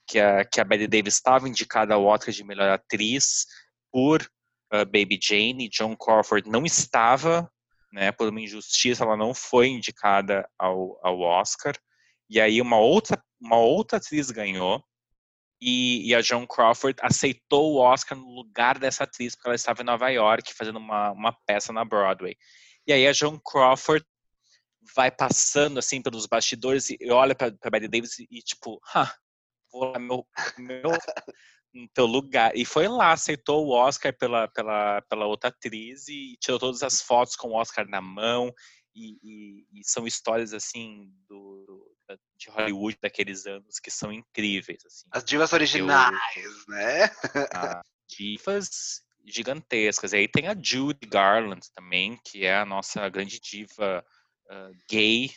[0.07, 3.47] que a, que a Betty Davis estava indicada ao Oscar de melhor atriz
[3.91, 4.23] por
[4.73, 5.65] uh, Baby Jane.
[5.65, 7.51] E John Crawford não estava,
[7.93, 11.75] né, por uma injustiça, ela não foi indicada ao, ao Oscar.
[12.29, 14.83] E aí uma outra, uma outra atriz ganhou
[15.61, 19.81] e, e, a Joan Crawford aceitou o Oscar no lugar dessa atriz, porque ela estava
[19.81, 22.37] em Nova York fazendo uma, uma peça na Broadway.
[22.85, 24.05] E aí a Joan Crawford
[24.97, 28.81] vai passando assim pelos bastidores e olha para Betty Davis e, tipo,
[29.71, 30.27] vou lá meu,
[30.59, 30.83] meu
[31.73, 32.53] no teu lugar.
[32.55, 37.01] E foi lá, aceitou o Oscar pela, pela, pela outra atriz e tirou todas as
[37.01, 38.53] fotos com o Oscar na mão.
[38.95, 41.93] E, e, e são histórias assim do, do
[42.37, 44.85] de Hollywood daqueles anos que são incríveis.
[44.85, 45.09] Assim.
[45.11, 47.11] As divas originais, Eu, né?
[48.09, 50.13] divas gigantescas.
[50.13, 54.05] E aí tem a Judy Garland também, que é a nossa grande diva
[54.51, 55.31] uh, gay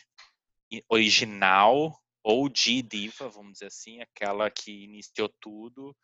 [0.88, 5.96] original, ou de diva, vamos dizer assim, aquela que iniciou tudo.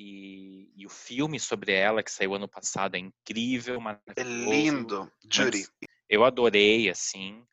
[0.00, 3.80] E, e, o filme sobre ela, que saiu ano passado, é incrível,
[4.14, 5.66] É lindo, Judy.
[6.08, 7.44] Eu adorei, assim.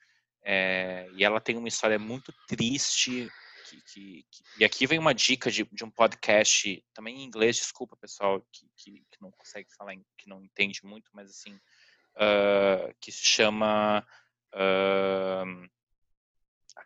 [0.44, 3.28] É, e ela tem uma história muito triste.
[3.68, 7.56] Que, que, que, e aqui vem uma dica de, de, um podcast, também em inglês,
[7.56, 13.12] desculpa pessoal que, que, não consegue falar, que não entende muito, mas assim, uh, que
[13.12, 14.06] se chama.
[14.54, 15.68] Uh,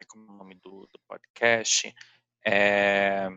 [0.07, 1.93] como é o nome do, do podcast?
[2.45, 3.27] É,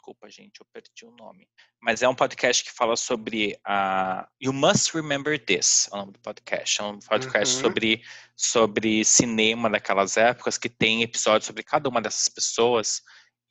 [0.00, 1.46] desculpa, gente, eu perdi o nome.
[1.78, 4.26] Mas é um podcast que fala sobre a.
[4.42, 6.80] You Must Remember This, é o nome do podcast.
[6.80, 7.60] É um podcast uhum.
[7.60, 8.02] sobre,
[8.34, 13.02] sobre cinema daquelas épocas que tem episódios sobre cada uma dessas pessoas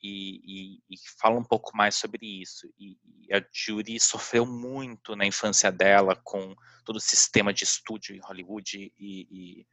[0.02, 2.68] e, e, e fala um pouco mais sobre isso.
[2.76, 2.98] E,
[3.28, 6.54] e, a Judy sofreu muito na infância dela com
[6.84, 9.66] todo o sistema de estúdio em Hollywood e,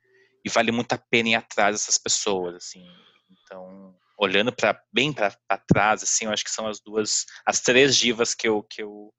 [0.46, 2.86] e vale muito a pena ir atrás dessas pessoas, assim.
[3.30, 5.32] Então, olhando para bem para
[5.68, 9.14] trás, assim, eu acho que são as duas, as três divas que eu que eu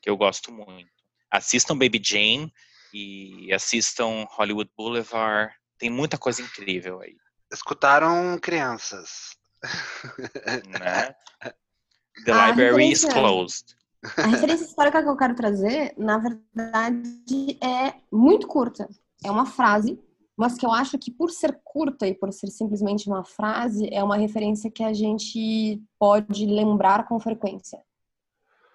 [0.00, 0.90] que eu gosto muito.
[1.30, 2.52] Assistam Baby Jane
[2.92, 5.54] e assistam Hollywood Boulevard.
[5.78, 7.16] Tem muita coisa incrível aí.
[7.52, 9.36] Escutaram crianças.
[10.68, 11.14] Né?
[12.24, 13.74] The a library is closed.
[14.18, 18.88] A referência histórica que eu quero trazer, na verdade, é muito curta.
[19.24, 19.98] É uma frase
[20.42, 24.02] mas que eu acho que por ser curta e por ser simplesmente uma frase, é
[24.02, 27.80] uma referência que a gente pode lembrar com frequência.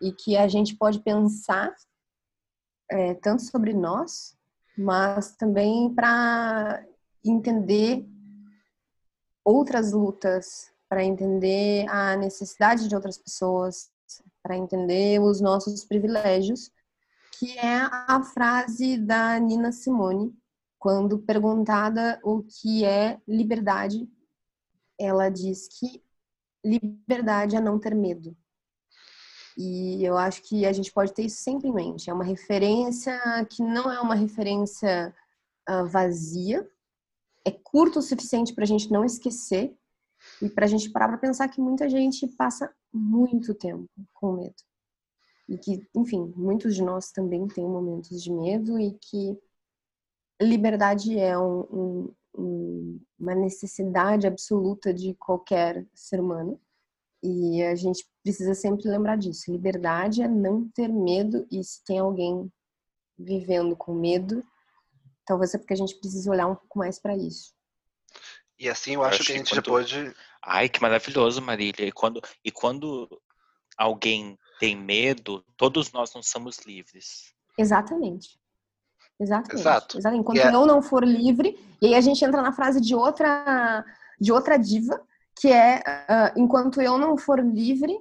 [0.02, 1.76] E que a gente pode pensar
[2.90, 4.38] é, tanto sobre nós,
[4.78, 6.86] mas também para
[7.22, 8.08] entender
[9.44, 13.92] outras lutas, para entender a necessidade de outras pessoas,
[14.42, 16.72] para entender os nossos privilégios,
[17.38, 20.34] que é a frase da Nina Simone,
[20.80, 24.10] quando perguntada o que é liberdade,
[25.00, 26.04] ela diz que
[26.64, 28.36] liberdade é não ter medo.
[29.58, 32.10] E eu acho que a gente pode ter isso sempre em mente.
[32.10, 35.14] É uma referência que não é uma referência
[35.68, 36.70] uh, vazia,
[37.44, 39.76] é curto o suficiente para a gente não esquecer
[40.42, 44.56] e para a gente parar para pensar que muita gente passa muito tempo com medo.
[45.50, 49.40] E que, enfim, muitos de nós também têm momentos de medo e que
[50.42, 56.60] liberdade é um, um, uma necessidade absoluta de qualquer ser humano
[57.24, 59.52] e a gente precisa sempre lembrar disso.
[59.52, 62.52] Liberdade é não ter medo e se tem alguém
[63.18, 64.44] vivendo com medo,
[65.26, 67.54] talvez é porque a gente precisa olhar um pouco mais para isso.
[68.60, 69.56] E assim eu acho, eu que a gente quando...
[69.56, 70.16] já pode.
[70.42, 71.88] Ai, que maravilhoso, Marília.
[71.88, 73.08] E quando, e quando
[73.78, 77.34] alguém tem medo, todos nós não somos livres.
[77.58, 78.40] Exatamente.
[79.20, 79.60] Exatamente.
[79.62, 79.98] Exato.
[79.98, 80.22] Exatamente.
[80.22, 80.58] Enquanto yeah.
[80.58, 83.84] É eu não for livre, e aí a gente entra na frase de outra,
[84.20, 85.02] de outra diva,
[85.40, 87.96] que é uh, enquanto eu não for livre,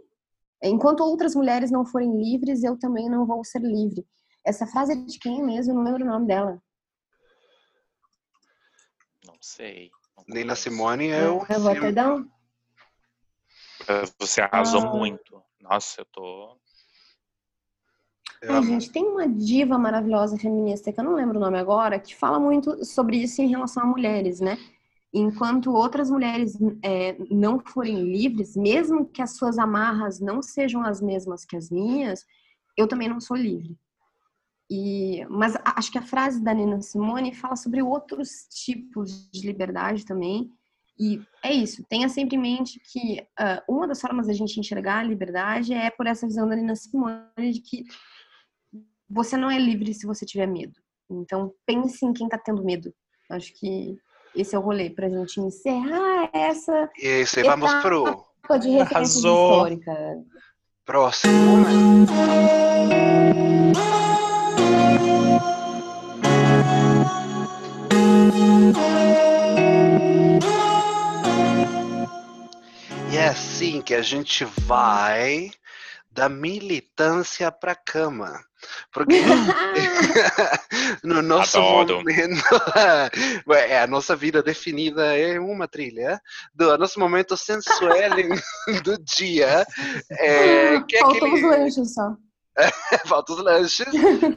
[0.63, 4.07] enquanto outras mulheres não forem livres, eu também não vou ser livre.
[4.45, 5.73] Essa frase é de quem mesmo?
[5.73, 6.63] Eu não lembro o nome dela.
[9.27, 9.91] Não sei.
[10.29, 11.45] Nina Simone é o.
[11.49, 12.31] É Rotterdam?
[14.19, 14.91] Você arrasou ah.
[14.91, 15.43] muito.
[15.61, 16.59] Nossa, eu tô.
[18.49, 22.15] Ai, gente, tem uma diva maravilhosa feminista, que eu não lembro o nome agora, que
[22.15, 24.59] fala muito sobre isso em relação a mulheres, né?
[25.13, 31.01] Enquanto outras mulheres é, não forem livres, mesmo que as suas amarras não sejam as
[31.01, 32.25] mesmas que as minhas,
[32.77, 33.77] eu também não sou livre.
[34.71, 40.05] E, mas acho que a frase da Nina Simone fala sobre outros tipos de liberdade
[40.05, 40.51] também.
[40.99, 45.01] E é isso, tenha sempre em mente que uh, uma das formas da gente enxergar
[45.01, 47.85] a liberdade é por essa visão da Nina Simone de que
[49.09, 50.75] você não é livre se você tiver medo.
[51.11, 52.93] Então, pense em quem está tendo medo.
[53.31, 53.97] Acho que
[54.35, 56.91] esse é o rolê para a gente encerrar essa.
[56.99, 58.27] E aí, vamos pro.
[58.61, 59.93] De referência histórica.
[60.85, 61.33] Próximo.
[73.11, 75.51] E é assim que a gente vai
[76.17, 78.43] da militância para a cama.
[78.91, 79.21] Porque
[81.05, 81.99] no nosso Adoro.
[81.99, 82.43] momento,
[83.55, 86.21] é, a nossa vida definida é uma trilha
[86.55, 87.91] do nosso momento sensual
[88.83, 89.67] do dia.
[90.11, 91.35] É, que é Faltam aquele...
[91.35, 92.17] os lanches só.
[93.07, 93.87] Falta os lanches.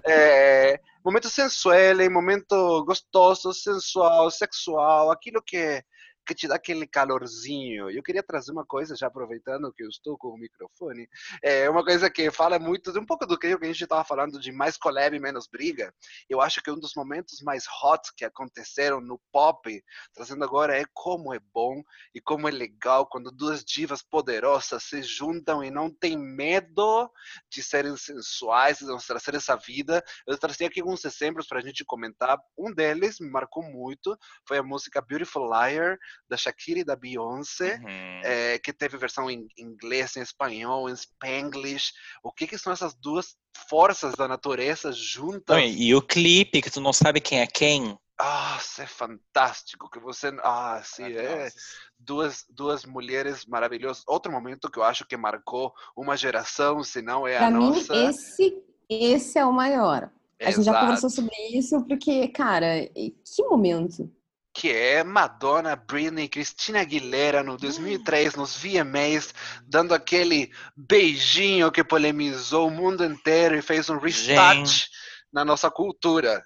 [0.05, 1.75] É, momento sensual,
[2.11, 5.81] momento gostoso, sensual, sexual, aquilo que
[6.29, 7.89] que te dá aquele calorzinho.
[7.89, 11.09] Eu queria trazer uma coisa, já aproveitando que eu estou com o microfone,
[11.43, 14.51] é uma coisa que fala muito, um pouco do que a gente estava falando de
[14.51, 15.91] mais collab e menos briga.
[16.29, 19.83] Eu acho que um dos momentos mais hot que aconteceram no pop,
[20.13, 21.81] trazendo agora, é como é bom
[22.13, 27.11] e como é legal quando duas divas poderosas se juntam e não tem medo
[27.49, 30.03] de serem sensuais, de trazer essa vida.
[30.27, 32.37] Eu trazia aqui alguns exemplos para a gente comentar.
[32.55, 34.15] Um deles me marcou muito,
[34.47, 35.97] foi a música Beautiful Liar,
[36.27, 38.21] da Shakira e da Beyoncé, uhum.
[38.23, 41.91] é, que teve versão em inglês, em espanhol, em spanglish.
[42.23, 43.35] O que, que são essas duas
[43.69, 45.55] forças da natureza juntas?
[45.55, 47.97] Não, e o clipe, que tu não sabe quem é quem.
[48.19, 50.27] Nossa, é fantástico que você.
[50.43, 51.47] Ah, sim, é.
[51.97, 54.03] Duas, duas mulheres maravilhosas.
[54.05, 57.57] Outro momento que eu acho que marcou uma geração, se não é pra a mim,
[57.57, 57.95] nossa.
[57.95, 60.11] Esse, esse é o maior.
[60.41, 64.09] A gente já conversou sobre isso, porque, cara, que momento
[64.59, 69.33] que é Madonna, Britney, Cristina Aguilera no 2003 nos VMAs,
[69.65, 74.89] dando aquele beijinho que polemizou o mundo inteiro e fez um restart Gente.
[75.31, 76.43] na nossa cultura.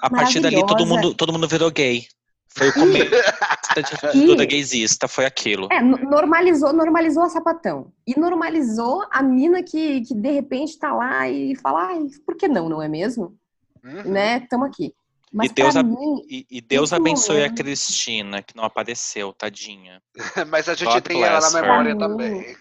[0.00, 2.06] A partir dali todo mundo, todo mundo virou gay.
[2.48, 5.68] Foi o começo de tudo gaysista, foi aquilo.
[5.70, 7.92] É, normalizou, normalizou a sapatão.
[8.06, 12.48] E normalizou a mina que, que de repente tá lá e fala, ai, por que
[12.48, 13.36] não, não é mesmo?
[13.84, 14.10] Uhum.
[14.10, 14.40] Né?
[14.48, 14.94] Tamo aqui.
[15.34, 20.00] Mas e Deus, mim, e, e Deus abençoe a Cristina, que não apareceu, tadinha.
[20.48, 22.56] Mas a gente God tem ela na memória pra também.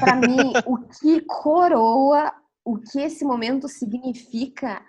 [0.00, 2.32] Pra mim, o que coroa,
[2.64, 4.84] o que esse momento significa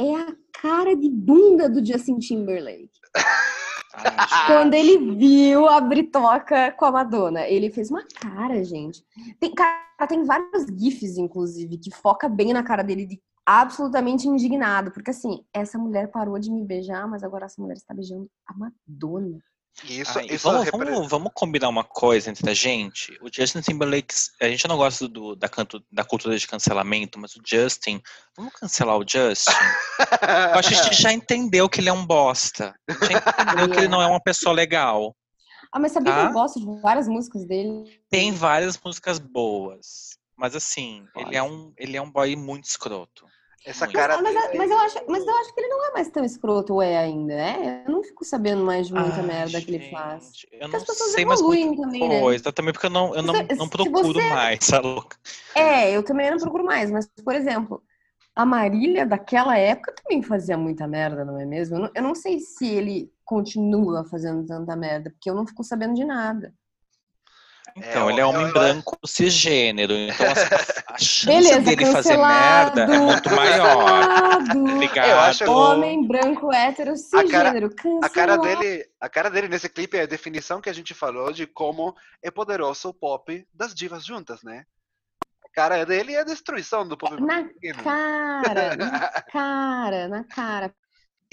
[0.00, 2.88] é a cara de bunda do Justin Timberlake.
[4.46, 9.04] Quando ele viu a Britoca com a Madonna, ele fez uma cara, gente.
[9.38, 14.90] Tem, cara, tem vários GIFs, inclusive, que foca bem na cara dele de absolutamente indignado,
[14.90, 18.54] porque assim, essa mulher parou de me beijar, mas agora essa mulher está beijando a
[18.54, 19.38] Madonna.
[19.82, 23.18] Isso, Ai, isso vamos, vamos, vamos, combinar uma coisa entre a gente.
[23.20, 27.34] O Justin Timberlake, a gente não gosta do, da, canto, da cultura de cancelamento, mas
[27.34, 28.00] o Justin,
[28.36, 29.50] vamos cancelar o Justin?
[30.54, 32.74] Eu acho que a gente já entendeu que ele é um bosta.
[32.88, 35.14] A gente já entendeu que ele não é uma pessoa legal.
[35.72, 36.20] Ah, mas sabia tá?
[36.20, 38.00] que eu gosto de várias músicas dele?
[38.08, 40.16] Tem várias músicas boas.
[40.36, 43.26] Mas assim, ele é, um, ele é um boy muito escroto.
[43.64, 44.20] Essa cara.
[44.20, 46.82] Mas, mas, mas, eu acho, mas eu acho que ele não é mais tão escroto,
[46.82, 47.84] é ainda, né?
[47.86, 50.32] Eu não fico sabendo mais de muita ah, merda gente, que ele faz.
[50.52, 52.20] Eu não sei mais muita também, né?
[52.20, 52.52] coisa, né?
[52.52, 54.28] também porque eu não, eu não, não procuro você...
[54.28, 55.16] mais, tá louca?
[55.54, 57.82] É, eu também não procuro mais, mas, por exemplo,
[58.36, 61.76] a Marília daquela época também fazia muita merda, não é mesmo?
[61.76, 65.64] Eu não, eu não sei se ele continua fazendo tanta merda, porque eu não fico
[65.64, 66.52] sabendo de nada.
[67.76, 69.08] Então, é, ele é homem eu, branco eu...
[69.08, 69.92] cisgênero.
[69.92, 74.38] Então, a, a chance Beleza, dele fazer merda é muito maior.
[74.74, 75.08] Obrigado.
[75.08, 75.50] Eu acho...
[75.50, 77.66] Homem branco hétero cisgênero.
[78.00, 80.72] A cara, a cara, dele, a cara dele nesse clipe é a definição que a
[80.72, 84.64] gente falou de como é poderoso o pop das divas juntas, né?
[85.44, 87.20] A cara dele é a destruição do pop.
[87.20, 87.42] Na
[87.82, 90.74] cara, na cara, na cara.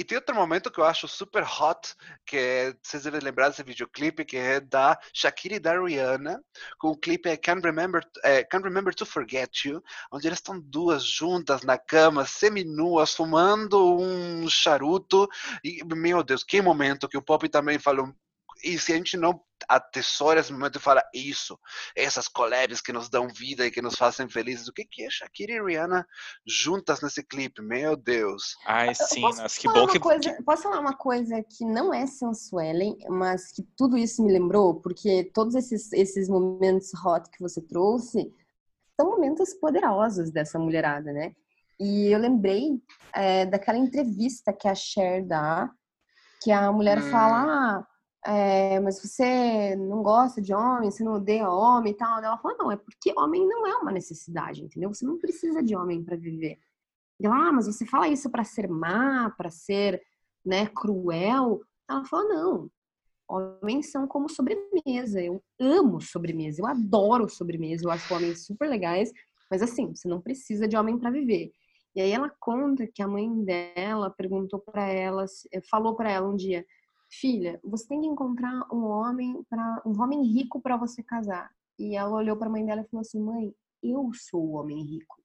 [0.01, 1.93] E tem outro momento que eu acho super hot,
[2.25, 6.43] que é, vocês devem lembrar desse videoclipe, que é da Shakira e da Rihanna,
[6.79, 10.59] com o clipe é Can't Remember, é, Can't Remember to Forget You, onde elas estão
[10.59, 15.29] duas juntas na cama, seminuas, fumando um charuto.
[15.63, 18.11] E, meu Deus, que momento que o Pop também falou
[18.63, 21.57] e se a gente não atessora esse momento e fala isso,
[21.95, 25.09] essas collabs que nos dão vida e que nos fazem felizes, o que, que é
[25.09, 26.05] Shakira e Rihanna
[26.45, 27.61] juntas nesse clipe?
[27.61, 28.55] Meu Deus.
[28.65, 29.99] Ai, sim, mas que bom que...
[29.99, 34.81] Coisa, posso falar uma coisa que não é sensuelen, mas que tudo isso me lembrou,
[34.81, 38.33] porque todos esses, esses momentos hot que você trouxe
[38.99, 41.33] são momentos poderosos dessa mulherada, né?
[41.79, 42.79] E eu lembrei
[43.13, 45.71] é, daquela entrevista que a Cher dá,
[46.41, 47.09] que a mulher hum.
[47.09, 47.87] fala, ah,
[48.25, 52.23] é, mas você não gosta de homem, você não odeia homem e tal.
[52.23, 54.93] Ela falou, não, é porque homem não é uma necessidade, entendeu?
[54.93, 56.59] Você não precisa de homem para viver.
[57.21, 60.01] Ela, ah, mas você fala isso para ser má, para ser,
[60.45, 61.61] né, cruel.
[61.89, 62.71] Ela falou, não,
[63.27, 65.21] homens são como sobremesa.
[65.21, 69.11] Eu amo sobremesa, eu adoro sobremesa, eu acho homens super legais,
[69.49, 71.51] mas assim, você não precisa de homem para viver.
[71.95, 75.25] E aí ela conta que a mãe dela perguntou para ela,
[75.69, 76.65] falou para ela um dia,
[77.11, 81.51] filha, você tem que encontrar um homem para um homem rico para você casar.
[81.77, 84.83] E ela olhou para a mãe dela e falou assim: "Mãe, eu sou o homem
[84.83, 85.21] rico".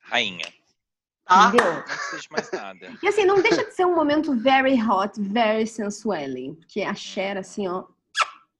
[0.00, 0.46] Rainha.
[1.26, 1.48] Ah.
[1.48, 1.74] Entendeu?
[1.74, 2.98] Não precisa de mais nada.
[3.02, 6.20] E assim, não deixa de ser um momento very hot, very sensual,
[6.58, 7.84] porque a Cher assim, ó,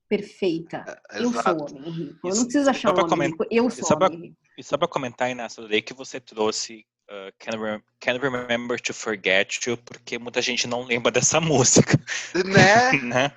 [0.09, 0.85] perfeita.
[1.11, 2.29] É, eu sou o homem rico.
[2.29, 4.37] Eu não preciso achar um homem rico, eu sou o homem rico.
[4.57, 8.95] E só para comentar, Inácio, eu que você trouxe uh, Can't, Rem Can't Remember to
[8.95, 11.99] Forget You, porque muita gente não lembra dessa música.
[12.45, 12.93] Né?
[13.03, 13.33] né?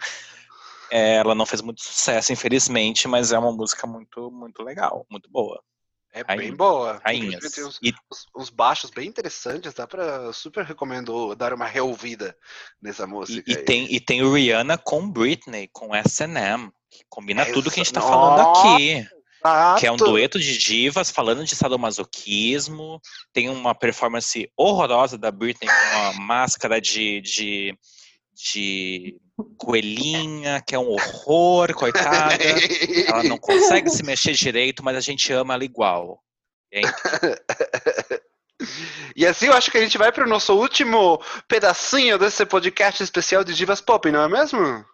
[0.91, 5.29] É, ela não fez muito sucesso, infelizmente, mas é uma música muito, muito legal, muito
[5.29, 5.61] boa.
[6.13, 7.01] É Rainha, bem boa.
[7.03, 7.51] Rainhas.
[7.51, 7.93] Tem uns, e...
[8.11, 10.31] uns, uns, baixos bem interessantes, dá pra.
[10.33, 12.35] Super recomendo dar uma reouvida
[12.81, 13.43] nessa música.
[13.45, 17.69] E, e tem, e tem o Rihanna com Britney, com SM, que combina é tudo
[17.69, 19.07] que a gente tá falando aqui.
[19.79, 22.99] Que é um dueto de divas falando de sadomasoquismo.
[23.33, 27.77] Tem uma performance horrorosa da Britney com uma máscara de, de,
[28.33, 29.17] de
[29.57, 32.37] coelhinha, que é um horror, coitada.
[33.07, 36.21] Ela não consegue se mexer direito, mas a gente ama ela igual.
[39.15, 43.03] E assim eu acho que a gente vai para o nosso último pedacinho desse podcast
[43.03, 44.85] especial de Divas Pop, não é mesmo?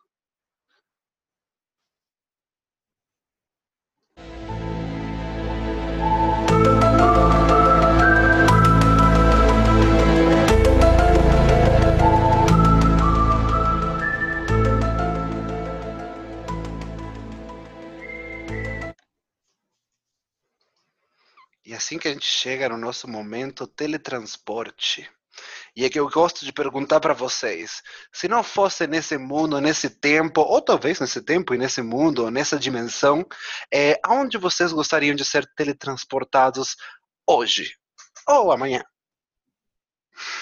[21.73, 25.09] E assim que a gente chega no nosso momento teletransporte.
[25.75, 27.81] E é que eu gosto de perguntar para vocês:
[28.11, 32.59] se não fosse nesse mundo, nesse tempo, ou talvez nesse tempo e nesse mundo, nessa
[32.59, 33.25] dimensão,
[33.73, 36.77] é, aonde vocês gostariam de ser teletransportados
[37.27, 37.75] hoje
[38.27, 38.85] ou amanhã?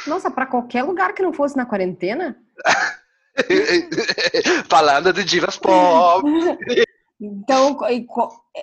[0.05, 2.35] Nossa, para qualquer lugar que não fosse na quarentena?
[4.69, 6.27] Falando de divas pop.
[7.21, 7.77] Então,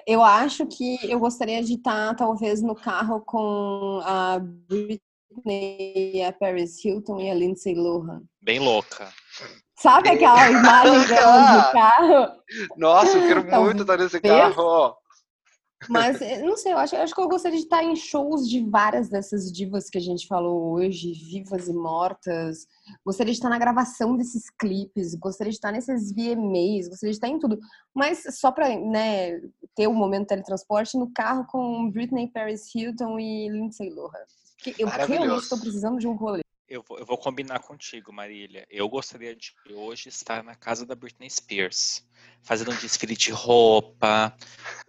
[0.05, 6.85] eu acho que eu gostaria de estar, talvez, no carro com a Britney, a Paris
[6.85, 8.23] Hilton e a Lindsay Lohan.
[8.43, 9.13] Bem louca.
[9.77, 12.33] Sabe aquela imagem delas no carro?
[12.77, 14.97] Nossa, eu quero muito estar nesse carro.
[15.89, 18.49] Mas, eh, não sei, eu acho, eu acho que eu gostaria de estar em shows
[18.49, 22.67] de várias dessas divas que a gente falou hoje, vivas e mortas.
[23.05, 27.29] Gostaria de estar na gravação desses clipes, gostaria de estar nesses VMAs, gostaria de estar
[27.29, 27.59] em tudo.
[27.95, 29.41] Mas só para né,
[29.77, 34.25] ter o um momento de teletransporte no carro com Britney Paris Hilton e Lindsay Lohan.
[34.79, 36.43] Eu realmente estou precisando de um rolê.
[36.69, 38.67] Eu vou, eu vou combinar contigo, Marília.
[38.71, 42.07] Eu gostaria de hoje estar na casa da Britney Spears,
[42.43, 44.37] fazendo um desfile de roupa,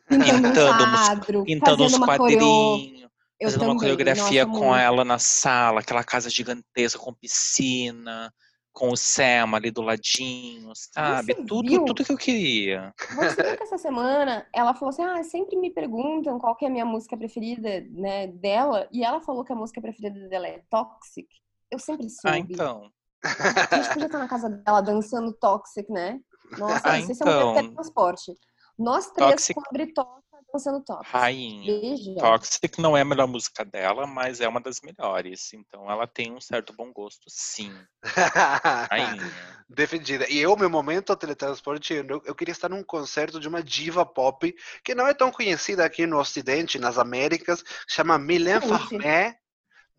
[0.10, 3.10] pintando, um quadro, pintando uns quadrinhos,
[3.41, 3.73] fazendo também.
[3.73, 4.80] uma coreografia Nossa, com muito.
[4.80, 8.34] ela na sala, aquela casa gigantesca com piscina,
[8.73, 11.34] com o Sam ali do ladinho, sabe?
[11.45, 12.93] tudo, tudo que eu queria.
[13.15, 16.68] Você viu que essa semana ela falou assim: ah, sempre me perguntam qual que é
[16.68, 20.61] a minha música preferida né, dela, e ela falou que a música preferida dela é
[20.69, 21.27] Toxic.
[21.71, 22.35] Eu sempre ah, soube.
[22.35, 22.91] Ah, então.
[23.23, 26.19] A gente podia estar na casa dela dançando Toxic, né?
[26.57, 27.29] Nossa, ah, sei então.
[27.29, 27.73] é um então.
[27.73, 28.33] transporte.
[28.77, 29.53] Nós três Toxic...
[29.55, 30.19] com a Britoca
[30.51, 31.11] dançando Toxic.
[31.11, 31.79] Rainha.
[31.79, 32.15] Veja.
[32.15, 35.53] Toxic não é a melhor música dela, mas é uma das melhores.
[35.53, 37.71] Então ela tem um certo bom gosto, sim.
[38.89, 39.31] Rainha.
[39.69, 40.27] Defendida.
[40.29, 44.53] E eu, meu momento teletransporte, eu, eu queria estar num concerto de uma diva pop
[44.83, 49.37] que não é tão conhecida aqui no Ocidente, nas Américas, chama Mylène Farmer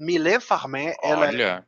[0.01, 1.63] Mylène Farmer, ela é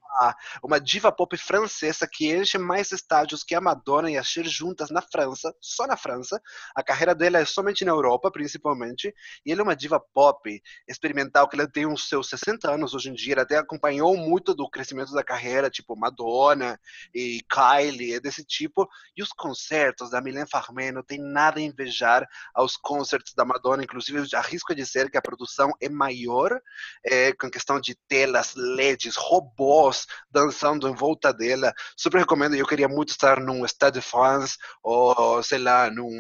[0.63, 4.91] uma diva pop francesa que enche mais estádios que a Madonna e a Cher juntas
[4.91, 6.41] na França, só na França.
[6.75, 9.13] A carreira dela é somente na Europa, principalmente.
[9.45, 13.11] E ela é uma diva pop experimental, que ela tem uns seus 60 anos hoje
[13.11, 13.35] em dia.
[13.35, 16.79] Ela até acompanhou muito do crescimento da carreira, tipo Madonna
[17.15, 18.89] e Kylie, é desse tipo.
[19.17, 23.85] E os concertos da Mylène Farmer não tem nada a invejar aos concerts da Madonna.
[23.85, 26.61] Inclusive, eu arrisco a dizer que a produção é maior,
[27.05, 31.73] é, com questão de telas, LEDs, robôs dançando em volta dela.
[31.97, 32.55] Super recomendo.
[32.55, 36.11] Eu queria muito estar num Stade de France ou, sei lá, num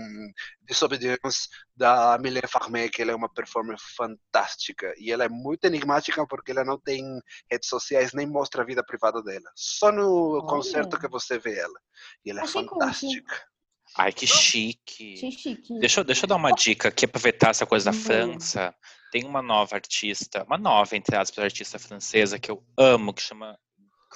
[0.63, 4.95] Disobedience da Mylène Farmer, que ela é uma performer fantástica.
[4.99, 7.03] E ela é muito enigmática porque ela não tem
[7.51, 9.51] redes sociais nem mostra a vida privada dela.
[9.55, 10.47] Só no Olha.
[10.47, 11.81] concerto que você vê ela.
[12.25, 13.53] E ela é Achei fantástica.
[13.97, 15.15] Ai, que chique.
[15.15, 15.79] Que chique.
[15.79, 18.75] Deixa, deixa eu dar uma dica aqui, aproveitar essa coisa da França.
[19.11, 23.59] Tem uma nova artista, uma nova, entre aspas, artista francesa que eu amo, que chama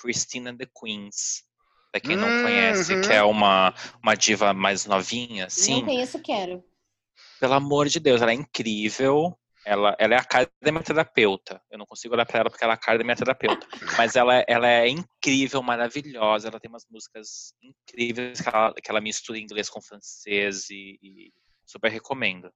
[0.00, 1.44] Christina the Queens.
[1.90, 2.42] Pra quem não uhum.
[2.42, 5.76] conhece, que é uma, uma diva mais novinha, sim.
[5.76, 6.62] Não conheço, quero.
[7.40, 9.38] Pelo amor de Deus, ela é incrível.
[9.64, 11.60] Ela, ela é a cara da minha terapeuta.
[11.70, 13.66] Eu não consigo olhar para ela porque ela é a cara da minha terapeuta.
[13.96, 16.48] Mas ela, ela é incrível, maravilhosa.
[16.48, 21.32] Ela tem umas músicas incríveis que ela, que ela mistura inglês com francês e, e
[21.64, 22.48] super recomendo.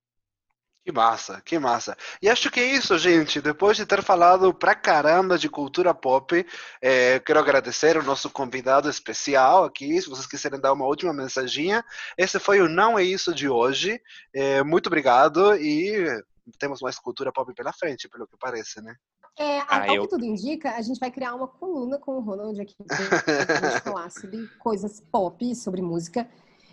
[0.82, 1.94] Que massa, que massa.
[2.22, 3.40] E acho que é isso, gente.
[3.40, 6.44] Depois de ter falado pra caramba de cultura pop,
[6.80, 10.00] é, quero agradecer o nosso convidado especial aqui.
[10.00, 11.84] Se vocês quiserem dar uma última mensaginha,
[12.16, 14.00] esse foi o Não É Isso de hoje.
[14.34, 16.22] É, muito obrigado e
[16.58, 18.94] temos mais cultura pop pela frente, pelo que parece, né?
[19.38, 20.02] É, ah, ao eu...
[20.02, 23.80] que tudo indica, a gente vai criar uma coluna com o Ronald aqui para gente
[23.84, 26.26] falar sobre coisas pop, sobre música.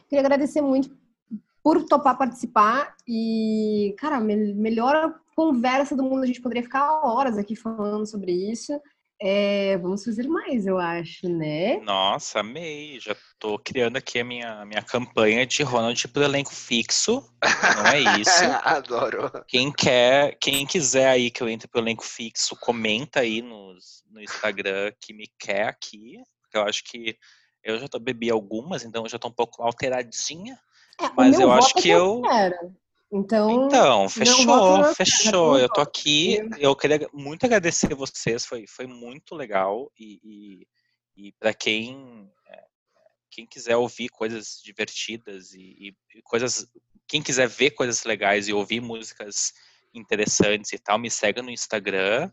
[0.08, 0.90] Queria agradecer muito
[1.68, 6.23] por topar participar e, cara, melhor conversa do mundo.
[6.23, 8.72] A gente poderia ficar horas aqui falando sobre isso.
[9.22, 11.81] É, vamos fazer mais, eu acho, né?
[11.81, 13.02] Nossa, amei.
[13.02, 17.22] Já tô criando aqui a minha, minha campanha de Ronald pro elenco fixo.
[17.44, 18.31] Não é isso.
[18.64, 19.30] Adoro.
[19.45, 24.22] Quem quer, quem quiser aí que eu entre pro elenco fixo, comenta aí nos, no
[24.22, 26.15] Instagram que me quer aqui.
[26.44, 27.18] Porque eu acho que
[27.61, 30.57] eu já tô, bebi algumas, então eu já tô um pouco alteradinha.
[30.99, 32.22] É, mas eu acho que eu.
[32.22, 32.76] Quero.
[33.11, 35.57] Então, então fechou, fechou.
[35.57, 36.40] Eu tô aqui.
[36.57, 39.90] Eu queria muito agradecer vocês, foi, foi muito legal.
[39.98, 40.68] E, e,
[41.15, 42.64] e para quem, é,
[43.32, 46.68] quem quiser ouvir coisas divertidas e, e, coisas.
[47.07, 49.53] Quem quiser ver coisas legais e ouvir músicas
[49.94, 52.30] interessantes e tal, me segue no Instagram.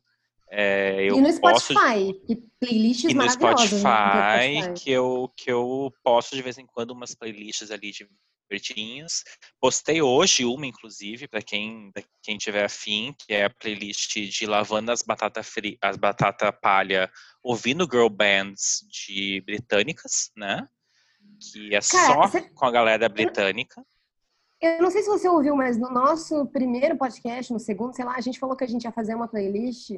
[0.56, 2.24] É, eu e no Spotify, posso...
[2.28, 6.92] e playlists e no Spotify, Spotify, que eu, que eu posto de vez em quando
[6.92, 8.08] umas playlists ali de
[8.48, 9.24] pertinhos.
[9.60, 11.90] Postei hoje uma, inclusive, para quem,
[12.22, 17.10] quem tiver afim, que é a playlist de lavando as batata, fri as batata palha
[17.42, 20.68] ouvindo girl bands de britânicas, né?
[21.52, 22.42] Que é Cara, só você...
[22.42, 23.84] com a galera britânica.
[24.60, 28.14] Eu não sei se você ouviu, mas no nosso primeiro podcast, no segundo, sei lá,
[28.14, 29.90] a gente falou que a gente ia fazer uma playlist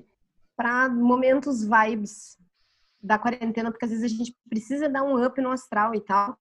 [0.56, 2.36] para momentos vibes
[3.02, 6.36] da quarentena, porque às vezes a gente precisa dar um up no astral e tal.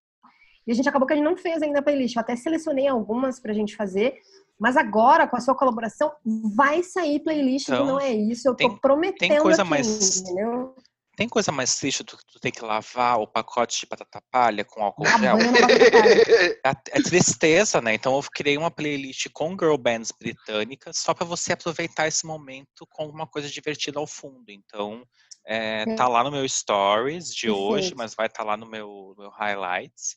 [0.66, 2.16] E a gente acabou que a gente não fez ainda a playlist.
[2.16, 4.16] Eu até selecionei algumas pra gente fazer.
[4.60, 6.12] Mas agora, com a sua colaboração,
[6.56, 8.48] vai sair playlist então, Não É Isso.
[8.48, 10.76] Eu tem, tô prometendo tem coisa aqui, mais, entendeu?
[11.16, 14.66] Tem coisa mais triste do que tu ter que lavar o pacote de batata palha
[14.66, 15.38] com álcool gel?
[16.66, 17.94] É, é tristeza, né?
[17.94, 22.88] Então eu criei uma playlist com girl bands britânicas só para você aproveitar esse momento
[22.90, 24.50] com uma coisa divertida ao fundo.
[24.50, 25.06] Então
[25.46, 27.62] é, tá lá no meu stories de Perfeito.
[27.62, 30.16] hoje, mas vai estar tá lá no meu, meu highlights.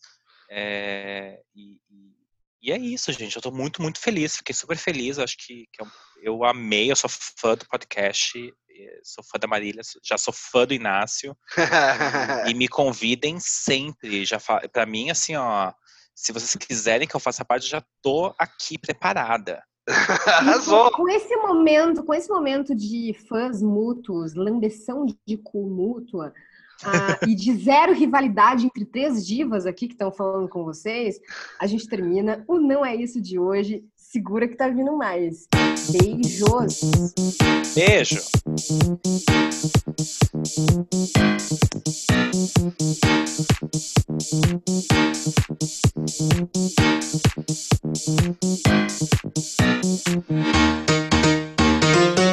[0.50, 1.78] É, e,
[2.62, 3.36] e, é isso, gente.
[3.36, 4.36] Eu tô muito, muito feliz.
[4.36, 5.18] Fiquei super feliz.
[5.18, 5.86] Acho que, que eu,
[6.22, 6.90] eu, amei.
[6.90, 8.32] Eu sou fã do podcast.
[9.02, 9.82] Sou fã da Marília.
[10.02, 11.36] Já sou fã do Inácio.
[12.46, 14.24] e, me convidem sempre.
[14.24, 14.38] Já
[14.72, 15.72] Para mim, assim, ó.
[16.14, 19.62] Se vocês quiserem que eu faça parte, já tô aqui preparada.
[20.26, 20.90] Arrasou!
[20.92, 26.32] Com esse momento, com esse momento de fãs mútuos, lambeção de cu mútua,
[26.84, 31.20] ah, e de zero rivalidade entre três divas aqui que estão falando com vocês,
[31.60, 33.84] a gente termina o Não É Isso de hoje.
[34.10, 35.46] Segura que tá vindo mais.
[35.90, 36.80] Beijos!
[37.74, 38.22] Beijo!
[52.14, 52.27] Beijo.